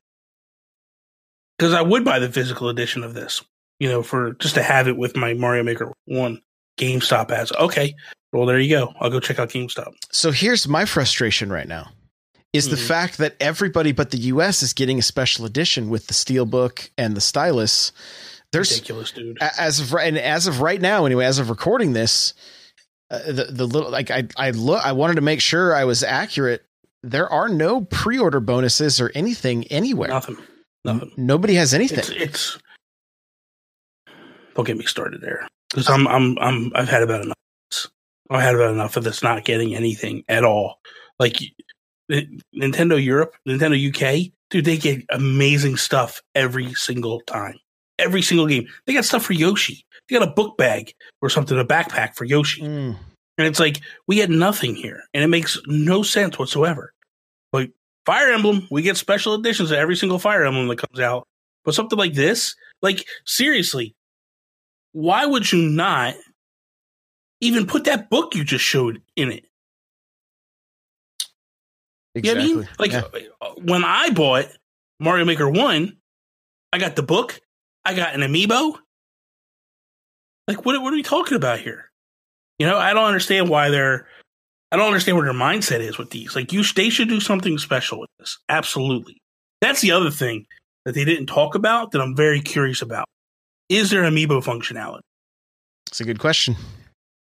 Because 1.58 1.74
I 1.74 1.82
would 1.82 2.04
buy 2.04 2.20
the 2.20 2.32
physical 2.32 2.70
edition 2.70 3.04
of 3.04 3.14
this, 3.14 3.43
you 3.80 3.88
know, 3.89 4.01
for 4.04 4.34
just 4.34 4.56
to 4.56 4.64
have 4.64 4.88
it 4.88 4.97
with 4.97 5.16
my 5.16 5.34
Mario 5.34 5.64
Maker 5.64 5.91
One. 6.06 6.41
GameStop 6.80 7.30
has 7.30 7.51
okay. 7.54 7.93
Well, 8.32 8.47
there 8.47 8.60
you 8.60 8.70
go. 8.76 8.93
I'll 8.99 9.12
go 9.12 9.20
check 9.20 9.38
out 9.38 9.49
GameStop. 9.49 9.93
So 10.12 10.32
here's 10.32 10.68
my 10.68 10.86
frustration 10.86 11.51
right 11.51 11.68
now 11.68 11.91
is 12.51 12.70
the 12.70 12.76
Mhm. 12.76 12.88
fact 12.88 13.18
that 13.20 13.36
everybody 13.39 13.91
but 13.91 14.10
the 14.12 14.18
US 14.18 14.64
is 14.64 14.74
getting 14.74 14.97
a 14.97 15.04
special 15.04 15.45
edition 15.45 15.89
with 15.89 16.08
the 16.08 16.14
steelbook 16.16 16.89
and 16.97 17.16
the 17.16 17.22
stylus. 17.22 17.91
There's 18.51 18.72
Ridiculous, 18.72 19.12
dude. 19.12 19.38
as 19.58 19.80
of 19.80 19.93
right 19.93 20.08
and 20.08 20.18
as 20.18 20.47
of 20.47 20.62
right 20.62 20.82
now 20.82 21.06
anyway 21.06 21.26
as 21.26 21.38
of 21.39 21.49
recording 21.51 21.93
this 21.93 22.34
uh, 23.12 23.20
the 23.32 23.45
the 23.51 23.66
little 23.68 23.91
like 23.91 24.10
I 24.10 24.28
I 24.36 24.49
look 24.51 24.84
I 24.84 24.91
wanted 24.93 25.16
to 25.16 25.22
make 25.22 25.41
sure 25.41 25.76
I 25.76 25.86
was 25.86 26.01
accurate 26.04 26.64
there 27.04 27.28
are 27.30 27.49
no 27.49 27.82
pre-order 27.82 28.39
bonuses 28.39 28.99
or 29.01 29.12
anything 29.14 29.66
anywhere 29.68 30.10
Nothing. 30.10 30.38
Nothing. 30.86 31.12
nobody 31.18 31.54
has 31.56 31.74
anything 31.74 32.00
It's 32.00 32.10
it's. 32.10 32.58
Don't 34.56 34.66
get 34.66 34.78
me 34.78 34.86
started 34.86 35.22
there, 35.22 35.48
because 35.70 35.90
I'm 35.90 36.08
I'm 36.08 36.38
I'm 36.40 36.72
I've 36.76 36.90
had 36.90 37.04
about 37.04 37.22
enough. 37.22 37.38
I've 38.30 38.42
had 38.42 38.56
about 38.56 38.72
enough 38.72 38.98
of 38.98 39.04
this 39.04 39.24
not 39.24 39.46
getting 39.46 39.76
anything 39.76 40.24
at 40.28 40.44
all. 40.44 40.80
Like 41.20 41.38
Nintendo 42.12 43.04
Europe, 43.04 43.36
Nintendo 43.48 43.78
UK, 43.90 44.32
dude, 44.50 44.66
they 44.66 44.78
get 44.78 45.04
amazing 45.10 45.78
stuff 45.78 46.22
every 46.36 46.74
single 46.74 47.22
time. 47.22 47.60
Every 48.00 48.22
single 48.22 48.48
game, 48.48 48.68
they 48.86 48.94
got 48.94 49.06
stuff 49.06 49.24
for 49.24 49.34
Yoshi. 49.34 49.86
They 50.08 50.18
got 50.18 50.28
a 50.28 50.32
book 50.32 50.58
bag 50.58 50.94
or 51.22 51.30
something, 51.30 51.58
a 51.58 51.66
backpack 51.66 52.16
for 52.16 52.26
Yoshi. 52.26 52.62
Mm. 52.62 52.98
And 53.38 53.48
it's 53.48 53.60
like 53.60 53.82
we 54.08 54.18
had 54.20 54.30
nothing 54.30 54.76
here, 54.76 55.04
and 55.14 55.24
it 55.24 55.28
makes 55.28 55.60
no 55.66 56.04
sense 56.04 56.38
whatsoever. 56.38 56.94
Like 57.52 57.72
Fire 58.06 58.32
Emblem, 58.32 58.68
we 58.70 58.82
get 58.82 58.97
special 58.97 59.34
editions 59.36 59.72
of 59.72 59.78
every 59.78 59.95
single 59.95 60.20
Fire 60.20 60.45
Emblem 60.45 60.68
that 60.68 60.78
comes 60.78 60.99
out. 60.99 61.28
But 61.64 61.74
something 61.74 61.97
like 61.97 62.14
this, 62.14 62.56
like 62.82 63.06
seriously, 63.26 63.95
why 64.91 65.26
would 65.26 65.51
you 65.51 65.60
not 65.70 66.16
even 67.39 67.66
put 67.66 67.86
that 67.86 68.10
book 68.10 68.36
you 68.36 68.43
just 68.43 68.66
showed 68.66 69.01
in 69.16 69.32
it? 69.32 69.45
You 72.16 72.22
know 72.22 72.34
what 72.34 72.38
I 72.39 72.43
mean? 72.43 72.70
Like 72.80 72.91
Yeah. 72.91 73.24
uh, 73.41 73.54
when 73.64 73.84
I 73.84 74.10
bought 74.12 74.45
Mario 74.99 75.26
Maker 75.26 75.49
1, 75.49 75.97
I 76.72 76.78
got 76.78 76.95
the 76.95 77.04
book, 77.04 77.39
I 77.86 77.93
got 77.93 78.14
an 78.14 78.22
amiibo. 78.22 78.78
Like 80.47 80.66
what 80.66 80.82
what 80.82 80.91
are 80.93 80.95
we 80.95 81.04
talking 81.04 81.38
about 81.38 81.60
here? 81.60 81.89
You 82.60 82.68
know, 82.68 82.78
I 82.78 82.93
don't 82.93 83.06
understand 83.06 83.49
why 83.49 83.70
they're 83.70 84.08
I 84.74 84.76
don't 84.76 84.88
understand 84.88 85.15
what 85.15 85.24
their 85.24 85.34
mindset 85.34 85.80
is 85.80 85.97
with 85.97 86.09
these. 86.09 86.36
Like 86.36 86.51
you 86.51 86.63
they 86.63 86.89
should 86.89 87.07
do 87.07 87.21
something 87.21 87.57
special 87.57 88.01
with 88.01 88.09
this. 88.19 88.38
Absolutely. 88.49 89.21
That's 89.61 89.80
the 89.80 89.91
other 89.91 90.11
thing 90.11 90.45
that 90.84 90.95
they 90.95 91.05
didn't 91.05 91.28
talk 91.28 91.55
about 91.55 91.91
that 91.91 92.01
I'm 92.01 92.15
very 92.15 92.41
curious 92.41 92.82
about. 92.82 93.05
Is 93.69 93.91
there 93.91 94.03
amiibo 94.03 94.43
functionality? 94.43 94.99
it's 95.93 96.01
a 96.01 96.05
good 96.05 96.17
question 96.17 96.55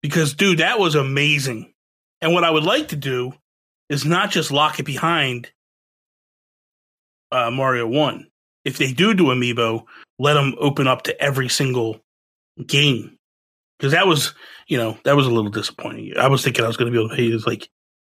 because 0.00 0.32
dude 0.32 0.58
that 0.58 0.78
was 0.78 0.94
amazing 0.94 1.72
and 2.20 2.32
what 2.32 2.44
i 2.44 2.50
would 2.50 2.62
like 2.62 2.86
to 2.86 2.94
do 2.94 3.32
is 3.88 4.04
not 4.04 4.30
just 4.30 4.52
lock 4.52 4.78
it 4.78 4.84
behind 4.84 5.50
uh, 7.32 7.50
mario 7.50 7.88
1 7.88 8.28
if 8.64 8.78
they 8.78 8.92
do 8.92 9.12
do 9.12 9.24
amiibo 9.24 9.82
let 10.20 10.34
them 10.34 10.54
open 10.58 10.86
up 10.86 11.02
to 11.02 11.20
every 11.20 11.48
single 11.48 12.00
game 12.64 13.16
because 13.80 13.92
that 13.92 14.06
was 14.06 14.34
you 14.68 14.76
know 14.76 14.98
that 15.04 15.16
was 15.16 15.26
a 15.26 15.30
little 15.30 15.50
disappointing 15.50 16.12
i 16.18 16.28
was 16.28 16.44
thinking 16.44 16.64
i 16.64 16.68
was 16.68 16.76
going 16.76 16.92
to 16.92 16.96
be 16.96 17.02
able 17.02 17.08
to 17.08 17.16
pay 17.16 17.30
this 17.30 17.46
like 17.46 17.68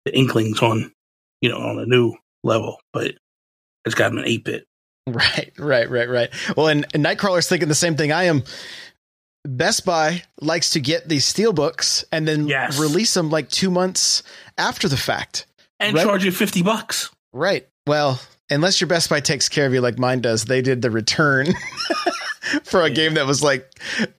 the 0.04 0.16
inklings 0.18 0.60
on 0.60 0.92
you 1.40 1.48
know 1.48 1.58
on 1.58 1.78
a 1.78 1.86
new 1.86 2.12
level 2.42 2.78
but 2.92 3.14
it's 3.84 3.94
got 3.94 4.10
an 4.12 4.18
8-bit 4.18 4.66
Right, 5.08 5.52
right, 5.58 5.90
right, 5.90 6.08
right. 6.08 6.30
Well, 6.56 6.68
and, 6.68 6.86
and 6.94 7.04
Nightcrawler's 7.04 7.48
thinking 7.48 7.68
the 7.68 7.74
same 7.74 7.96
thing 7.96 8.12
I 8.12 8.24
am. 8.24 8.44
Best 9.44 9.84
Buy 9.84 10.22
likes 10.40 10.70
to 10.70 10.80
get 10.80 11.08
these 11.08 11.24
steel 11.24 11.52
books 11.52 12.04
and 12.12 12.28
then 12.28 12.46
Yes. 12.46 12.78
release 12.78 13.12
them 13.14 13.28
like 13.28 13.48
two 13.48 13.70
months 13.70 14.22
after 14.56 14.86
the 14.88 14.96
fact. 14.96 15.46
and 15.80 15.94
Right. 15.96 16.04
charge 16.04 16.24
you 16.24 16.30
50 16.30 16.62
bucks 16.62 17.10
Right. 17.32 17.66
Well, 17.86 18.20
unless 18.50 18.80
your 18.80 18.86
Best 18.86 19.10
Buy 19.10 19.18
takes 19.18 19.48
care 19.48 19.66
of 19.66 19.74
you 19.74 19.80
like 19.80 19.98
mine 19.98 20.20
does, 20.20 20.44
they 20.44 20.62
did 20.62 20.82
the 20.82 20.90
return 20.92 21.48
for 22.64 22.82
a 22.82 22.88
Yeah. 22.88 22.94
game 22.94 23.14
that 23.14 23.26
was 23.26 23.42
like 23.42 23.68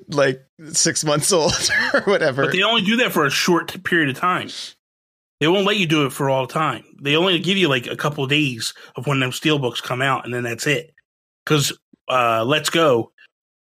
like 0.09 0.45
six 0.71 1.03
months 1.03 1.31
old 1.31 1.53
or 1.93 2.01
whatever. 2.01 2.43
But 2.43 2.51
they 2.53 2.63
only 2.63 2.81
do 2.81 2.95
that 2.97 3.11
for 3.11 3.25
a 3.25 3.29
short 3.29 3.83
period 3.83 4.09
of 4.09 4.15
time. 4.17 4.49
They 5.39 5.47
won't 5.47 5.65
let 5.65 5.77
you 5.77 5.85
do 5.85 6.05
it 6.05 6.13
for 6.13 6.29
all 6.29 6.47
time. 6.47 6.85
They 7.01 7.15
only 7.17 7.37
give 7.39 7.57
you 7.57 7.67
like 7.67 7.87
a 7.87 7.97
couple 7.97 8.23
of 8.23 8.29
days 8.29 8.73
of 8.95 9.07
when 9.07 9.19
them 9.19 9.31
steelbooks 9.31 9.81
come 9.83 10.01
out, 10.01 10.23
and 10.25 10.33
then 10.33 10.43
that's 10.43 10.65
it. 10.67 10.93
Because 11.45 11.77
uh, 12.07 12.45
Let's 12.45 12.69
Go, 12.69 13.11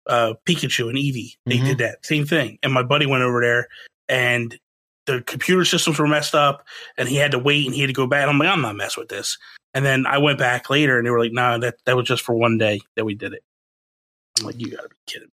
uh, 0.07 0.35
Pikachu 0.45 0.89
and 0.91 0.99
Eevee, 0.99 1.37
they 1.47 1.59
Mhm. 1.59 1.65
did 1.65 1.79
that 1.79 2.05
same 2.05 2.27
thing. 2.27 2.59
And 2.63 2.73
my 2.73 2.83
buddy 2.83 3.07
went 3.07 3.23
over 3.23 3.41
there, 3.41 3.69
and 4.09 4.59
the 5.07 5.23
computer 5.23 5.65
systems 5.65 5.99
were 5.99 6.07
messed 6.07 6.35
up, 6.35 6.65
and 6.99 7.09
he 7.09 7.17
had 7.17 7.31
to 7.33 7.39
wait, 7.39 7.65
and 7.67 7.75
he 7.75 7.81
had 7.81 7.89
to 7.89 7.95
go 7.95 8.07
back. 8.07 8.29
I'm 8.29 8.39
like, 8.39 8.49
I'm 8.49 8.61
not 8.61 8.77
messing 8.77 9.01
with 9.01 9.09
this. 9.09 9.39
And 9.75 9.85
then 9.85 10.05
I 10.07 10.19
went 10.19 10.39
back 10.39 10.69
later, 10.69 10.99
and 10.99 11.07
they 11.07 11.11
were 11.11 11.19
like, 11.21 11.33
No, 11.33 11.59
that 11.59 11.77
that 11.87 11.97
was 11.97 12.07
just 12.07 12.23
for 12.23 12.35
one 12.35 12.59
day 12.59 12.81
that 12.97 13.05
we 13.07 13.15
did 13.15 13.33
it. 13.33 13.43
I'm 14.39 14.47
like, 14.47 14.61
You 14.61 14.71
gotta 14.71 14.89
be 14.91 14.97
kidding! 15.07 15.31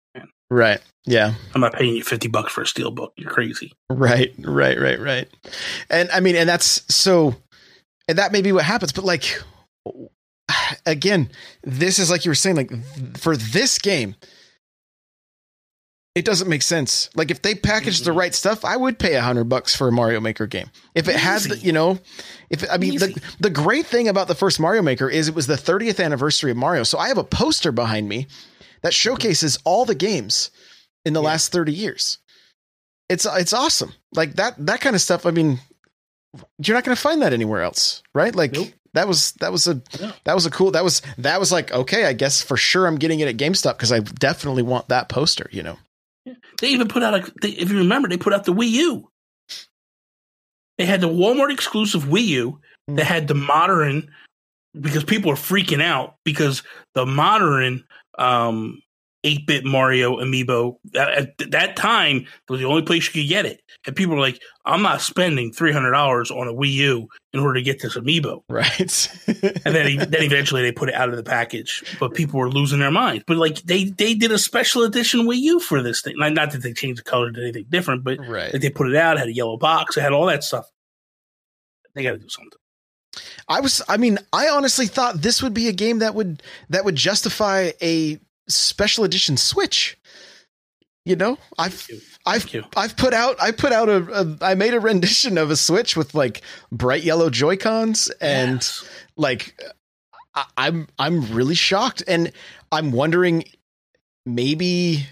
Right. 0.55 0.81
Yeah. 1.05 1.33
I'm 1.53 1.61
not 1.61 1.73
paying 1.73 1.95
you 1.95 2.03
fifty 2.03 2.27
bucks 2.27 2.51
for 2.51 2.61
a 2.61 2.67
steel 2.67 2.89
book. 2.91 3.13
You're 3.15 3.29
crazy. 3.31 3.73
Right, 3.89 4.33
right, 4.39 4.79
right, 4.79 4.99
right. 4.99 5.27
And 5.89 6.09
I 6.11 6.19
mean, 6.19 6.35
and 6.35 6.49
that's 6.49 6.83
so, 6.93 7.35
and 8.07 8.17
that 8.17 8.31
may 8.31 8.41
be 8.41 8.51
what 8.51 8.63
happens, 8.65 8.91
but 8.91 9.03
like, 9.05 9.39
again, 10.85 11.29
this 11.63 11.99
is 11.99 12.09
like 12.09 12.25
you 12.25 12.31
were 12.31 12.35
saying, 12.35 12.55
like 12.55 12.71
for 13.17 13.37
this 13.37 13.77
game, 13.77 14.15
it 16.15 16.23
doesn't 16.25 16.47
make 16.47 16.61
sense. 16.61 17.09
Like 17.13 17.29
if 17.29 17.41
they 17.41 17.55
package 17.55 17.99
the 18.01 18.11
Mhm. 18.11 18.15
right 18.17 18.33
stuff, 18.33 18.63
I 18.63 18.77
would 18.77 18.97
pay 18.97 19.15
a 19.15 19.21
hundred 19.21 19.43
bucks 19.49 19.75
for 19.75 19.89
a 19.89 19.91
Mario 19.91 20.21
Maker 20.21 20.47
game. 20.47 20.71
If 20.95 21.07
it 21.09 21.17
has 21.17 21.43
the, 21.45 21.57
you 21.57 21.73
know, 21.73 21.99
if 22.49 22.63
I 22.71 22.77
mean, 22.77 22.93
Easy. 22.93 23.13
the, 23.13 23.21
the 23.41 23.49
great 23.49 23.85
thing 23.85 24.07
about 24.07 24.27
the 24.29 24.35
first 24.35 24.59
Mario 24.59 24.81
Maker 24.81 25.09
is 25.09 25.27
it 25.27 25.35
was 25.35 25.45
the 25.47 25.57
30th 25.57 26.03
anniversary 26.03 26.51
of 26.51 26.57
Mario. 26.57 26.83
So 26.83 26.97
I 26.97 27.09
have 27.09 27.17
a 27.17 27.23
poster 27.23 27.71
behind 27.73 28.07
me 28.07 28.27
that 28.85 28.93
showcases 28.93 29.57
all 29.63 29.83
the 29.83 29.95
games 29.95 30.51
in 31.05 31.13
the 31.13 31.19
Yeah. 31.21 31.29
last 31.29 31.51
30 31.51 31.73
years. 31.73 32.19
It's 33.09 33.25
it's 33.25 33.51
awesome. 33.51 33.93
Like 34.13 34.35
that 34.35 34.53
that 34.63 34.79
kind 34.79 34.95
of 34.95 35.01
stuff. 35.01 35.25
I 35.25 35.31
mean, 35.31 35.59
you're 36.59 36.75
not 36.77 36.83
going 36.83 36.95
to 36.95 37.01
find 37.01 37.23
that 37.23 37.33
anywhere 37.33 37.63
else, 37.63 38.03
right? 38.13 38.35
Like 38.35 38.53
Nope. 38.53 38.67
that 38.93 39.07
was 39.07 39.31
that 39.39 39.51
was 39.51 39.67
a 39.67 39.81
Yeah. 39.99 40.11
that 40.25 40.35
was 40.35 40.45
a 40.45 40.51
cool 40.51 40.69
that 40.71 40.83
was 40.83 41.01
that 41.17 41.39
was 41.39 41.51
like 41.51 41.71
okay, 41.71 42.05
I 42.05 42.13
guess 42.13 42.43
for 42.43 42.57
sure 42.57 42.85
I'm 42.85 42.97
getting 42.97 43.21
it 43.21 43.27
at 43.27 43.37
GameStop 43.37 43.73
because 43.73 43.91
I 43.91 44.01
definitely 44.01 44.61
want 44.63 44.89
that 44.89 45.09
poster. 45.09 45.49
You 45.51 45.63
know, 45.63 45.77
They 46.61 46.67
even 46.67 46.87
put 46.87 47.01
out 47.01 47.15
a. 47.15 47.31
They, 47.41 47.49
if 47.49 47.71
you 47.71 47.79
remember, 47.79 48.07
they 48.07 48.17
put 48.17 48.33
out 48.33 48.45
the 48.45 48.53
Wii 48.53 48.69
U. 48.69 49.09
They 50.77 50.85
had 50.85 51.01
the 51.01 51.09
Walmart 51.09 51.51
exclusive 51.51 52.03
Wii 52.03 52.25
U. 52.27 52.59
They 52.87 53.01
hmm. 53.03 53.07
had 53.13 53.27
the 53.27 53.33
modern 53.33 54.11
because 54.79 55.03
people 55.03 55.31
are 55.31 55.35
freaking 55.35 55.81
out 55.81 56.15
because 56.23 56.63
the 56.93 57.05
modern 57.05 57.83
um, 58.17 58.81
8-bit 59.25 59.65
Mario 59.65 60.17
amiibo 60.17 60.75
at, 60.95 61.09
at 61.09 61.51
that 61.51 61.75
time 61.75 62.27
was 62.47 62.59
the 62.59 62.67
only 62.67 62.83
place 62.83 63.07
you 63.07 63.23
could 63.23 63.27
get 63.27 63.45
it, 63.45 63.61
and 63.85 63.95
people 63.95 64.13
were 64.15 64.21
like, 64.21 64.39
"I'm 64.65 64.83
not 64.83 65.01
spending 65.01 65.51
three 65.51 65.71
hundred 65.71 65.91
dollars 65.91 66.29
on 66.29 66.47
a 66.47 66.53
Wii 66.53 66.71
U 66.73 67.07
in 67.33 67.39
order 67.39 67.55
to 67.55 67.63
get 67.63 67.81
this 67.81 67.97
amiibo." 67.97 68.43
right? 68.47 69.09
And 69.27 69.75
then, 69.75 69.97
then 70.11 70.21
eventually 70.21 70.61
they 70.61 70.71
put 70.71 70.89
it 70.89 70.95
out 70.95 71.09
of 71.09 71.17
the 71.17 71.23
package, 71.23 71.97
but 71.99 72.13
people 72.13 72.39
were 72.39 72.51
losing 72.51 72.79
their 72.79 72.91
minds. 72.91 73.23
But 73.25 73.37
like 73.37 73.63
they 73.63 73.85
they 73.85 74.13
did 74.13 74.31
a 74.31 74.37
special 74.37 74.83
edition 74.83 75.21
Wii 75.21 75.39
U 75.39 75.59
for 75.59 75.81
this 75.81 76.03
thing. 76.03 76.13
Not, 76.17 76.33
not 76.33 76.51
that 76.51 76.61
they 76.61 76.73
changed 76.73 76.99
the 76.99 77.09
color 77.09 77.31
to 77.31 77.41
anything 77.41 77.65
different, 77.67 78.03
but 78.03 78.19
right. 78.19 78.53
like 78.53 78.61
they 78.61 78.69
put 78.69 78.87
it 78.87 78.95
out, 78.95 79.17
had 79.17 79.27
a 79.27 79.33
yellow 79.33 79.57
box, 79.57 79.97
it 79.97 80.01
had 80.01 80.13
all 80.13 80.27
that 80.27 80.43
stuff. 80.43 80.69
They 81.95 82.03
got 82.03 82.11
to 82.11 82.19
do 82.19 82.29
something. 82.29 82.59
I 83.47 83.61
was 83.61 83.81
I 83.87 83.97
mean, 83.97 84.17
I 84.33 84.49
honestly 84.49 84.87
thought 84.87 85.21
this 85.21 85.41
would 85.43 85.53
be 85.53 85.67
a 85.67 85.73
game 85.73 85.99
that 85.99 86.15
would 86.15 86.41
that 86.69 86.85
would 86.85 86.95
justify 86.95 87.71
a 87.81 88.19
special 88.47 89.03
edition 89.03 89.37
Switch. 89.37 89.97
You 91.05 91.15
know, 91.15 91.37
I've 91.57 91.87
I've. 92.25 92.49
I've 92.75 92.97
put 92.97 93.13
out 93.13 93.35
I 93.39 93.51
put 93.51 93.71
out 93.71 93.89
a, 93.89 94.21
a 94.21 94.37
I 94.41 94.55
made 94.55 94.73
a 94.73 94.79
rendition 94.89 95.37
of 95.37 95.51
a 95.51 95.55
Switch 95.55 95.95
with 95.95 96.15
like 96.15 96.41
bright 96.71 97.03
yellow 97.03 97.29
Joy 97.29 97.57
Cons 97.57 98.09
and 98.19 98.55
Yes. 98.55 98.89
like 99.15 99.55
I, 100.33 100.45
I'm 100.57 100.87
I'm 100.97 101.31
really 101.31 101.53
shocked 101.53 102.01
and 102.07 102.31
I'm 102.71 102.91
wondering 102.91 103.43
maybe 104.25 105.05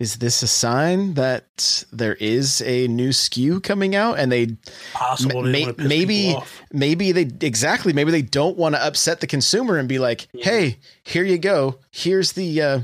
is 0.00 0.16
this 0.16 0.42
a 0.42 0.46
sign 0.48 1.14
that 1.14 1.84
there 1.92 2.14
is 2.14 2.62
a 2.62 2.88
new 2.88 3.12
skew 3.12 3.60
coming 3.60 3.94
out 3.94 4.18
and 4.18 4.32
they 4.32 4.56
Possible. 4.94 5.42
They 5.42 5.66
ma- 5.66 5.72
maybe 5.76 6.36
maybe 6.72 7.12
they 7.12 7.28
exactly 7.46 7.92
maybe 7.92 8.10
they 8.10 8.22
don't 8.22 8.56
want 8.56 8.74
to 8.74 8.84
upset 8.84 9.20
the 9.20 9.26
consumer 9.28 9.76
and 9.76 9.88
be 9.88 9.98
like 9.98 10.26
Yeah. 10.32 10.44
hey 10.44 10.78
here 11.04 11.24
you 11.24 11.38
go 11.38 11.78
here's 11.92 12.32
the 12.32 12.62
uh 12.62 12.80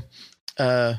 uh 0.57 0.93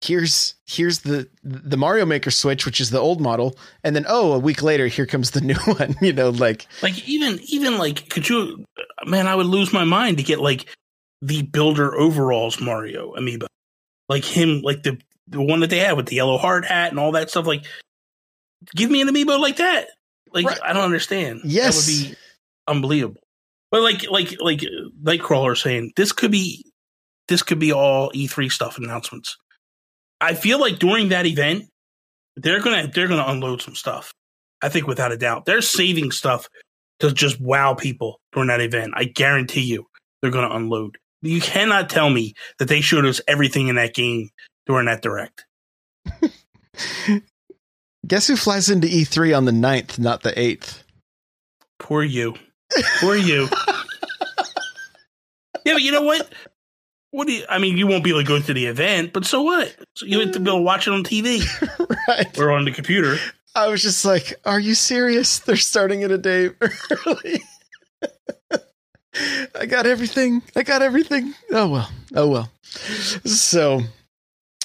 here's 0.00 0.54
here's 0.66 1.00
the 1.00 1.28
the 1.44 1.76
mario 1.76 2.04
maker 2.06 2.30
switch 2.30 2.66
which 2.66 2.80
is 2.80 2.90
the 2.90 2.98
old 2.98 3.20
model 3.20 3.56
and 3.84 3.94
then 3.94 4.04
oh 4.08 4.32
a 4.32 4.38
week 4.38 4.62
later 4.62 4.86
here 4.88 5.06
comes 5.06 5.30
the 5.30 5.40
new 5.50 5.54
one 5.74 5.94
you 6.00 6.12
know 6.12 6.30
like 6.30 6.66
like 6.82 7.08
even 7.08 7.38
even 7.46 7.78
like 7.78 8.08
could 8.08 8.28
you 8.28 8.64
man 9.06 9.26
i 9.28 9.34
would 9.34 9.46
lose 9.46 9.72
my 9.72 9.84
mind 9.84 10.16
to 10.16 10.22
get 10.24 10.40
like 10.40 10.66
the 11.20 11.42
builder 11.42 11.94
overalls 11.94 12.60
mario 12.60 13.12
amiibo 13.14 13.46
like 14.08 14.24
him 14.24 14.60
like 14.62 14.82
the 14.82 14.98
the 15.28 15.42
one 15.42 15.60
that 15.60 15.70
they 15.70 15.78
had 15.78 15.96
with 15.96 16.06
the 16.06 16.16
yellow 16.16 16.38
hard 16.38 16.64
hat 16.64 16.90
and 16.90 16.98
all 16.98 17.12
that 17.12 17.30
stuff 17.30 17.46
like 17.46 17.64
give 18.74 18.90
me 18.90 19.00
an 19.00 19.08
amiibo 19.08 19.38
like 19.40 19.56
that. 19.56 19.88
Like 20.32 20.46
Right. 20.46 20.58
i 20.64 20.72
don't 20.72 20.84
understand. 20.84 21.40
Yes. 21.44 21.86
that 21.86 21.92
would 22.08 22.10
be 22.10 22.16
unbelievable. 22.68 23.20
But 23.70 23.82
like 23.82 24.10
like 24.10 24.34
like 24.40 24.64
nightcrawler 25.02 25.56
saying 25.56 25.92
this 25.96 26.12
could 26.12 26.30
be 26.30 26.64
this 27.28 27.42
could 27.42 27.58
be 27.58 27.72
all 27.72 28.10
e3 28.12 28.50
stuff 28.50 28.78
announcements. 28.78 29.36
I 30.20 30.34
feel 30.34 30.60
like 30.60 30.78
during 30.78 31.08
that 31.10 31.26
event 31.26 31.64
they're 32.36 32.60
gonna 32.60 32.88
they're 32.92 33.08
gonna 33.08 33.24
unload 33.30 33.62
some 33.62 33.74
stuff. 33.74 34.12
I 34.62 34.68
think 34.68 34.86
without 34.86 35.12
a 35.12 35.16
doubt. 35.16 35.44
They're 35.44 35.60
saving 35.62 36.12
stuff 36.12 36.48
to 37.00 37.12
just 37.12 37.40
wow 37.40 37.74
people 37.74 38.20
during 38.32 38.48
that 38.48 38.60
event. 38.60 38.92
I 38.96 39.04
guarantee 39.04 39.62
you 39.62 39.86
they're 40.20 40.30
gonna 40.30 40.54
unload. 40.54 40.98
You 41.22 41.40
cannot 41.40 41.88
tell 41.90 42.10
me 42.10 42.34
that 42.58 42.68
they 42.68 42.80
showed 42.80 43.04
us 43.06 43.20
everything 43.28 43.68
in 43.68 43.76
that 43.76 43.94
game 43.94 44.30
during 44.66 44.86
that 44.86 45.02
direct. 45.02 45.44
Guess 48.06 48.26
who 48.26 48.36
flies 48.36 48.68
into 48.68 48.88
e3 48.88 49.36
on 49.36 49.44
the 49.44 49.52
9th 49.52 49.98
not 49.98 50.22
the 50.22 50.32
8th 50.32 50.82
poor 51.78 52.02
you. 52.02 52.34
Poor 53.00 53.14
you. 53.16 53.48
Yeah 55.64 55.74
but 55.74 55.82
you 55.82 55.92
know 55.92 56.02
what? 56.02 56.28
What 57.12 57.28
do 57.28 57.34
you 57.34 57.44
i 57.48 57.58
mean 57.58 57.76
you 57.76 57.86
won't 57.86 58.02
be 58.02 58.10
able 58.10 58.22
to 58.22 58.26
go 58.26 58.40
to 58.40 58.52
the 58.52 58.66
event 58.66 59.12
but 59.12 59.24
so 59.24 59.42
what? 59.42 59.72
So 59.94 60.06
you 60.06 60.18
have 60.18 60.32
to 60.32 60.40
be 60.40 60.50
able 60.50 60.58
to 60.58 60.64
watch 60.64 60.88
it 60.88 60.92
on 60.92 61.04
tv 61.04 61.44
right. 62.08 62.36
Or 62.36 62.50
on 62.50 62.64
the 62.64 62.72
computer. 62.72 63.16
I 63.54 63.68
was 63.68 63.80
just 63.80 64.04
like 64.04 64.40
are 64.44 64.58
you 64.58 64.74
serious? 64.74 65.38
They're 65.38 65.54
starting 65.56 66.02
it 66.02 66.10
a 66.10 66.18
day 66.18 66.50
early. 67.06 67.42
I 69.54 69.66
got 69.66 69.86
everything. 69.86 70.42
I 70.56 70.64
got 70.64 70.82
everything. 70.82 71.32
Oh 71.52 71.68
well. 71.68 71.90
Oh 72.16 72.28
well. 72.28 72.50
So 73.24 73.82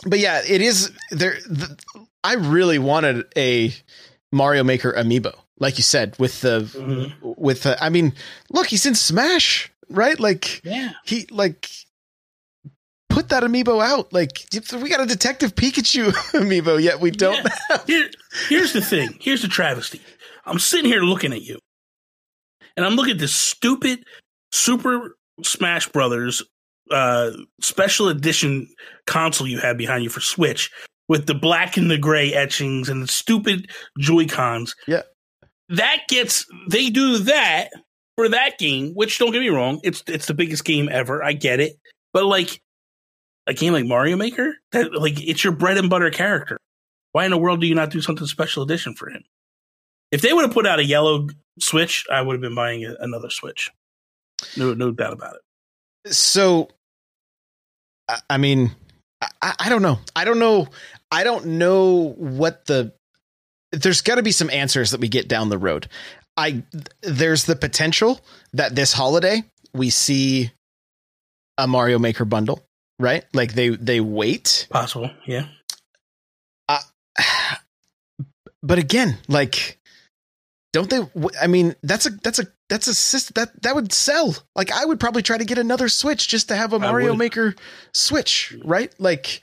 but 0.09 0.19
yeah 0.19 0.41
it 0.47 0.61
is 0.61 0.91
there 1.11 1.37
the, 1.47 1.77
i 2.23 2.33
really 2.33 2.79
wanted 2.79 3.25
a 3.37 3.73
mario 4.31 4.63
maker 4.63 4.93
amiibo 4.93 5.33
like 5.59 5.77
you 5.77 5.83
said 5.83 6.15
with 6.19 6.41
the 6.41 6.61
Mhm. 6.61 7.13
with 7.37 7.63
the, 7.63 7.81
i 7.83 7.89
mean 7.89 8.13
look 8.49 8.67
he's 8.67 8.85
in 8.85 8.95
smash 8.95 9.71
right 9.89 10.19
like 10.19 10.61
yeah 10.63 10.91
he 11.05 11.25
like 11.31 11.69
put 13.09 13.29
that 13.29 13.43
amiibo 13.43 13.83
out 13.83 14.11
like 14.13 14.45
we 14.81 14.89
got 14.89 15.01
a 15.01 15.05
detective 15.05 15.55
pikachu 15.55 16.07
amiibo 16.33 16.81
yet 16.81 16.99
we 16.99 17.11
don't 17.11 17.35
Yeah. 17.43 17.55
have 17.69 17.85
Here, 17.85 18.09
here's 18.49 18.73
the 18.73 18.81
thing. 18.81 19.17
Here's 19.21 19.41
the 19.41 19.47
travesty. 19.47 20.01
I'm 20.45 20.59
sitting 20.59 20.85
here 20.85 21.01
looking 21.01 21.33
at 21.33 21.41
you, 21.41 21.59
and 22.75 22.85
I'm 22.85 22.95
looking 22.95 23.13
at 23.13 23.19
this 23.19 23.33
stupid 23.35 24.03
Super 24.53 25.17
Smash 25.43 25.87
Brothers 25.89 26.41
uh, 26.91 27.31
special 27.61 28.07
edition 28.09 28.67
console 29.05 29.47
you 29.47 29.59
have 29.59 29.77
behind 29.77 30.03
you 30.03 30.09
for 30.09 30.21
Switch 30.21 30.71
with 31.07 31.25
the 31.25 31.33
black 31.35 31.77
and 31.77 31.89
the 31.89 31.97
gray 31.97 32.33
etchings 32.33 32.89
and 32.89 33.01
the 33.01 33.07
stupid 33.07 33.69
Joy 33.99 34.27
Cons. 34.27 34.75
Yeah. 34.87 35.03
that 35.69 35.99
gets 36.09 36.45
they 36.69 36.89
do 36.89 37.17
that 37.19 37.69
for 38.15 38.29
that 38.29 38.57
game. 38.57 38.93
Which 38.93 39.17
don't 39.17 39.31
get 39.31 39.39
me 39.39 39.49
wrong, 39.49 39.79
it's 39.83 40.03
it's 40.07 40.27
the 40.27 40.33
biggest 40.33 40.65
game 40.65 40.89
ever. 40.91 41.23
I 41.23 41.33
get 41.33 41.59
it, 41.59 41.77
but 42.13 42.25
like 42.25 42.61
a 43.47 43.53
game 43.53 43.73
like 43.73 43.85
Mario 43.85 44.17
Maker, 44.17 44.55
that 44.73 44.93
like 44.93 45.21
it's 45.21 45.43
your 45.43 45.53
bread 45.53 45.77
and 45.77 45.89
butter 45.89 46.09
character. 46.09 46.57
Why 47.13 47.25
in 47.25 47.31
the 47.31 47.37
world 47.37 47.61
do 47.61 47.67
you 47.67 47.75
not 47.75 47.89
do 47.89 48.01
something 48.01 48.27
special 48.27 48.63
edition 48.63 48.93
for 48.93 49.09
him? 49.09 49.23
If 50.11 50.21
they 50.21 50.33
would 50.33 50.43
have 50.43 50.53
put 50.53 50.67
out 50.67 50.79
a 50.79 50.85
yellow 50.85 51.27
Switch, 51.59 52.05
I 52.11 52.21
would 52.21 52.33
have 52.33 52.41
been 52.41 52.55
buying 52.55 52.85
a, 52.85 52.95
another 52.99 53.29
Switch. 53.29 53.71
No, 54.55 54.73
no 54.73 54.91
doubt 54.91 55.13
about 55.13 55.35
it. 55.35 55.41
So 56.11 56.69
I- 58.09 58.19
i 58.29 58.37
mean 58.37 58.71
I, 59.41 59.53
I 59.59 59.69
don't 59.69 59.81
know 59.81 59.99
i 60.15 60.25
don't 60.25 60.39
know 60.39 60.67
i 61.11 61.23
don't 61.23 61.45
know 61.45 62.13
what 62.17 62.65
the 62.65 62.93
there's 63.71 64.01
got 64.01 64.15
to 64.15 64.23
be 64.23 64.31
some 64.31 64.49
answers 64.49 64.91
that 64.91 64.99
we 65.01 65.07
get 65.07 65.27
down 65.27 65.49
the 65.49 65.57
road 65.57 65.87
i 66.37 66.63
there's 67.01 67.45
the 67.45 67.55
potential 67.55 68.19
that 68.53 68.75
this 68.75 68.93
holiday 68.93 69.43
we 69.73 69.89
see 69.89 70.51
a 71.57 71.67
mario 71.67 71.97
maker 71.99 72.25
bundle 72.25 72.63
right 72.99 73.25
like 73.33 73.53
they 73.53 73.69
they 73.69 73.99
wait 73.99 74.67
Possible, 74.69 75.09
yeah. 75.25 75.47
Uh, 76.69 76.79
but 78.63 78.77
again, 78.79 79.17
like, 79.27 79.79
don't 80.73 80.89
they? 80.89 80.99
i 81.41 81.47
mean, 81.47 81.75
that's 81.83 82.05
a 82.05 82.09
that's 82.09 82.39
a 82.39 82.47
that's 82.69 82.87
a 82.87 82.93
system 82.93 83.33
that 83.35 83.61
that 83.63 83.75
would 83.75 83.93
sell. 83.93 84.35
Like, 84.55 84.71
I 84.71 84.85
would 84.85 84.99
probably 84.99 85.21
try 85.21 85.37
to 85.37 85.45
get 85.45 85.57
another 85.57 85.89
Switch 85.89 86.27
just 86.27 86.47
to 86.49 86.55
have 86.55 86.73
a 86.73 86.79
Mario. 86.79 87.15
Maker 87.15 87.55
Switch, 87.93 88.55
right? 88.63 88.93
Like, 88.99 89.41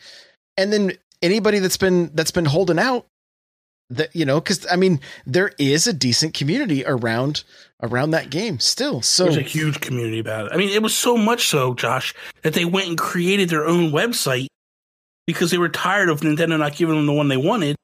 and 0.56 0.72
then 0.72 0.92
anybody 1.22 1.58
that's 1.58 1.76
been 1.76 2.10
that's 2.14 2.30
been 2.30 2.44
holding 2.44 2.78
out, 2.78 3.06
that 3.90 4.14
you 4.14 4.24
know, 4.24 4.40
because 4.40 4.66
I 4.70 4.76
mean, 4.76 5.00
there 5.26 5.52
is 5.58 5.86
a 5.86 5.92
decent 5.92 6.34
community 6.34 6.84
around 6.84 7.44
around 7.82 8.10
that 8.12 8.30
game 8.30 8.58
still. 8.60 9.02
So 9.02 9.24
There's 9.24 9.36
a 9.36 9.42
huge 9.42 9.80
community 9.80 10.18
about 10.18 10.46
it. 10.46 10.52
I 10.52 10.56
mean, 10.56 10.70
it 10.70 10.82
was 10.82 10.94
so 10.94 11.16
much 11.16 11.48
so, 11.48 11.74
Josh, 11.74 12.14
that 12.42 12.54
they 12.54 12.64
went 12.64 12.88
and 12.88 12.98
created 12.98 13.48
their 13.48 13.66
own 13.66 13.90
website 13.90 14.46
because 15.26 15.50
they 15.50 15.58
were 15.58 15.68
tired 15.68 16.08
of 16.08 16.20
Nintendo 16.20 16.58
not 16.58 16.76
giving 16.76 16.96
them 16.96 17.06
the 17.06 17.12
one 17.12 17.28
they 17.28 17.36
wanted. 17.36 17.76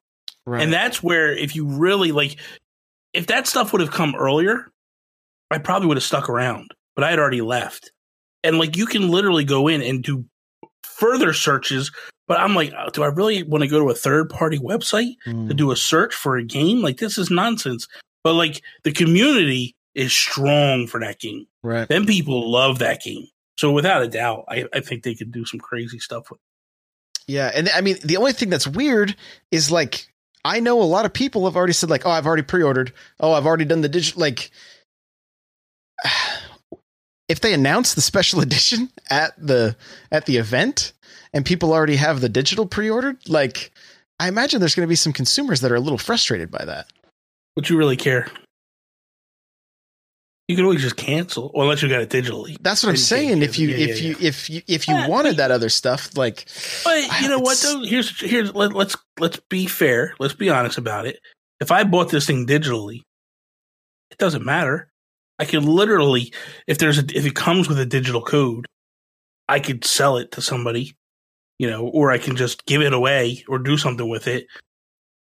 right. 0.45 0.61
And 0.61 0.71
that's 0.71 1.01
where, 1.03 1.31
if 1.35 1.55
you 1.55 1.65
really 1.65 2.11
like, 2.11 2.37
if 3.13 3.27
that 3.27 3.47
stuff 3.47 3.71
would 3.71 3.81
have 3.81 3.91
come 3.91 4.15
earlier, 4.15 4.71
I 5.53 5.57
probably 5.59 5.87
would 5.87 5.97
have 5.97 6.03
stuck 6.03 6.29
around, 6.29 6.71
but 6.95 7.03
I 7.03 7.09
had 7.09 7.19
already 7.19 7.41
left. 7.41 7.91
And 8.43 8.57
like, 8.57 8.75
you 8.77 8.85
can 8.85 9.09
literally 9.09 9.43
go 9.43 9.67
in 9.67 9.81
and 9.81 10.03
do 10.03 10.25
further 10.83 11.33
searches. 11.33 11.91
But 12.27 12.39
I'm 12.39 12.55
like, 12.55 12.71
uh, 12.77 12.89
do 12.91 13.03
I 13.03 13.07
really 13.07 13.43
want 13.43 13.63
to 13.63 13.67
go 13.69 13.79
to 13.79 13.89
a 13.89 13.93
third 13.95 14.29
party 14.29 14.57
website 14.57 15.15
to 15.25 15.31
Mm. 15.31 15.55
do 15.55 15.71
a 15.71 15.75
search 15.75 16.13
for 16.15 16.37
a 16.37 16.43
game? 16.43 16.81
Like, 16.81 16.97
this 16.97 17.17
is 17.17 17.29
nonsense. 17.29 17.87
But 18.23 18.33
like, 18.33 18.61
the 18.83 18.91
community 18.91 19.75
is 19.95 20.13
strong 20.13 20.87
for 20.87 20.99
that 21.01 21.19
game. 21.19 21.47
right. 21.63 21.87
Then 21.89 22.05
people 22.05 22.49
love 22.49 22.79
that 22.79 23.01
game. 23.01 23.27
So 23.57 23.71
without 23.71 24.01
a 24.01 24.07
doubt, 24.07 24.45
I, 24.47 24.65
I 24.73 24.79
think 24.79 25.03
they 25.03 25.13
could 25.13 25.31
do 25.31 25.45
some 25.45 25.59
crazy 25.59 25.99
stuff 25.99 26.31
with. 26.31 26.39
Yeah, 27.27 27.51
and 27.53 27.69
I 27.75 27.81
mean 27.81 27.97
the 28.03 28.17
only 28.17 28.33
thing 28.33 28.49
that's 28.49 28.67
weird 28.67 29.15
is 29.51 29.69
like 29.69 30.07
I 30.43 30.59
know 30.59 30.81
a 30.81 30.83
lot 30.83 31.05
of 31.05 31.13
people 31.13 31.45
have 31.45 31.55
already 31.55 31.73
said 31.73 31.89
like, 31.89 32.05
"Oh, 32.05 32.09
I've 32.09 32.25
already 32.25 32.41
pre-ordered. 32.41 32.93
Oh, 33.19 33.33
I've 33.33 33.45
already 33.45 33.65
done 33.65 33.81
the 33.81 33.89
digital." 33.89 34.21
Like, 34.21 34.49
if 37.27 37.39
they 37.41 37.53
announce 37.53 37.93
the 37.93 38.01
special 38.01 38.41
edition 38.41 38.89
at 39.09 39.33
the 39.37 39.75
at 40.11 40.25
the 40.25 40.37
event 40.37 40.93
and 41.33 41.45
people 41.45 41.73
already 41.73 41.95
have 41.95 42.21
the 42.21 42.29
digital 42.29 42.65
pre-ordered, 42.65 43.17
like, 43.29 43.71
I 44.19 44.27
imagine 44.27 44.59
there's 44.59 44.75
going 44.75 44.85
to 44.85 44.89
be 44.89 44.95
some 44.95 45.13
consumers 45.13 45.61
that 45.61 45.71
are 45.71 45.75
a 45.75 45.79
little 45.79 45.97
frustrated 45.97 46.51
by 46.51 46.65
that. 46.65 46.87
Would 47.55 47.69
you 47.69 47.77
really 47.77 47.97
care? 47.97 48.27
You 50.47 50.57
could 50.57 50.65
always 50.65 50.81
just 50.81 50.97
cancel, 50.97 51.49
or 51.53 51.63
unless 51.63 51.81
you 51.81 51.87
got 51.87 52.01
it 52.01 52.09
digitally. 52.09 52.57
That's 52.59 52.83
what 52.83 52.89
I'm 52.89 52.97
saying. 52.97 53.41
If 53.41 53.57
you. 53.57 53.69
Yeah, 53.69 53.77
if 53.87 54.01
yeah, 54.01 54.09
you 54.09 54.15
if 54.19 54.49
you 54.49 54.61
if 54.67 54.87
you 54.87 54.95
Yeah, 54.95 55.07
wanted 55.07 55.31
but- 55.31 55.37
that 55.37 55.51
other 55.51 55.69
stuff, 55.69 56.17
like, 56.17 56.45
But 56.83 57.21
you 57.21 57.29
know 57.29 57.39
what? 57.39 57.57
Though 57.59 57.83
here's 57.85 58.19
here's 58.19 58.53
let, 58.53 58.73
let's 58.73 58.97
let's 59.17 59.39
be 59.49 59.65
fair. 59.67 60.13
Let's 60.19 60.33
be 60.33 60.49
honest 60.49 60.77
about 60.77 61.05
it. 61.05 61.19
If 61.61 61.71
I 61.71 61.85
bought 61.85 62.09
this 62.09 62.25
thing 62.27 62.47
digitally, 62.47 63.01
it 64.09 64.17
doesn't 64.17 64.43
matter. 64.43 64.89
I 65.41 65.45
could 65.45 65.65
literally, 65.65 66.31
if 66.67 66.77
there's 66.77 66.99
a, 66.99 67.17
if 67.17 67.25
it 67.25 67.33
comes 67.33 67.67
with 67.67 67.79
a 67.79 67.85
digital 67.85 68.21
code, 68.21 68.67
I 69.49 69.59
could 69.59 69.83
sell 69.83 70.17
it 70.17 70.31
to 70.33 70.41
somebody, 70.41 70.95
you 71.57 71.67
know, 71.67 71.87
or 71.87 72.11
I 72.11 72.19
can 72.19 72.35
just 72.35 72.63
give 72.67 72.83
it 72.83 72.93
away 72.93 73.43
or 73.47 73.57
do 73.57 73.75
something 73.75 74.07
with 74.07 74.27
it. 74.27 74.45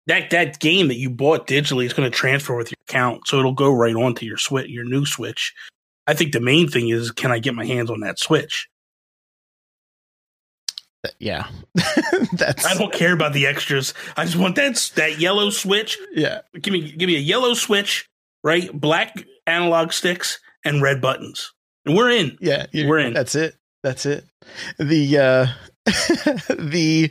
That 0.09 0.29
that 0.29 0.61
game 0.61 0.89
that 0.89 0.99
you 0.99 1.09
bought 1.09 1.47
digitally 1.47 1.87
is 1.87 1.95
going 1.95 2.11
to 2.11 2.15
transfer 2.15 2.55
with 2.55 2.71
your 2.71 2.77
account, 2.87 3.27
so 3.27 3.39
it'll 3.39 3.55
go 3.55 3.73
right 3.73 3.95
onto 3.95 4.27
your 4.27 4.37
switch, 4.37 4.69
your 4.69 4.85
new 4.85 5.07
Switch. 5.07 5.55
I 6.07 6.13
think 6.13 6.33
the 6.33 6.41
main 6.41 6.69
thing 6.69 6.91
is, 6.91 7.11
can 7.11 7.33
I 7.33 7.39
get 7.39 7.55
my 7.55 7.65
hands 7.65 7.89
on 7.89 8.01
that 8.01 8.19
Switch? 8.19 8.69
yeah, 11.19 11.49
that's 12.35 12.67
I 12.67 12.75
don't 12.75 12.93
care 12.93 13.15
about 13.15 13.33
the 13.33 13.47
extras. 13.47 13.95
I 14.19 14.27
just 14.27 14.37
want 14.37 14.57
that 14.57 14.77
that 14.97 15.19
yellow 15.19 15.49
switch. 15.49 15.97
yeah. 16.13 16.43
Give 16.61 16.73
me 16.73 16.93
give 16.93 17.07
me 17.07 17.17
a 17.17 17.21
yellow 17.21 17.55
switch, 17.55 18.11
right? 18.45 18.71
Black 18.73 19.25
analog 19.47 19.93
sticks 19.93 20.39
and 20.65 20.83
red 20.83 21.01
buttons, 21.01 21.53
and 21.87 21.97
we're 21.97 22.11
in. 22.11 22.37
Yeah, 22.41 22.67
We're 22.73 22.99
in. 22.99 23.13
That's 23.13 23.35
it. 23.35 23.57
That's 23.83 24.07
it. 24.07 24.25
The 24.79 25.19
uh 25.19 25.47
the 26.49 27.11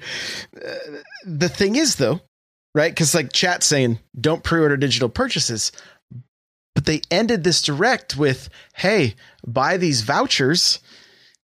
uh, 0.55 0.97
the 1.25 1.49
thing 1.49 1.75
is 1.75 1.95
though, 1.97 2.21
right? 2.73 2.95
Cuz 2.95 3.13
like 3.13 3.33
chat 3.33 3.63
saying 3.63 3.99
don't 4.19 4.43
pre-order 4.43 4.77
digital 4.77 5.09
purchases. 5.09 5.71
But 6.73 6.85
they 6.85 7.01
ended 7.11 7.43
this 7.43 7.61
direct 7.61 8.15
with, 8.15 8.47
"Hey, 8.75 9.15
buy 9.45 9.75
these 9.75 10.01
vouchers 10.03 10.79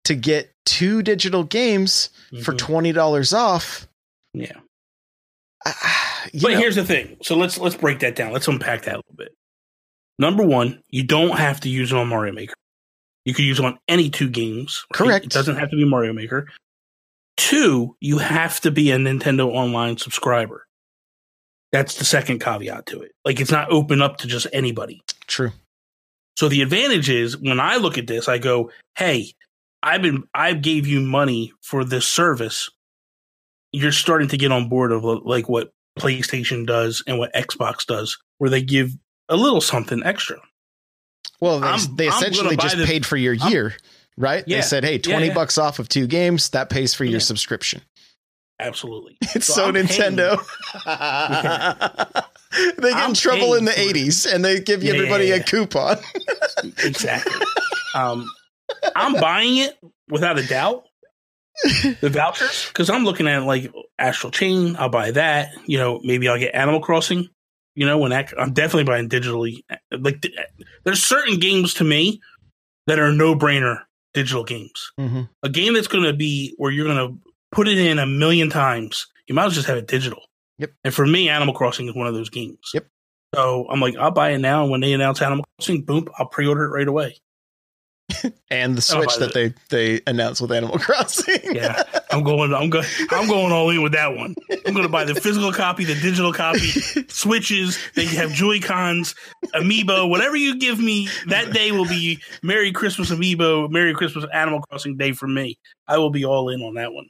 to 0.04 0.14
get 0.14 0.52
two 0.66 1.02
digital 1.02 1.42
games 1.42 2.10
for 2.42 2.52
Mhm. 2.52 2.58
$20 2.58 3.32
off." 3.32 3.88
Yeah. 4.34 4.52
Ah, 5.64 6.26
you 6.34 6.40
but 6.42 6.52
know, 6.52 6.58
here's 6.58 6.76
the 6.76 6.84
thing. 6.84 7.16
So 7.22 7.34
let's 7.34 7.56
let's 7.58 7.74
break 7.76 8.00
that 8.00 8.14
down. 8.14 8.32
Let's 8.32 8.46
unpack 8.46 8.82
that 8.82 8.96
a 8.96 8.98
little 8.98 9.16
bit. 9.16 9.32
Number 10.18 10.42
one, 10.44 10.82
you 10.90 11.02
don't 11.02 11.36
have 11.36 11.60
to 11.60 11.68
use 11.68 11.92
it 11.92 11.98
on 11.98 12.08
Mario 12.08 12.32
Maker. 12.32 12.54
You 13.24 13.34
can 13.34 13.44
use 13.44 13.58
it 13.58 13.64
on 13.64 13.78
any 13.88 14.08
two 14.08 14.28
games. 14.28 14.86
right? 14.92 14.98
Correct. 14.98 15.26
It 15.26 15.32
doesn't 15.32 15.56
have 15.56 15.70
to 15.70 15.76
be 15.76 15.84
Mario 15.84 16.12
Maker. 16.12 16.48
Two, 17.36 17.96
you 18.00 18.18
have 18.18 18.60
to 18.60 18.70
be 18.70 18.90
a 18.92 18.96
Nintendo 18.96 19.48
Online 19.48 19.98
subscriber. 19.98 20.66
That's 21.72 21.96
the 21.96 22.04
second 22.04 22.38
caveat 22.40 22.86
to 22.86 23.02
it. 23.02 23.12
Like 23.24 23.40
it's 23.40 23.50
not 23.50 23.70
open 23.70 24.00
up 24.00 24.16
to 24.18 24.26
just 24.26 24.46
anybody. 24.52 25.02
true. 25.26 25.52
So 26.38 26.48
the 26.48 26.60
advantage 26.62 27.08
is 27.08 27.36
when 27.36 27.60
I 27.60 27.76
look 27.76 27.96
at 27.98 28.06
this, 28.06 28.28
I 28.28 28.38
go, 28.38 28.70
"Hey, 28.96 29.32
I've 29.82 30.02
been 30.02 30.24
I 30.34 30.52
gave 30.54 30.86
you 30.86 31.00
money 31.00 31.52
for 31.62 31.84
this 31.84 32.06
service. 32.06 32.70
You're 33.72 33.92
starting 33.92 34.28
to 34.28 34.36
get 34.36 34.52
on 34.52 34.68
board 34.68 34.92
of 34.92 35.02
like 35.04 35.48
what 35.48 35.72
PlayStation 35.98 36.66
does 36.66 37.02
and 37.06 37.18
what 37.18 37.34
Xbox 37.34 37.84
does, 37.86 38.18
where 38.38 38.50
they 38.50 38.62
give 38.62 38.92
a 39.28 39.36
little 39.36 39.60
something 39.60 40.02
extra. 40.04 40.38
Well, 41.40 41.60
they, 41.60 41.66
I'm- 41.68 41.96
they 41.96 42.08
essentially 42.08 42.56
just 42.56 42.76
this- 42.76 42.86
paid 42.88 43.04
for 43.06 43.16
your 43.16 43.36
I'm- 43.40 43.52
year, 43.52 43.74
right? 44.16 44.44
Yeah. 44.46 44.58
They 44.58 44.62
said, 44.62 44.84
"Hey, 44.84 44.98
20 44.98 45.26
yeah. 45.28 45.34
bucks 45.34 45.58
off 45.58 45.78
of 45.78 45.88
two 45.88 46.06
games, 46.06 46.50
that 46.50 46.70
pays 46.70 46.94
for 46.94 47.04
your 47.04 47.14
Yeah. 47.14 47.18
subscription." 47.20 47.82
Absolutely, 48.58 49.18
It's 49.34 49.46
So 49.46 49.54
so, 49.66 49.72
Nintendo. 49.72 50.38
they 52.76 52.82
get 52.82 52.90
in 52.90 52.94
I'm 52.94 53.14
trouble 53.14 53.54
in 53.54 53.64
the 53.66 53.72
paying 53.72 53.90
for 53.90 53.96
it. 53.98 54.06
80s 54.06 54.34
and 54.34 54.44
they 54.44 54.60
give 54.60 54.82
you 54.82 54.88
Yeah, 54.90 54.94
yeah, 54.94 54.98
everybody 55.02 55.26
yeah. 55.26 55.34
a 55.36 55.42
coupon. 55.42 55.98
exactly. 56.82 57.46
um, 57.94 58.30
I'm 58.94 59.14
buying 59.20 59.58
it 59.58 59.76
without 60.08 60.38
a 60.38 60.46
doubt. 60.46 60.84
The 62.00 62.10
vouchers, 62.10 62.66
because 62.68 62.90
I'm 62.90 63.04
looking 63.04 63.26
at 63.28 63.42
like 63.44 63.72
Astral 63.98 64.30
Chain. 64.30 64.76
I'll 64.78 64.90
buy 64.90 65.10
that. 65.12 65.48
You 65.66 65.78
know, 65.78 66.00
maybe 66.04 66.28
I'll 66.28 66.38
get 66.38 66.54
Animal 66.54 66.80
Crossing. 66.80 67.28
You 67.76 67.86
know, 67.86 67.98
when 67.98 68.10
that, 68.10 68.32
I'm 68.38 68.52
definitely 68.52 68.84
buying 68.84 69.08
digitally. 69.08 69.62
Like, 69.92 70.22
th- 70.22 70.34
there's 70.84 71.04
certain 71.04 71.38
games 71.38 71.74
to 71.74 71.84
me 71.84 72.20
that 72.86 72.98
are 72.98 73.12
no 73.12 73.36
brainer 73.36 73.82
digital 74.14 74.42
games. 74.44 74.90
Mm-hmm. 74.98 75.22
A 75.42 75.48
game 75.48 75.74
that's 75.74 75.86
going 75.86 76.04
to 76.04 76.14
be 76.14 76.54
where 76.56 76.72
you're 76.72 76.86
going 76.86 76.96
to 76.96 77.30
put 77.52 77.68
it 77.68 77.78
in 77.78 77.98
a 77.98 78.06
million 78.06 78.50
times. 78.50 79.06
You 79.28 79.34
might 79.34 79.42
as 79.42 79.50
well 79.50 79.54
just 79.56 79.68
have 79.68 79.76
it 79.76 79.86
digital. 79.86 80.22
Yep. 80.58 80.72
And 80.84 80.94
for 80.94 81.06
me, 81.06 81.28
Animal 81.28 81.54
Crossing 81.54 81.86
is 81.86 81.94
one 81.94 82.06
of 82.06 82.14
those 82.14 82.30
games. 82.30 82.70
Yep. 82.72 82.86
So 83.34 83.66
I'm 83.70 83.80
like, 83.80 83.94
I'll 83.96 84.10
buy 84.10 84.30
it 84.30 84.38
now. 84.38 84.62
And 84.62 84.70
when 84.70 84.80
they 84.80 84.94
announce 84.94 85.20
Animal 85.20 85.44
Crossing, 85.58 85.82
boom, 85.82 86.08
I'll 86.18 86.26
pre-order 86.26 86.64
it 86.64 86.70
right 86.70 86.88
away. 86.88 87.16
And 88.50 88.76
the 88.76 88.80
Switch 88.82 89.08
buy 89.18 89.26
that 89.26 89.34
they 89.34 89.52
they 89.70 90.00
announced 90.06 90.40
with 90.40 90.52
Animal 90.52 90.78
Crossing. 90.80 91.40
Yeah, 91.56 91.82
I'm 92.12 92.22
going. 92.22 92.54
I'm 92.54 92.70
going. 92.70 92.86
I'm 93.10 93.26
going 93.28 93.50
all 93.52 93.70
in 93.70 93.82
with 93.82 93.92
that 93.92 94.14
one. 94.16 94.36
I'm 94.64 94.72
going 94.72 94.86
to 94.86 94.88
buy 94.88 95.04
the 95.04 95.16
physical 95.16 95.52
copy, 95.52 95.84
the 95.84 95.94
digital 95.96 96.32
copy, 96.32 96.58
switches. 97.08 97.76
They 97.94 98.04
have 98.06 98.30
Joy 98.32 98.60
Cons, 98.60 99.14
Amiibo, 99.54 100.08
whatever 100.08 100.36
you 100.36 100.58
give 100.60 100.78
me. 100.78 101.08
That 101.26 101.52
day 101.52 101.72
will 101.72 101.86
be 101.88 102.20
Merry 102.42 102.70
Christmas 102.70 103.10
Amiibo, 103.10 103.68
Merry 103.70 103.94
Christmas 103.94 104.24
Animal 104.32 104.60
Crossing 104.60 104.96
Day 104.96 105.10
for 105.12 105.26
me. 105.26 105.58
I 105.88 105.98
will 105.98 106.10
be 106.10 106.24
all 106.24 106.48
in 106.50 106.62
on 106.62 106.74
that 106.74 106.92
one. 106.92 107.06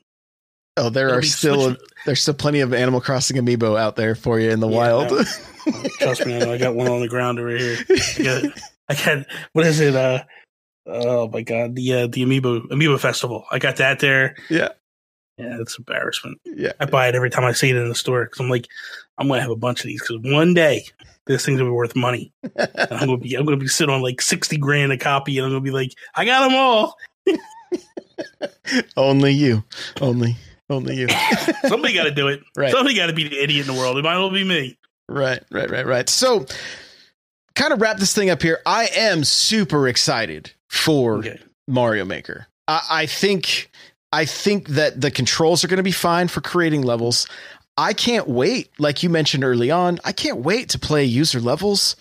oh, 0.78 0.88
there 0.88 1.08
It'll 1.08 1.18
are 1.18 1.22
still 1.22 1.62
Switch- 1.70 1.80
there's 2.06 2.20
still 2.22 2.34
plenty 2.34 2.60
of 2.60 2.72
Animal 2.72 3.00
Crossing 3.02 3.36
amiibo 3.36 3.78
out 3.78 3.96
there 3.96 4.14
for 4.14 4.40
you 4.40 4.50
in 4.50 4.60
the 4.60 4.68
Yeah, 4.68 4.76
wild. 4.76 5.10
no. 5.10 5.24
Trust 6.00 6.24
me, 6.24 6.34
I. 6.34 6.52
I 6.54 6.58
got 6.58 6.74
one 6.74 6.88
on 6.88 7.00
the 7.00 7.08
ground 7.08 7.38
over 7.38 7.50
here. 7.54 7.76
I 7.90 8.22
got, 8.22 8.44
I 8.88 8.94
got 8.94 9.26
what 9.52 9.66
is 9.66 9.80
it? 9.80 9.94
Uh, 9.96 10.22
oh 10.86 11.28
my 11.28 11.42
god, 11.42 11.74
the 11.74 11.92
uh, 11.92 12.06
the 12.06 12.24
Amiibo 12.24 12.68
Amiibo 12.68 12.98
Festival. 12.98 13.44
I 13.50 13.58
got 13.58 13.76
that 13.76 14.00
there. 14.00 14.36
yeah. 14.48 14.68
Yeah, 15.38 15.58
it's 15.60 15.76
embarrassment. 15.76 16.40
Yeah. 16.46 16.72
I 16.80 16.86
buy 16.86 17.08
it 17.08 17.14
every 17.14 17.28
time 17.28 17.44
I 17.44 17.52
see 17.52 17.68
it 17.68 17.76
in 17.76 17.90
the 17.90 17.94
store 17.94 18.24
because 18.24 18.40
I'm 18.40 18.48
like, 18.48 18.68
I'm 19.18 19.28
gonna 19.28 19.42
have 19.42 19.50
a 19.50 19.56
bunch 19.56 19.80
of 19.80 19.88
these 19.88 20.00
because 20.00 20.16
one 20.32 20.54
day 20.54 20.86
this 21.26 21.44
thing's 21.44 21.58
gonna 21.58 21.68
be 21.68 21.74
worth 21.74 21.94
money. 21.94 22.32
And 22.56 22.90
I'm 22.90 23.06
gonna 23.06 23.18
be, 23.18 23.34
I'm 23.34 23.44
gonna 23.44 23.58
be 23.58 23.68
sitting 23.68 23.94
on 23.94 24.00
like 24.00 24.22
sixty 24.22 24.56
grand 24.56 24.92
a 24.92 24.96
copy, 24.96 25.36
and 25.36 25.44
I'm 25.44 25.52
gonna 25.52 25.60
be 25.60 25.72
like, 25.72 25.92
I 26.14 26.24
got 26.24 26.48
them 26.48 26.56
all. 26.56 26.96
Only 28.96 29.32
you. 29.32 29.62
Only 30.00 30.36
only 30.70 30.96
you. 30.96 31.08
Somebody 31.68 31.94
got 31.94 32.04
to 32.04 32.10
do 32.10 32.28
it. 32.28 32.42
Right. 32.56 32.72
Somebody 32.72 32.96
got 32.96 33.06
to 33.06 33.12
be 33.12 33.28
the 33.28 33.38
idiot 33.42 33.68
in 33.68 33.74
the 33.74 33.78
world. 33.80 33.98
It 33.98 34.02
might 34.02 34.14
as 34.14 34.18
well 34.18 34.30
be 34.30 34.44
me. 34.44 34.76
Right, 35.08 35.42
right, 35.50 35.70
right, 35.70 35.86
right. 35.86 36.08
So, 36.08 36.46
kind 37.54 37.72
of 37.72 37.80
wrap 37.80 37.98
this 37.98 38.12
thing 38.14 38.30
up 38.30 38.42
here. 38.42 38.60
I 38.66 38.88
am 38.96 39.22
super 39.22 39.86
excited 39.86 40.52
for 40.68 41.16
Okay. 41.18 41.40
Mario 41.68 42.04
Maker. 42.04 42.46
I, 42.68 42.80
I 42.90 43.06
think, 43.06 43.70
I 44.12 44.24
think 44.24 44.68
that 44.68 45.00
the 45.00 45.10
controls 45.10 45.64
are 45.64 45.68
going 45.68 45.78
to 45.78 45.82
be 45.82 45.92
fine 45.92 46.28
for 46.28 46.40
creating 46.40 46.82
levels. 46.82 47.26
I 47.76 47.92
can't 47.92 48.28
wait. 48.28 48.70
Like 48.78 49.02
you 49.02 49.10
mentioned 49.10 49.44
early 49.44 49.70
on, 49.70 49.98
I 50.04 50.12
can't 50.12 50.38
wait 50.38 50.70
to 50.70 50.78
play 50.78 51.04
user 51.04 51.40
levels. 51.40 51.96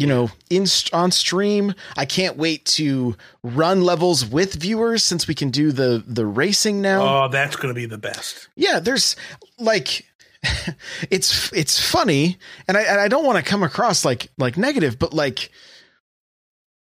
You 0.00 0.06
know, 0.06 0.30
in 0.48 0.64
on 0.92 1.10
stream. 1.10 1.74
I 1.96 2.04
can't 2.04 2.36
wait 2.36 2.64
to 2.66 3.16
run 3.42 3.82
levels 3.82 4.24
with 4.24 4.54
viewers 4.54 5.02
since 5.02 5.26
we 5.26 5.34
can 5.34 5.50
do 5.50 5.72
the 5.72 6.04
the 6.06 6.24
racing 6.24 6.80
now 6.80 7.24
Oh, 7.24 7.28
that's 7.28 7.56
gonna 7.56 7.74
be 7.74 7.86
the 7.86 7.98
best. 7.98 8.48
yeah 8.54 8.78
there's 8.78 9.16
like 9.58 10.06
it's 11.10 11.52
it's 11.52 11.80
funny 11.80 12.38
and 12.68 12.76
i 12.76 12.82
and 12.82 13.00
i 13.00 13.08
don't 13.08 13.24
want 13.24 13.38
to 13.38 13.50
come 13.50 13.64
across 13.64 14.04
like 14.04 14.28
like 14.38 14.56
negative 14.56 15.00
but 15.00 15.12
like 15.12 15.50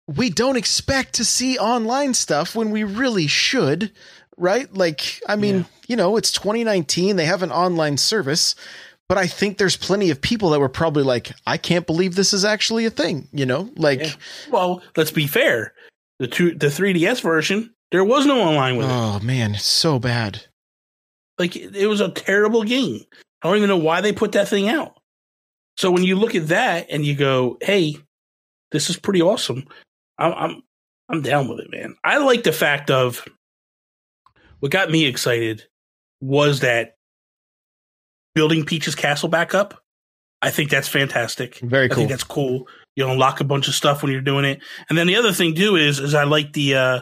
we 0.07 0.29
don't 0.29 0.55
expect 0.57 1.13
to 1.15 1.25
see 1.25 1.57
online 1.59 2.13
stuff 2.13 2.55
when 2.55 2.71
we 2.71 2.83
really 2.83 3.27
should 3.27 3.91
right 4.37 4.73
like 4.73 5.19
i 5.27 5.35
mean 5.35 5.57
Yeah. 5.57 5.63
you 5.87 5.95
know 5.95 6.15
it's 6.17 6.31
2019 6.31 7.15
they 7.15 7.25
have 7.25 7.43
an 7.43 7.51
online 7.51 7.97
service 7.97 8.55
but 9.09 9.17
i 9.17 9.27
think 9.27 9.57
there's 9.57 9.75
plenty 9.75 10.09
of 10.11 10.21
people 10.21 10.51
that 10.51 10.59
were 10.59 10.69
probably 10.69 11.03
like 11.03 11.31
i 11.45 11.57
can't 11.57 11.85
believe 11.87 12.15
this 12.15 12.33
is 12.33 12.45
actually 12.45 12.85
a 12.85 12.89
thing 12.91 13.27
you 13.33 13.45
know 13.45 13.69
like 13.77 13.99
Yeah. 14.01 14.13
Well, 14.51 14.81
let's 14.95 15.11
be 15.11 15.27
fair. 15.27 15.73
The 16.19 16.27
two, 16.27 16.55
the 16.55 16.67
3DS 16.67 17.21
version, 17.21 17.73
there 17.91 18.03
was 18.03 18.25
no 18.25 18.41
online 18.41 18.77
with 18.77 18.87
it. 18.87 18.91
oh 18.93 19.19
man 19.19 19.55
so 19.55 19.99
bad 19.99 20.43
Like 21.37 21.55
it 21.55 21.87
was 21.87 22.01
a 22.01 22.09
terrible 22.09 22.63
game. 22.63 23.01
I 23.43 23.47
don't 23.49 23.57
even 23.57 23.69
know 23.69 23.77
why 23.77 24.01
they 24.01 24.13
put 24.13 24.31
that 24.31 24.47
thing 24.47 24.67
out. 24.69 24.93
So 25.77 25.91
when 25.91 26.03
you 26.03 26.15
look 26.15 26.33
at 26.33 26.47
that 26.47 26.87
and 26.89 27.05
you 27.05 27.13
go, 27.13 27.57
"Hey, 27.61 27.97
this 28.71 28.89
is 28.89 28.97
pretty 28.97 29.21
awesome," 29.21 29.67
I'm 30.17 30.33
I'm 30.33 30.63
I'm 31.09 31.21
down 31.21 31.47
with 31.47 31.59
it, 31.59 31.71
man. 31.71 31.95
I 32.03 32.17
like 32.17 32.43
the 32.43 32.51
fact 32.51 32.89
of 32.91 33.25
what 34.59 34.71
got 34.71 34.89
me 34.91 35.05
excited 35.05 35.63
was 36.21 36.61
that 36.61 36.95
building 38.35 38.65
Peach's 38.65 38.95
castle 38.95 39.29
back 39.29 39.53
up. 39.53 39.81
I 40.41 40.51
think 40.51 40.69
that's 40.69 40.87
fantastic. 40.87 41.59
very 41.59 41.85
I 41.85 41.87
cool 41.89 41.95
think 41.97 42.09
that's 42.09 42.23
cool. 42.23 42.67
You 42.95 43.07
unlock 43.09 43.39
a 43.39 43.43
bunch 43.43 43.67
of 43.67 43.73
stuff 43.75 44.01
when 44.03 44.11
you're 44.11 44.21
doing 44.21 44.45
it. 44.45 44.59
And 44.89 44.97
then 44.97 45.07
the 45.07 45.15
other 45.15 45.31
thing 45.33 45.55
too 45.55 45.75
is 45.75 45.99
is 45.99 46.13
I 46.13 46.23
like 46.23 46.53
the 46.53 46.75
uh 46.75 46.99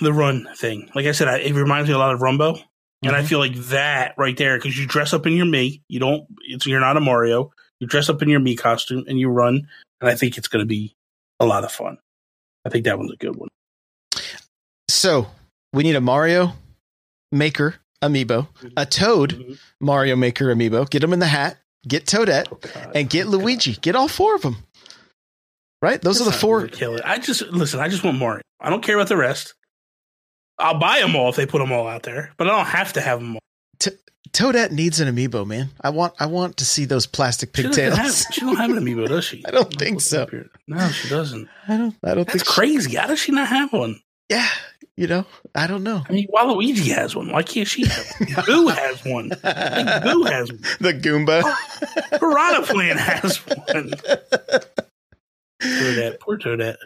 the 0.00 0.12
run 0.12 0.48
thing. 0.56 0.90
Like 0.94 1.06
I 1.06 1.12
said, 1.12 1.28
I, 1.28 1.38
it 1.38 1.54
reminds 1.54 1.88
me 1.88 1.94
a 1.94 1.98
lot 1.98 2.12
of 2.12 2.20
Rumbo. 2.20 2.56
And 3.02 3.14
I 3.14 3.20
Mhm. 3.22 3.26
feel 3.28 3.38
like 3.38 3.54
that 3.54 4.14
right 4.18 4.36
there, 4.36 4.58
because 4.58 4.76
you 4.78 4.86
dress 4.86 5.12
up 5.12 5.26
in 5.26 5.34
your 5.34 5.46
Mii, 5.46 5.80
you 5.88 6.00
don't 6.00 6.26
it's 6.42 6.66
you're 6.66 6.80
not 6.80 6.96
a 6.96 7.00
Mario. 7.00 7.52
You 7.78 7.86
dress 7.86 8.08
up 8.08 8.22
in 8.22 8.28
your 8.28 8.40
Mii 8.40 8.58
costume 8.58 9.04
and 9.06 9.18
you 9.20 9.28
run, 9.28 9.68
and 10.00 10.10
I 10.10 10.14
think 10.16 10.36
it's 10.38 10.48
gonna 10.48 10.64
be 10.64 10.96
a 11.40 11.46
lot 11.46 11.64
of 11.64 11.72
fun. 11.72 11.98
I 12.64 12.68
think 12.70 12.84
that 12.84 12.98
one's 12.98 13.12
a 13.12 13.16
good 13.16 13.36
one. 13.36 13.48
so 14.88 15.26
we 15.72 15.82
need 15.82 15.96
a 15.96 16.00
mario 16.00 16.52
maker 17.32 17.76
amiibo 18.02 18.48
a 18.76 18.86
toad 18.86 19.32
Mhm. 19.32 19.58
Mario 19.80 20.16
Maker 20.16 20.46
amiibo. 20.54 20.88
Get 20.88 21.00
them 21.00 21.12
in 21.12 21.18
the 21.18 21.26
hat. 21.26 21.58
Get 21.86 22.06
Toadette 22.06 22.46
Oh, 22.50 22.90
and 22.94 23.08
get 23.10 23.26
Oh, 23.26 23.30
Luigi. 23.30 23.74
Get 23.76 23.94
all 23.94 24.08
four 24.08 24.34
of 24.34 24.42
them. 24.42 24.56
Right? 25.82 26.00
Those 26.00 26.18
That's 26.18 26.28
are 26.28 26.32
the 26.32 26.38
four. 26.38 26.66
Kill 26.68 26.96
it. 26.96 27.02
I 27.04 27.18
just 27.18 27.42
listen. 27.42 27.78
I 27.80 27.88
just 27.88 28.02
want 28.02 28.18
Mario. 28.18 28.42
I 28.60 28.70
don't 28.70 28.82
care 28.82 28.96
about 28.96 29.08
the 29.08 29.16
rest. 29.16 29.54
I'll 30.58 30.78
buy 30.78 31.00
them 31.00 31.14
all 31.14 31.28
if 31.28 31.36
they 31.36 31.46
put 31.46 31.58
them 31.58 31.70
all 31.72 31.86
out 31.86 32.02
there, 32.02 32.32
but 32.38 32.48
I 32.48 32.56
don't 32.56 32.66
have 32.66 32.94
to 32.94 33.00
have 33.00 33.20
them 33.20 33.36
all. 33.36 33.40
Toadette 34.36 34.70
needs 34.70 35.00
an 35.00 35.08
amiibo, 35.14 35.46
man. 35.46 35.70
I 35.80 35.88
want. 35.90 36.12
I 36.20 36.26
want 36.26 36.58
to 36.58 36.64
see 36.66 36.84
those 36.84 37.06
plastic 37.06 37.56
She 37.56 37.62
have, 37.62 37.72
pigtails. 37.74 38.26
she 38.30 38.42
don't 38.42 38.56
have 38.56 38.70
an 38.70 38.76
amiibo, 38.84 39.08
does 39.08 39.24
she? 39.24 39.42
I 39.48 39.50
don't 39.50 39.72
think 39.72 39.94
Let's 39.96 40.06
so. 40.06 40.18
look 40.18 40.28
up 40.28 40.30
here. 40.32 40.50
No, 40.68 40.88
she 40.90 41.08
doesn't. 41.08 41.48
I 41.66 41.76
don't. 41.78 41.96
I 42.04 42.14
don't 42.14 42.26
That's 42.26 42.42
think. 42.42 42.44
she- 42.46 42.52
crazy. 42.52 42.96
How 42.96 43.06
does 43.06 43.18
she 43.18 43.32
not 43.32 43.48
have 43.48 43.72
one? 43.72 44.00
yeah. 44.28 44.46
You 44.98 45.06
know. 45.06 45.26
I 45.54 45.66
don't 45.66 45.82
know. 45.82 46.02
I 46.08 46.12
mean, 46.12 46.26
Waluigi 46.34 46.94
has 46.94 47.14
one. 47.14 47.30
Why 47.30 47.42
can't 47.42 47.68
she 47.68 47.84
have 47.84 48.06
one? 48.18 48.44
Boo 48.46 48.66
has 48.68 49.04
one. 49.04 49.30
I 49.44 49.74
think 49.84 50.04
Boo 50.04 50.22
has 50.24 50.50
one. 50.50 50.60
the 50.80 50.94
Goomba. 50.94 51.42
Oh, 51.44 52.18
Piranha 52.18 52.62
Plant 52.62 52.98
has 53.00 53.36
one. 53.46 53.90
Toadette. 55.62 56.20
Poor 56.20 56.38
Toadette. 56.38 56.76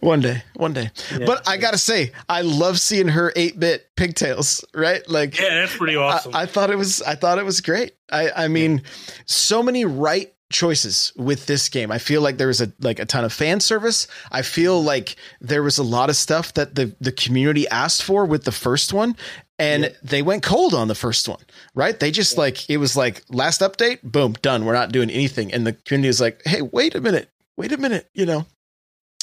One 0.00 0.20
day, 0.20 0.42
one 0.54 0.72
day. 0.72 0.90
Yeah. 1.16 1.26
But 1.26 1.46
I 1.48 1.56
gotta 1.56 1.78
say, 1.78 2.12
I 2.28 2.42
love 2.42 2.80
seeing 2.80 3.08
her 3.08 3.32
eight 3.36 3.58
bit 3.60 3.86
pigtails. 3.96 4.64
Right, 4.74 5.06
like 5.08 5.38
Yeah, 5.38 5.60
that's 5.60 5.76
pretty 5.76 5.96
awesome. 5.96 6.34
I, 6.34 6.42
I 6.42 6.46
thought 6.46 6.70
it 6.70 6.76
was. 6.78 7.00
I 7.02 7.14
thought 7.14 7.38
it 7.38 7.44
was 7.44 7.60
great. 7.60 7.92
I, 8.10 8.30
I 8.44 8.48
mean, 8.48 8.82
so 9.26 9.62
many 9.62 9.84
right 9.84 10.32
choices 10.52 11.12
with 11.16 11.46
this 11.46 11.68
game. 11.70 11.90
I 11.90 11.96
feel 11.98 12.20
like 12.20 12.36
there 12.36 12.48
was 12.48 12.60
a 12.60 12.70
like 12.80 12.98
a 12.98 13.06
ton 13.06 13.24
of 13.24 13.32
fan 13.32 13.60
service. 13.60 14.06
I 14.30 14.42
feel 14.42 14.82
like 14.82 15.16
there 15.40 15.62
was 15.62 15.78
a 15.78 15.82
lot 15.82 16.10
of 16.10 16.16
stuff 16.16 16.52
that 16.54 16.74
the 16.74 16.94
the 17.00 17.12
community 17.12 17.66
asked 17.68 18.02
for 18.02 18.24
with 18.26 18.44
the 18.44 18.52
first 18.52 18.92
one, 18.92 19.16
and 19.58 19.84
Yeah. 19.84 19.90
they 20.02 20.22
went 20.22 20.42
cold 20.42 20.74
on 20.74 20.88
the 20.88 20.94
first 20.94 21.28
one. 21.28 21.40
Right? 21.74 21.98
They 21.98 22.10
just 22.10 22.36
like 22.36 22.68
it 22.68 22.76
was 22.78 22.96
like 22.96 23.22
last 23.30 23.60
update, 23.62 24.00
boom, 24.02 24.34
done. 24.42 24.64
We're 24.64 24.74
not 24.74 24.92
doing 24.92 25.08
anything, 25.08 25.52
and 25.54 25.66
the 25.66 25.72
community 25.72 26.08
was 26.08 26.20
like, 26.20 26.42
hey, 26.44 26.60
wait 26.62 26.94
a 26.96 27.00
minute, 27.00 27.30
wait 27.56 27.72
a 27.72 27.78
minute, 27.78 28.08
you 28.12 28.26
know. 28.26 28.44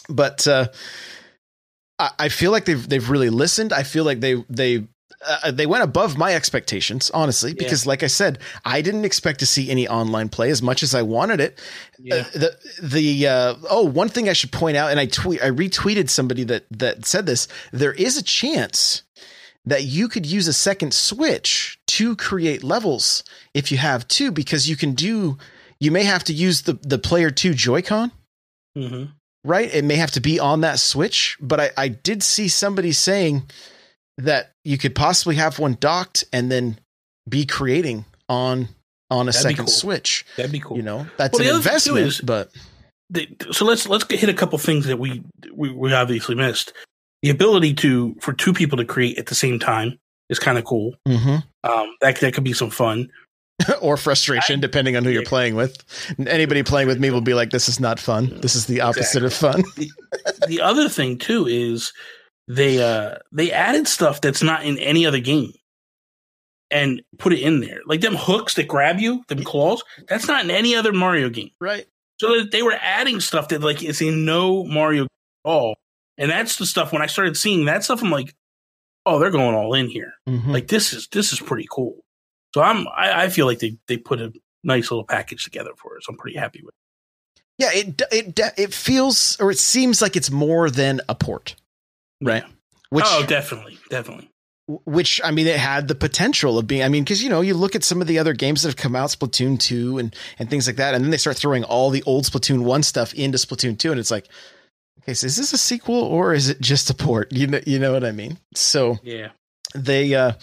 But 0.10 0.48
uh, 0.48 0.68
I, 1.98 2.12
I 2.20 2.30
feel 2.30 2.52
like 2.52 2.66
they've 2.66 2.88
they've 2.88 3.10
really 3.10 3.30
listened. 3.30 3.74
I 3.74 3.84
feel 3.84 4.04
like 4.04 4.20
they 4.20 4.44
they 4.50 4.88
uh, 5.26 5.52
they 5.52 5.66
went 5.66 5.84
above 5.84 6.18
my 6.18 6.34
expectations, 6.34 7.12
honestly, 7.14 7.54
because 7.54 7.86
like 7.86 8.04
I 8.04 8.08
said, 8.08 8.40
I 8.64 8.82
didn't 8.82 9.06
expect 9.06 9.40
to 9.40 9.46
see 9.46 9.70
any 9.70 9.88
online 9.88 10.30
play 10.30 10.50
as 10.50 10.62
much 10.62 10.82
as 10.82 10.96
I 10.96 11.02
wanted 11.02 11.42
it. 11.42 11.60
yeah. 12.00 12.16
Uh, 12.16 12.24
the 12.34 12.58
the 12.82 13.28
uh, 13.28 13.56
oh, 13.70 13.86
one 13.86 14.10
thing 14.10 14.30
I 14.30 14.34
should 14.34 14.52
point 14.52 14.78
out, 14.78 14.92
and 14.92 15.00
I 15.00 15.08
tweet 15.08 15.44
I 15.44 15.50
retweeted 15.50 16.10
somebody 16.10 16.44
that 16.46 16.66
that 16.72 17.06
said 17.06 17.26
this. 17.26 17.48
There 17.72 17.94
is 17.94 18.18
a 18.18 18.24
chance 18.24 19.04
that 19.66 19.84
you 19.84 20.08
could 20.08 20.26
use 20.26 20.48
a 20.48 20.54
second 20.54 20.94
switch 20.94 21.80
to 21.88 22.16
create 22.16 22.64
levels 22.64 23.24
if 23.54 23.72
you 23.72 23.78
have 23.78 24.08
two, 24.08 24.32
because 24.32 24.70
you 24.70 24.78
can 24.78 24.94
do. 24.94 25.38
You 25.82 25.92
may 25.92 26.04
have 26.04 26.24
to 26.26 26.34
use 26.34 26.62
the 26.62 26.74
the 26.82 26.98
player 26.98 27.30
two 27.30 27.54
Joy-Con 27.54 28.12
hmm 28.76 29.06
right? 29.44 29.74
It 29.74 29.84
may 29.86 29.96
have 29.96 30.12
to 30.12 30.20
be 30.22 30.40
on 30.40 30.62
that 30.62 30.80
switch, 30.80 31.38
but 31.42 31.60
I, 31.60 31.72
I 31.78 31.88
did 31.90 32.24
see 32.24 32.48
somebody 32.48 32.92
saying 32.92 33.44
that 34.18 34.52
you 34.64 34.78
could 34.78 34.96
possibly 34.96 35.36
have 35.36 35.60
one 35.60 35.78
docked 35.80 36.26
and 36.34 36.52
then 36.52 36.80
be 37.28 37.46
creating 37.46 38.06
on 38.28 38.70
on 39.12 39.28
a 39.28 39.32
That'd 39.32 39.42
second 39.42 39.66
cool. 39.66 39.74
switch. 39.74 40.26
That'd 40.38 40.52
be 40.52 40.60
cool. 40.60 40.78
You 40.78 40.84
know, 40.84 41.08
that's 41.18 41.38
Well, 41.40 41.48
an 41.48 41.56
other 41.56 41.62
thing, 41.64 41.80
too, 41.80 41.96
investment, 41.98 42.08
is- 42.08 42.22
but 42.22 42.52
the- 43.10 43.28
so 43.52 43.66
let's 43.66 43.88
let's 43.88 44.04
get, 44.04 44.20
hit 44.20 44.30
a 44.30 44.34
couple 44.36 44.58
things 44.60 44.86
that 44.86 44.98
we, 45.00 45.24
we 45.54 45.72
we 45.72 45.94
obviously 45.94 46.36
missed. 46.36 46.74
The 47.24 47.30
ability 47.32 47.74
to 47.76 48.16
for 48.22 48.34
two 48.34 48.54
people 48.54 48.78
to 48.78 48.86
create 48.86 49.18
at 49.18 49.26
the 49.28 49.36
same 49.36 49.58
time 49.60 49.98
is 50.30 50.38
kind 50.40 50.58
of 50.58 50.64
cool. 50.66 50.94
Mhm. 51.08 51.44
Um, 51.64 51.96
that 52.02 52.20
that 52.20 52.34
could 52.34 52.44
be 52.44 52.54
some 52.54 52.70
fun. 52.70 53.10
or 53.82 53.98
frustration, 53.98 54.60
depending 54.60 54.96
on 54.96 55.04
who 55.04 55.10
you're 55.10 55.24
playing 55.24 55.56
with. 55.56 55.76
Anybody 56.20 56.64
playing 56.64 56.88
with 56.88 57.00
me 57.00 57.12
will 57.12 57.22
be 57.22 57.34
like, 57.34 57.50
"This 57.50 57.68
is 57.70 57.80
not 57.80 58.00
fun. 58.00 58.40
This 58.42 58.56
is 58.56 58.66
the 58.66 58.82
opposite 58.82 59.24
of 59.24 59.34
fun." 59.34 59.64
the 60.48 60.62
other 60.62 60.90
thing 60.90 61.18
too 61.18 61.48
is 61.48 61.94
they 62.48 62.82
uh 62.82 63.16
they 63.32 63.52
added 63.52 63.88
stuff 63.88 64.22
that's 64.22 64.42
not 64.42 64.64
in 64.66 64.78
any 64.80 65.06
other 65.06 65.20
game 65.20 65.52
and 66.72 67.02
put 67.18 67.34
it 67.34 67.40
in 67.40 67.60
there. 67.60 67.80
Like 67.86 68.02
them 68.02 68.16
hooks 68.16 68.56
that 68.56 68.68
grab 68.68 69.00
you, 69.00 69.24
them 69.28 69.44
claws, 69.44 69.84
that's 70.08 70.28
not 70.28 70.44
in 70.44 70.52
any 70.52 70.76
other 70.76 70.94
Mario 70.94 71.30
game. 71.30 71.52
right. 71.60 71.86
So 72.20 72.44
they 72.44 72.62
were 72.62 72.76
adding 72.82 73.22
stuff 73.22 73.48
that 73.48 73.62
like 73.62 73.82
is 73.82 74.02
in 74.02 74.26
no 74.26 74.66
Mario 74.66 75.04
game 75.04 75.08
at 75.46 75.50
all. 75.50 75.76
And 76.18 76.30
that's 76.30 76.58
the 76.58 76.66
stuff 76.66 76.92
when 76.92 77.02
I 77.02 77.06
started 77.06 77.38
seeing 77.38 77.64
that 77.66 77.86
stuff, 77.86 78.04
I'm 78.04 78.12
like, 78.12 78.36
oh, 79.06 79.20
they're 79.20 79.32
going 79.32 79.56
all 79.56 79.74
in 79.74 79.88
here. 79.88 80.12
Mhm. 80.28 80.48
Like 80.48 80.68
this 80.68 80.92
is 80.92 81.08
this 81.14 81.32
is 81.32 81.40
pretty 81.40 81.66
cool. 81.72 82.04
So 82.54 82.62
I'm 82.62 82.88
I, 82.88 83.24
I 83.26 83.30
feel 83.30 83.46
like 83.46 83.60
they 83.60 83.78
they 83.88 83.98
put 83.98 84.20
a 84.22 84.34
nice 84.64 84.92
little 84.92 85.06
package 85.06 85.44
together 85.44 85.72
for 85.78 85.98
us. 85.98 86.04
I'm 86.10 86.18
pretty 86.18 86.38
happy 86.38 86.62
with. 86.64 86.74
yeah, 87.58 87.70
it 87.74 88.02
it 88.12 88.40
it 88.58 88.74
feels 88.74 89.38
or 89.40 89.52
it 89.52 89.60
seems 89.60 90.02
like 90.02 90.16
it's 90.16 90.32
more 90.32 90.70
than 90.70 91.02
a 91.10 91.16
port, 91.16 91.56
it. 92.22 92.26
Right. 92.28 92.44
which 92.90 93.06
oh, 93.08 93.26
definitely, 93.28 93.78
definitely. 93.90 94.30
which 94.86 95.22
I 95.24 95.32
mean, 95.32 95.48
it 95.48 95.58
had 95.60 95.88
the 95.88 95.96
potential 95.96 96.58
of 96.58 96.68
being. 96.68 96.84
I 96.84 96.90
mean, 96.90 97.04
because 97.04 97.24
you 97.24 97.30
know, 97.30 97.42
you 97.42 97.54
look 97.54 97.76
at 97.76 97.84
some 97.84 98.02
of 98.02 98.08
the 98.08 98.20
other 98.20 98.34
games 98.34 98.64
that 98.64 98.70
have 98.70 98.76
come 98.78 98.96
out, 98.96 99.10
Splatoon 99.10 99.60
two 99.60 99.98
and 100.00 100.16
and 100.40 100.50
things 100.50 100.68
like 100.68 100.78
that, 100.78 100.94
and 100.96 101.04
then 101.04 101.12
they 101.12 101.18
start 101.18 101.38
throwing 101.38 101.64
all 101.64 101.90
the 101.92 102.04
old 102.04 102.26
Splatoon 102.26 102.64
one 102.64 102.84
stuff 102.84 103.14
into 103.14 103.38
Splatoon 103.38 103.78
two, 103.78 103.92
and 103.92 104.00
it's 104.00 104.12
like, 104.12 104.28
okay, 105.02 105.14
so 105.14 105.28
is 105.28 105.38
this 105.38 105.54
a 105.54 105.58
sequel 105.58 105.96
or 106.04 106.34
is 106.34 106.50
it 106.50 106.60
just 106.62 106.90
a 106.90 106.94
port? 106.94 107.32
You 107.40 107.48
know, 107.48 107.60
you 107.66 107.80
know 107.80 107.94
what 107.94 108.04
I 108.04 108.12
mean? 108.12 108.38
So 108.56 108.98
Yeah. 109.04 109.30
they, 109.76 110.14
uh, 110.16 110.34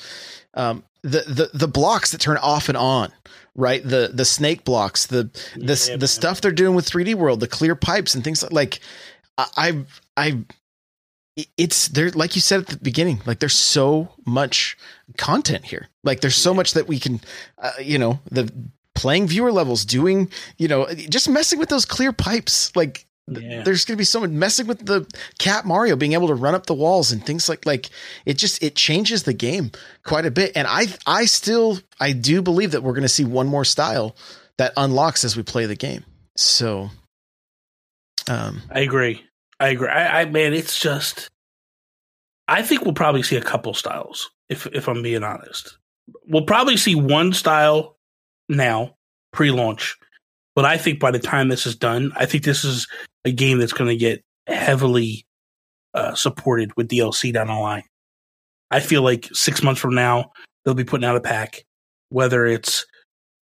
um, 0.54 0.84
the 1.06 1.20
the 1.26 1.50
the 1.54 1.68
blocks 1.68 2.10
that 2.12 2.20
turn 2.20 2.36
off 2.38 2.68
and 2.68 2.76
on, 2.76 3.12
right? 3.54 3.82
The 3.82 4.10
the 4.12 4.24
snake 4.24 4.64
blocks, 4.64 5.06
the 5.06 5.30
the 5.54 5.86
Yeah, 5.88 5.96
the 5.96 6.00
man. 6.00 6.08
stuff 6.08 6.40
they're 6.40 6.52
doing 6.52 6.74
with 6.74 6.88
3D 6.88 7.14
World, 7.14 7.40
the 7.40 7.48
clear 7.48 7.74
pipes 7.74 8.14
and 8.14 8.22
things 8.24 8.42
like 8.42 8.52
like 8.52 8.80
I 9.38 9.84
I 10.16 10.44
it's 11.58 11.88
there 11.88 12.10
like 12.10 12.34
you 12.34 12.40
said 12.40 12.60
at 12.60 12.66
the 12.68 12.78
beginning 12.78 13.20
like 13.26 13.40
there's 13.40 13.52
so 13.54 14.08
much 14.24 14.76
content 15.18 15.66
here 15.66 15.88
like 16.02 16.20
there's 16.22 16.34
so 16.36 16.54
much 16.54 16.72
that 16.72 16.88
we 16.88 16.98
can 16.98 17.20
uh, 17.58 17.72
you 17.78 17.98
know 17.98 18.20
the 18.30 18.50
playing 18.94 19.26
viewer 19.28 19.52
levels 19.52 19.84
doing 19.84 20.30
you 20.56 20.66
know 20.66 20.86
just 21.10 21.28
messing 21.28 21.58
with 21.58 21.68
those 21.68 21.84
clear 21.84 22.10
pipes 22.12 22.74
like 22.74 23.05
Yeah. 23.28 23.62
there's 23.64 23.84
gonna 23.84 23.96
be 23.96 24.04
someone 24.04 24.38
messing 24.38 24.68
with 24.68 24.86
the 24.86 25.04
cat 25.40 25.64
mario 25.64 25.96
being 25.96 26.12
able 26.12 26.28
to 26.28 26.34
run 26.34 26.54
up 26.54 26.66
the 26.66 26.74
walls 26.74 27.10
and 27.10 27.26
things 27.26 27.48
like 27.48 27.66
like 27.66 27.90
it 28.24 28.38
just 28.38 28.62
it 28.62 28.76
changes 28.76 29.24
the 29.24 29.32
game 29.32 29.72
quite 30.04 30.24
a 30.24 30.30
bit 30.30 30.52
and 30.54 30.68
i 30.68 30.86
i 31.08 31.24
still 31.24 31.80
i 31.98 32.12
do 32.12 32.40
believe 32.40 32.70
that 32.70 32.84
we're 32.84 32.92
gonna 32.92 33.08
see 33.08 33.24
one 33.24 33.48
more 33.48 33.64
style 33.64 34.14
that 34.58 34.72
unlocks 34.76 35.24
as 35.24 35.36
we 35.36 35.42
play 35.42 35.66
the 35.66 35.74
game 35.74 36.04
so 36.36 36.88
um 38.28 38.62
I 38.70 38.80
agree. 38.80 39.24
I 39.58 39.68
agree. 39.68 39.88
I, 39.88 40.20
I 40.20 40.24
man, 40.26 40.52
it's 40.52 40.78
just. 40.78 41.28
I 42.48 42.62
think 42.62 42.84
we'll 42.84 42.94
probably 42.94 43.22
see 43.22 43.36
a 43.36 43.42
couple 43.42 43.74
styles. 43.74 44.30
If 44.48 44.66
if 44.68 44.88
I'm 44.88 45.02
being 45.02 45.24
honest, 45.24 45.78
we'll 46.28 46.44
probably 46.44 46.76
see 46.76 46.94
one 46.94 47.32
style 47.32 47.96
now 48.48 48.96
pre-launch, 49.32 49.96
but 50.56 50.64
I 50.64 50.78
think 50.78 50.98
by 50.98 51.12
the 51.12 51.20
time 51.20 51.48
this 51.48 51.66
is 51.66 51.76
done, 51.76 52.12
I 52.16 52.24
think 52.26 52.42
this 52.42 52.64
is 52.64 52.88
a 53.24 53.30
game 53.30 53.58
that's 53.58 53.74
going 53.74 53.90
to 53.90 53.96
get 53.96 54.24
heavily 54.48 55.26
uh, 55.94 56.14
supported 56.14 56.74
with 56.76 56.88
DLC 56.88 57.32
down 57.32 57.48
the 57.48 57.54
line. 57.54 57.84
I 58.70 58.80
feel 58.80 59.02
like 59.02 59.28
six 59.32 59.62
months 59.62 59.80
from 59.80 59.94
now 59.94 60.32
they'll 60.64 60.74
be 60.74 60.84
putting 60.84 61.04
out 61.04 61.16
a 61.16 61.20
pack, 61.20 61.64
whether 62.08 62.46
it's 62.46 62.86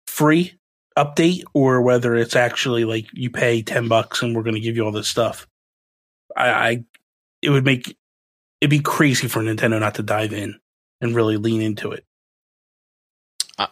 free 0.08 0.54
update 0.98 1.44
or 1.54 1.82
whether 1.82 2.16
it's 2.16 2.36
actually 2.36 2.86
like 2.86 3.08
you 3.14 3.30
pay 3.30 3.62
10 3.62 3.88
bucks 3.88 4.22
and 4.24 4.36
we're 4.36 4.44
going 4.44 4.56
to 4.56 4.62
give 4.62 4.76
you 4.76 4.84
all 4.84 4.92
this 4.92 5.08
stuff. 5.08 5.48
I, 6.36 6.50
I, 6.50 6.84
it 7.42 7.50
would 7.50 7.66
make, 7.66 7.96
it'd 8.62 8.70
be 8.70 8.80
crazy 8.80 9.28
for 9.28 9.42
Nintendo 9.42 9.80
not 9.80 9.96
to 9.96 10.04
dive 10.04 10.34
in 10.34 10.60
and 11.02 11.16
really 11.16 11.38
lean 11.38 11.62
into 11.62 11.92
it. 11.92 12.06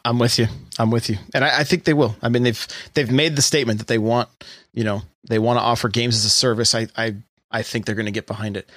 I'm 0.05 0.19
with 0.19 0.39
you. 0.39 0.47
I'm 0.77 0.91
with 0.91 1.09
you, 1.09 1.17
and 1.33 1.43
I, 1.43 1.59
I 1.59 1.63
think 1.63 1.83
they 1.83 1.93
will. 1.93 2.15
I 2.21 2.29
mean, 2.29 2.43
they've 2.43 2.67
they've 2.93 3.11
made 3.11 3.35
the 3.35 3.41
statement 3.41 3.79
that 3.79 3.87
they 3.87 3.97
want, 3.97 4.29
you 4.73 4.83
know, 4.83 5.01
they 5.27 5.39
want 5.39 5.57
to 5.57 5.61
offer 5.63 5.89
games 5.89 6.15
as 6.15 6.25
a 6.25 6.29
service. 6.29 6.73
I 6.75 6.87
I 6.95 7.15
I 7.51 7.61
think 7.63 7.85
they're 7.85 7.95
going 7.95 8.05
to 8.05 8.11
get 8.11 8.27
behind 8.27 8.57
it. 8.57 8.69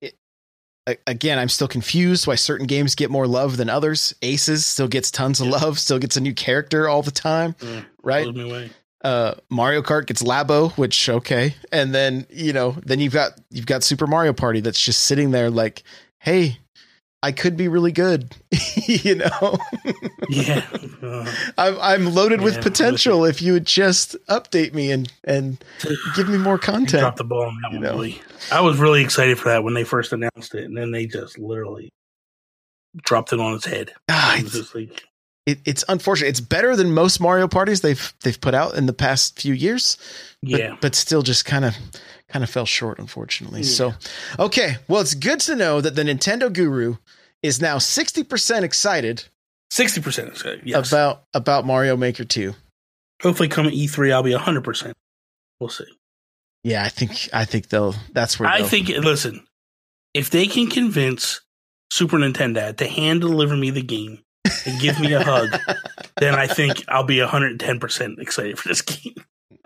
it. 0.00 0.14
Again, 1.06 1.38
I'm 1.38 1.48
still 1.48 1.68
confused 1.68 2.26
why 2.26 2.34
certain 2.34 2.66
games 2.66 2.94
get 2.94 3.10
more 3.10 3.26
love 3.26 3.56
than 3.56 3.70
others. 3.70 4.14
Aces 4.20 4.66
still 4.66 4.88
gets 4.88 5.10
tons 5.10 5.40
of 5.40 5.46
Yeah. 5.46 5.52
love, 5.54 5.78
still 5.78 5.98
gets 5.98 6.16
a 6.16 6.20
new 6.20 6.34
character 6.34 6.88
all 6.88 7.02
the 7.02 7.10
time, 7.10 7.54
Mm, 7.54 7.86
right? 8.02 8.24
blows 8.24 8.34
me 8.36 8.42
away. 8.50 8.70
uh 9.02 9.34
Mario 9.50 9.80
Kart 9.82 10.06
gets 10.06 10.22
Labo, 10.22 10.72
which 10.76 11.08
okay. 11.08 11.54
And 11.72 11.94
then, 11.94 12.26
you 12.30 12.52
know, 12.52 12.72
then 12.84 13.00
you've 13.00 13.14
got 13.14 13.32
you've 13.50 13.66
got 13.66 13.82
Super 13.82 14.06
Mario 14.06 14.32
Party 14.34 14.60
that's 14.60 14.80
just 14.80 15.04
sitting 15.04 15.30
there 15.30 15.50
like, 15.50 15.82
"Hey, 16.18 16.58
I 17.24 17.32
could 17.32 17.56
be 17.56 17.68
really 17.68 17.92
good." 17.92 18.34
you 18.86 19.16
know. 19.16 19.58
Yeah. 20.28 20.64
I'm 21.58 21.78
I'm 21.80 22.14
loaded 22.14 22.40
with 22.40 22.54
Yeah, 22.56 22.62
potential 22.62 23.24
if 23.24 23.42
you 23.42 23.52
would 23.54 23.66
just 23.66 24.16
update 24.26 24.74
me 24.74 24.90
and 24.92 25.12
and 25.24 25.62
give 26.14 26.28
me 26.28 26.38
more 26.38 26.58
content. 26.58 27.00
dropped 27.00 27.18
the 27.18 27.24
ball 27.24 27.44
on 27.44 27.56
that 27.62 27.72
one, 27.72 27.80
know. 27.80 27.92
Billy. 27.92 28.20
I 28.52 28.60
was 28.60 28.78
really 28.78 29.02
excited 29.02 29.38
for 29.38 29.48
that 29.48 29.64
when 29.64 29.74
they 29.74 29.84
first 29.84 30.12
announced 30.12 30.54
it, 30.54 30.64
and 30.64 30.76
then 30.76 30.90
they 30.90 31.06
just 31.06 31.38
literally 31.38 31.92
dropped 33.02 33.32
it 33.32 33.40
on 33.40 33.54
its 33.54 33.66
head. 33.66 33.92
Ah, 34.08 34.36
It 34.38 34.54
it's, 34.54 34.74
like, 34.74 35.04
it, 35.46 35.60
it's 35.64 35.84
unfortunate. 35.88 36.28
It's 36.28 36.40
better 36.40 36.76
than 36.76 36.92
most 36.92 37.20
Mario 37.20 37.48
parties 37.48 37.80
they've 37.82 38.12
they've 38.22 38.40
put 38.40 38.54
out 38.54 38.74
in 38.74 38.86
the 38.86 38.92
past 38.92 39.38
few 39.40 39.52
years. 39.54 39.98
But, 40.42 40.60
yeah. 40.60 40.76
but 40.80 40.94
still 40.94 41.22
just 41.22 41.44
kind 41.44 41.64
of 41.64 41.76
kind 42.34 42.42
of 42.42 42.50
fell 42.50 42.66
short 42.66 42.98
unfortunately. 42.98 43.60
Yeah. 43.60 43.66
So, 43.66 43.94
okay, 44.40 44.78
well 44.88 45.00
it's 45.00 45.14
good 45.14 45.38
to 45.40 45.54
know 45.54 45.80
that 45.80 45.94
the 45.94 46.02
Nintendo 46.02 46.52
Guru 46.52 46.96
is 47.44 47.60
now 47.60 47.76
60% 47.76 48.62
excited 48.62 49.28
60% 49.74 50.60
yes. 50.64 50.88
about 50.88 51.24
about 51.32 51.64
Mario 51.64 51.96
Maker 51.96 52.24
2. 52.24 52.54
Hopefully, 53.22 53.48
come 53.48 53.66
E3, 53.66 54.12
I'll 54.12 54.22
be 54.22 54.32
100%. 54.32 54.92
We'll 55.58 55.68
see. 55.68 55.84
Yeah, 56.62 56.84
I 56.84 56.88
think 56.88 57.28
I 57.32 57.44
think 57.44 57.68
they'll 57.68 57.94
that's 58.12 58.38
where 58.38 58.48
I 58.48 58.62
think, 58.62 58.88
listen, 58.88 59.44
if 60.14 60.30
they 60.30 60.46
can 60.46 60.68
convince 60.68 61.40
Super 61.90 62.16
Nintendo 62.16 62.74
to 62.76 62.86
hand 62.86 63.20
deliver 63.20 63.56
me 63.56 63.70
the 63.70 63.82
game 63.82 64.20
and 64.64 64.80
give 64.80 64.98
me 65.00 65.12
a 65.12 65.22
hug, 65.22 65.58
then 66.18 66.34
I 66.34 66.46
think 66.46 66.84
I'll 66.88 67.04
be 67.04 67.18
110% 67.18 68.18
excited 68.18 68.58
for 68.58 68.68
this 68.68 68.80
game. 68.80 69.14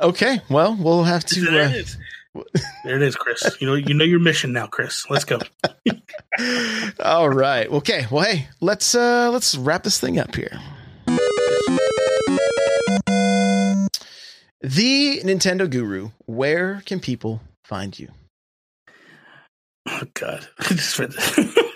Okay, 0.01 0.41
well, 0.49 0.77
we'll 0.79 1.05
have 1.05 1.25
to 1.27 1.41
uh. 1.61 1.83
There 2.85 2.97
it 2.97 3.03
is, 3.03 3.17
Chris. 3.17 3.57
You 3.61 3.67
know, 3.67 3.75
you 3.75 3.95
know 3.95 4.05
your 4.05 4.21
mission 4.21 4.53
now, 4.53 4.67
Chris. 4.67 5.05
Let's 5.11 5.25
go. 5.25 5.41
All 7.01 7.29
right. 7.29 7.69
Okay. 7.69 8.07
Well, 8.11 8.25
hey, 8.25 8.49
let's 8.61 8.95
uh 8.95 9.31
let's 9.31 9.57
wrap 9.57 9.83
this 9.83 10.01
thing 10.01 10.19
up 10.19 10.35
here. 10.35 10.59
The 14.61 15.21
Nintendo 15.23 15.71
Guru, 15.71 16.11
where 16.27 16.83
can 16.85 16.99
people 16.99 17.41
find 17.65 17.97
you? 17.97 18.09
Oh 19.87 20.03
God, 20.15 20.47
I 20.59 20.65
just 20.75 20.99
read 20.99 21.13
the, 21.13 21.73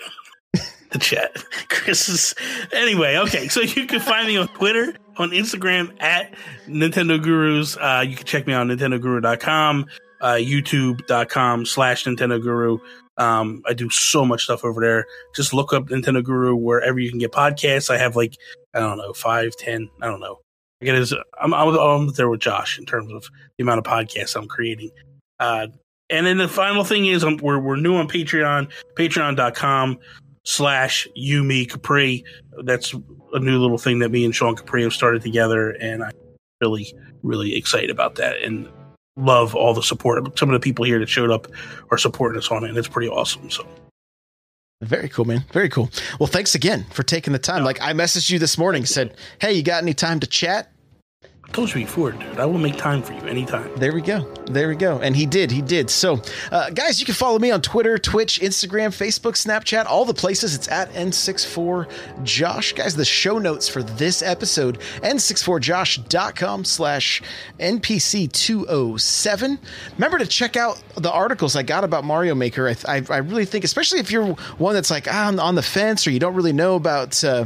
the 0.91 0.99
chat. 0.99 1.35
Chris 1.69 2.09
is 2.09 2.35
anyway. 2.71 3.17
Okay, 3.17 3.47
so 3.47 3.61
you 3.61 3.85
can 3.87 3.99
find 3.99 4.27
me 4.27 4.37
on 4.37 4.47
Twitter, 4.49 4.95
on 5.17 5.31
Instagram 5.31 5.95
at 6.01 6.33
Nintendo 6.67 7.21
Gurus. 7.21 7.77
Uh, 7.77 8.03
you 8.05 8.17
can 8.17 8.25
check 8.25 8.45
me 8.45 8.53
out 8.53 8.69
on 8.69 8.77
NintendoGuru.com, 8.77 9.85
uh, 10.23 10.35
YouTube.com 10.35 11.65
slash 11.65 12.05
Nintendo 12.05 12.41
Guru. 12.41 12.79
Um, 13.17 13.61
I 13.67 13.73
do 13.73 13.89
so 13.89 14.25
much 14.25 14.45
stuff 14.45 14.63
over 14.63 14.81
there. 14.81 15.05
Just 15.35 15.53
look 15.53 15.73
up 15.73 15.87
Nintendo 15.89 16.23
Guru 16.23 16.55
wherever 16.55 16.97
you 16.97 17.09
can 17.09 17.19
get 17.19 17.31
podcasts. 17.31 17.91
I 17.91 17.97
have 17.97 18.15
like 18.15 18.37
I 18.73 18.79
don't 18.79 18.97
know 18.97 19.13
five, 19.13 19.55
ten, 19.57 19.89
I 20.01 20.07
don't 20.07 20.21
know. 20.21 20.39
I 20.81 20.85
get 20.85 20.95
I'm, 21.39 21.53
I'm 21.53 21.77
I'm 21.77 22.07
there 22.13 22.29
with 22.29 22.39
Josh 22.39 22.79
in 22.79 22.85
terms 22.85 23.11
of 23.11 23.29
the 23.57 23.63
amount 23.63 23.79
of 23.79 23.83
podcasts 23.83 24.35
I'm 24.35 24.47
creating. 24.47 24.91
Uh, 25.39 25.67
and 26.09 26.25
then 26.25 26.37
the 26.37 26.47
final 26.47 26.83
thing 26.83 27.05
is 27.05 27.23
um, 27.23 27.37
we're, 27.37 27.59
we're 27.59 27.75
new 27.75 27.95
on 27.95 28.07
Patreon, 28.07 28.71
patreon.com 28.95 29.99
slash 30.45 31.07
Yumi 31.17 31.69
Capri. 31.69 32.23
That's 32.63 32.93
a 33.33 33.39
new 33.39 33.59
little 33.59 33.77
thing 33.77 33.99
that 33.99 34.09
me 34.09 34.23
and 34.25 34.33
Sean 34.35 34.55
Capri 34.55 34.83
have 34.83 34.93
started 34.93 35.21
together. 35.21 35.71
And 35.71 36.03
I'm 36.03 36.11
really, 36.61 36.93
really 37.23 37.55
excited 37.55 37.89
about 37.89 38.15
that 38.15 38.41
and 38.41 38.69
love 39.15 39.55
all 39.55 39.73
the 39.73 39.83
support. 39.83 40.37
Some 40.37 40.49
of 40.49 40.53
the 40.53 40.59
people 40.59 40.85
here 40.85 40.99
that 40.99 41.09
showed 41.09 41.31
up 41.31 41.47
are 41.91 41.97
supporting 41.97 42.37
us 42.37 42.49
on 42.49 42.63
it. 42.63 42.69
And 42.69 42.77
it's 42.77 42.87
pretty 42.87 43.09
awesome. 43.09 43.49
So. 43.49 43.67
Very 44.81 45.07
cool, 45.07 45.25
man. 45.25 45.45
Very 45.51 45.69
cool. 45.69 45.89
Well, 46.19 46.27
thanks 46.27 46.55
again 46.55 46.85
for 46.91 47.03
taking 47.03 47.31
the 47.31 47.39
time. 47.39 47.63
Like 47.63 47.81
I 47.81 47.93
messaged 47.93 48.29
you 48.29 48.39
this 48.39 48.57
morning, 48.57 48.85
said, 48.85 49.15
"Hey, 49.39 49.53
you 49.53 49.63
got 49.63 49.81
any 49.81 49.93
time 49.93 50.19
to 50.19 50.27
chat?" 50.27 50.72
Told 51.51 51.73
you 51.73 51.81
before, 51.81 52.13
dude. 52.13 52.39
I 52.39 52.45
will 52.45 52.57
make 52.57 52.77
time 52.77 53.03
for 53.03 53.13
you 53.13 53.21
anytime. 53.21 53.69
There 53.75 53.93
we 53.93 54.01
go. 54.01 54.21
There 54.45 54.69
we 54.69 54.75
go. 54.75 54.99
And 54.99 55.15
he 55.15 55.25
did. 55.25 55.51
He 55.51 55.61
did. 55.61 55.89
So, 55.89 56.21
uh, 56.51 56.69
guys, 56.71 56.99
you 56.99 57.05
can 57.05 57.15
follow 57.15 57.37
me 57.37 57.51
on 57.51 57.61
Twitter, 57.61 57.97
Twitch, 57.97 58.39
Instagram, 58.39 58.89
Facebook, 58.89 59.33
Snapchat, 59.33 59.85
all 59.85 60.05
the 60.05 60.13
places. 60.13 60.55
It's 60.55 60.67
at 60.67 60.91
N64Josh. 60.93 62.75
Guys, 62.75 62.95
the 62.95 63.05
show 63.05 63.37
notes 63.37 63.69
for 63.69 63.83
this 63.83 64.21
episode, 64.21 64.79
N64Josh.com 65.01 66.65
slash 66.65 67.21
NPC207. 67.59 69.59
Remember 69.93 70.17
to 70.17 70.25
check 70.25 70.57
out 70.57 70.81
the 70.95 71.11
articles 71.11 71.55
I 71.55 71.63
got 71.63 71.83
about 71.83 72.03
Mario 72.03 72.35
Maker. 72.35 72.69
I, 72.69 72.75
I, 72.87 73.03
I 73.09 73.17
really 73.17 73.45
think, 73.45 73.63
especially 73.63 73.99
if 73.99 74.11
you're 74.11 74.33
one 74.57 74.73
that's 74.73 74.91
like 74.91 75.07
ah, 75.07 75.33
on 75.39 75.55
the 75.55 75.61
fence 75.61 76.07
or 76.07 76.11
you 76.11 76.19
don't 76.19 76.35
really 76.35 76.53
know 76.53 76.75
about. 76.75 77.23
Uh, 77.23 77.45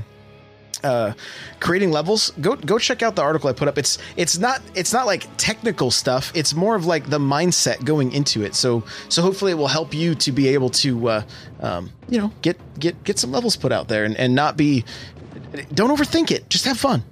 uh, 0.83 1.13
creating 1.59 1.91
levels 1.91 2.31
go 2.41 2.55
go 2.55 2.77
check 2.77 3.01
out 3.01 3.15
the 3.15 3.21
article 3.21 3.49
i 3.49 3.53
put 3.53 3.67
up. 3.67 3.77
It's 3.77 3.97
it's 4.15 4.37
not 4.37 4.61
it's 4.75 4.93
not 4.93 5.05
like 5.05 5.27
technical 5.37 5.91
stuff. 5.91 6.31
It's 6.35 6.53
more 6.53 6.75
of 6.75 6.85
like 6.85 7.09
the 7.09 7.19
mindset 7.19 7.83
going 7.83 8.11
into 8.11 8.43
it. 8.43 8.55
So 8.55 8.83
so 9.09 9.21
hopefully 9.21 9.51
it 9.51 9.55
will 9.55 9.67
help 9.67 9.93
you 9.93 10.15
to 10.15 10.31
be 10.31 10.49
able 10.49 10.69
to 10.69 11.09
uh, 11.09 11.23
um, 11.61 11.91
you 12.09 12.19
know 12.19 12.31
get 12.41 12.57
get 12.79 13.03
get 13.03 13.19
some 13.19 13.31
levels 13.31 13.55
put 13.55 13.71
out 13.71 13.87
there 13.87 14.05
and, 14.05 14.15
and 14.17 14.35
not 14.35 14.57
be 14.57 14.85
don't 15.73 15.95
overthink 15.95 16.31
it. 16.31 16.49
Just 16.49 16.65
have 16.65 16.77
fun. 16.77 17.03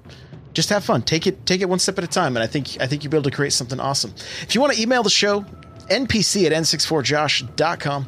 Just 0.53 0.69
have 0.69 0.83
fun. 0.83 1.01
Take 1.01 1.27
it 1.27 1.45
take 1.45 1.61
it 1.61 1.69
one 1.69 1.79
step 1.79 1.97
at 1.97 2.03
a 2.03 2.07
time. 2.07 2.35
And 2.35 2.43
i 2.43 2.47
think 2.47 2.77
i 2.79 2.87
think 2.87 3.03
you'll 3.03 3.11
be 3.11 3.17
able 3.17 3.29
to 3.29 3.35
create 3.35 3.53
something 3.53 3.79
awesome. 3.79 4.13
If 4.41 4.55
you 4.55 4.61
want 4.61 4.73
to 4.73 4.81
email 4.81 5.03
the 5.03 5.09
show 5.09 5.45
npc 5.89 6.45
at 6.45 6.51
n64josh.com 6.51 8.07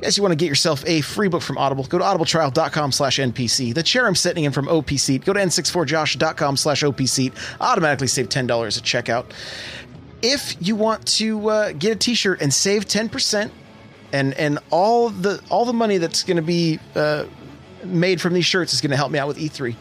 Yes, 0.00 0.16
you 0.16 0.22
want 0.22 0.32
to 0.32 0.36
get 0.36 0.48
yourself 0.48 0.84
a 0.86 1.00
free 1.00 1.28
book 1.28 1.42
from 1.42 1.58
Audible, 1.58 1.84
go 1.84 1.98
to 1.98 2.04
audibletrial.com 2.04 2.92
slash 2.92 3.18
NPC. 3.18 3.74
The 3.74 3.82
chair 3.82 4.06
I'm 4.06 4.14
sitting 4.14 4.44
in 4.44 4.52
from 4.52 4.68
OP 4.68 4.90
Seat, 4.90 5.24
go 5.24 5.32
to 5.32 5.40
n64josh.com 5.40 6.56
slash 6.56 6.84
OP 6.84 7.00
Seat. 7.02 7.32
Automatically 7.60 8.06
save 8.06 8.28
$10 8.28 8.42
at 8.48 8.84
checkout. 8.84 9.26
If 10.22 10.56
you 10.60 10.76
want 10.76 11.06
to 11.18 11.48
uh, 11.48 11.72
get 11.72 11.92
a 11.92 11.96
t-shirt 11.96 12.40
and 12.40 12.52
save 12.52 12.86
10%, 12.86 13.50
and 14.12 14.32
and 14.34 14.58
all 14.70 15.10
the 15.10 15.42
all 15.50 15.64
the 15.64 15.72
money 15.72 15.98
that's 15.98 16.22
going 16.22 16.36
to 16.36 16.42
be 16.42 16.78
uh, 16.94 17.26
made 17.84 18.20
from 18.20 18.32
these 18.32 18.46
shirts 18.46 18.72
is 18.72 18.80
going 18.80 18.90
to 18.90 18.96
help 18.96 19.12
me 19.12 19.18
out 19.18 19.28
with 19.28 19.38
E3. 19.38 19.74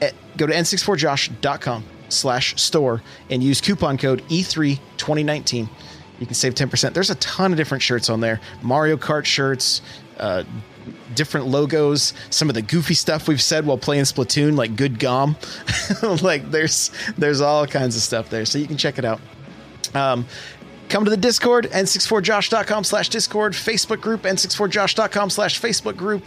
At, 0.00 0.14
go 0.36 0.46
to 0.46 0.52
n64josh.com 0.52 1.84
slash 2.08 2.60
store 2.60 3.02
and 3.30 3.42
use 3.42 3.60
coupon 3.60 3.96
code 3.96 4.22
E3 4.28 4.78
2019 4.98 5.68
you 6.22 6.26
can 6.26 6.36
save 6.36 6.54
10%. 6.54 6.94
There's 6.94 7.10
a 7.10 7.16
ton 7.16 7.50
of 7.50 7.56
different 7.56 7.82
shirts 7.82 8.08
on 8.08 8.20
there 8.20 8.40
Mario 8.62 8.96
Kart 8.96 9.24
shirts, 9.24 9.82
uh, 10.18 10.44
different 11.16 11.48
logos, 11.48 12.14
some 12.30 12.48
of 12.48 12.54
the 12.54 12.62
goofy 12.62 12.94
stuff 12.94 13.26
we've 13.26 13.42
said 13.42 13.66
while 13.66 13.76
playing 13.76 14.04
Splatoon, 14.04 14.56
like 14.56 14.76
good 14.76 15.00
gum. 15.00 15.34
like 16.22 16.48
there's 16.52 16.92
there's 17.18 17.40
all 17.40 17.66
kinds 17.66 17.96
of 17.96 18.02
stuff 18.02 18.30
there. 18.30 18.44
So 18.44 18.58
you 18.58 18.68
can 18.68 18.76
check 18.76 18.98
it 18.98 19.04
out. 19.04 19.20
Um, 19.94 20.24
come 20.92 21.04
to 21.06 21.10
the 21.10 21.16
discord 21.16 21.64
n64josh.com 21.72 22.84
slash 22.84 23.08
discord 23.08 23.54
facebook 23.54 23.98
group 23.98 24.22
n64josh.com 24.24 25.30
slash 25.30 25.58
facebook 25.58 25.96
group. 25.96 26.22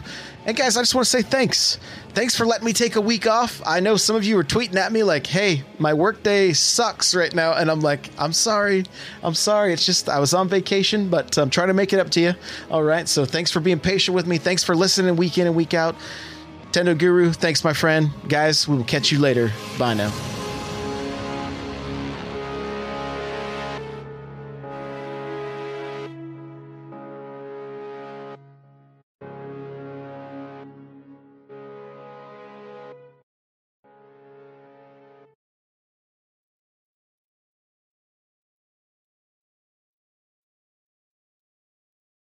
And 0.47 0.57
guys 0.57 0.75
i 0.75 0.81
just 0.81 0.95
want 0.95 1.05
to 1.05 1.11
say 1.11 1.21
thanks. 1.21 1.77
Thanks 2.09 2.35
for 2.35 2.45
letting 2.47 2.65
me 2.65 2.73
take 2.73 2.95
a 2.95 3.01
week 3.01 3.27
off. 3.27 3.61
I 3.65 3.79
know 3.79 3.95
some 3.95 4.15
of 4.15 4.23
you 4.23 4.35
were 4.35 4.43
tweeting 4.43 4.75
at 4.77 4.91
me 4.91 5.03
like 5.03 5.27
hey 5.27 5.63
my 5.77 5.93
workday 5.93 6.51
sucks 6.53 7.13
right 7.13 7.33
now. 7.33 7.53
And 7.53 7.69
i'm 7.69 7.81
like 7.81 8.09
i'm 8.17 8.33
sorry. 8.33 8.85
I'm 9.21 9.35
sorry. 9.35 9.71
It's 9.71 9.85
just 9.85 10.09
i 10.09 10.19
was 10.19 10.33
on 10.33 10.49
vacation 10.49 11.09
but 11.09 11.37
i'm 11.37 11.51
trying 11.51 11.67
to 11.67 11.75
make 11.75 11.93
it 11.93 11.99
up 11.99 12.09
to 12.11 12.19
you. 12.19 12.33
All 12.71 12.83
right 12.83 13.07
so 13.07 13.23
thanks 13.23 13.51
for 13.51 13.59
being 13.59 13.79
patient 13.79 14.15
with 14.15 14.25
me. 14.25 14.39
Thanks 14.39 14.63
for 14.63 14.75
listening 14.75 15.15
week 15.15 15.37
in 15.37 15.45
and 15.45 15.55
week 15.55 15.75
out. 15.75 15.95
Tendo 16.71 16.97
Guru, 16.97 17.31
thanks, 17.31 17.63
my 17.63 17.71
friend. 17.71 18.09
Guys, 18.27 18.67
we 18.67 18.75
will 18.75 18.83
catch 18.83 19.09
you 19.09 19.19
later. 19.19 19.49
Bye 19.77 19.93
now. 19.93 20.44